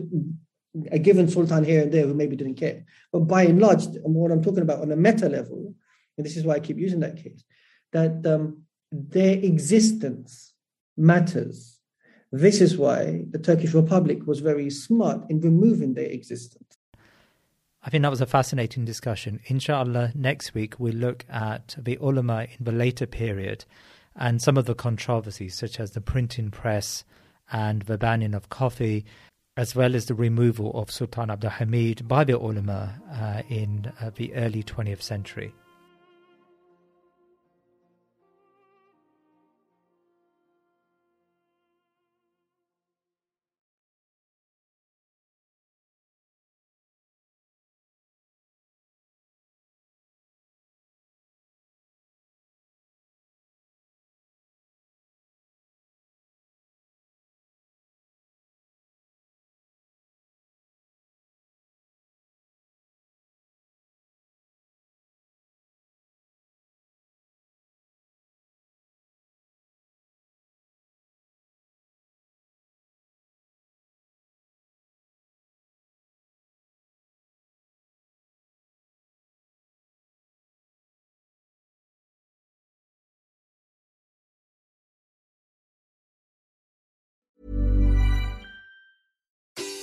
a 0.92 0.98
given 0.98 1.28
sultan 1.28 1.64
here 1.64 1.82
and 1.82 1.92
there 1.92 2.06
who 2.06 2.14
maybe 2.14 2.36
didn't 2.36 2.54
care. 2.54 2.84
But 3.12 3.20
by 3.20 3.42
and 3.42 3.60
large, 3.60 3.84
what 4.02 4.30
I'm 4.30 4.42
talking 4.42 4.62
about 4.62 4.80
on 4.80 4.92
a 4.92 4.96
meta 4.96 5.28
level, 5.28 5.74
and 6.16 6.24
this 6.24 6.36
is 6.36 6.44
why 6.44 6.54
I 6.54 6.60
keep 6.60 6.78
using 6.78 7.00
that 7.00 7.16
case, 7.16 7.42
that 7.92 8.26
um, 8.26 8.62
their 8.92 9.36
existence 9.38 10.52
matters. 10.96 11.80
This 12.32 12.60
is 12.60 12.76
why 12.76 13.24
the 13.30 13.38
Turkish 13.38 13.74
Republic 13.74 14.26
was 14.26 14.40
very 14.40 14.70
smart 14.70 15.22
in 15.30 15.40
removing 15.40 15.94
their 15.94 16.06
existence. 16.06 16.76
I 17.82 17.88
think 17.88 18.02
that 18.02 18.10
was 18.10 18.20
a 18.20 18.26
fascinating 18.26 18.84
discussion. 18.84 19.40
Inshallah, 19.46 20.12
next 20.16 20.54
week 20.54 20.74
we'll 20.78 20.94
look 20.94 21.24
at 21.30 21.76
the 21.78 21.96
ulama 22.00 22.48
in 22.58 22.64
the 22.64 22.72
later 22.72 23.06
period 23.06 23.64
and 24.16 24.42
some 24.42 24.56
of 24.56 24.64
the 24.64 24.74
controversies, 24.74 25.54
such 25.54 25.78
as 25.78 25.92
the 25.92 26.00
printing 26.00 26.50
press 26.50 27.04
and 27.52 27.82
the 27.82 27.98
banning 27.98 28.34
of 28.34 28.48
coffee, 28.48 29.04
as 29.56 29.76
well 29.76 29.94
as 29.94 30.06
the 30.06 30.14
removal 30.14 30.72
of 30.74 30.90
Sultan 30.90 31.30
Abdul 31.30 31.50
Hamid 31.50 32.08
by 32.08 32.24
the 32.24 32.36
ulama 32.36 33.00
uh, 33.12 33.42
in 33.48 33.92
uh, 34.00 34.10
the 34.14 34.34
early 34.34 34.64
20th 34.64 35.02
century. 35.02 35.54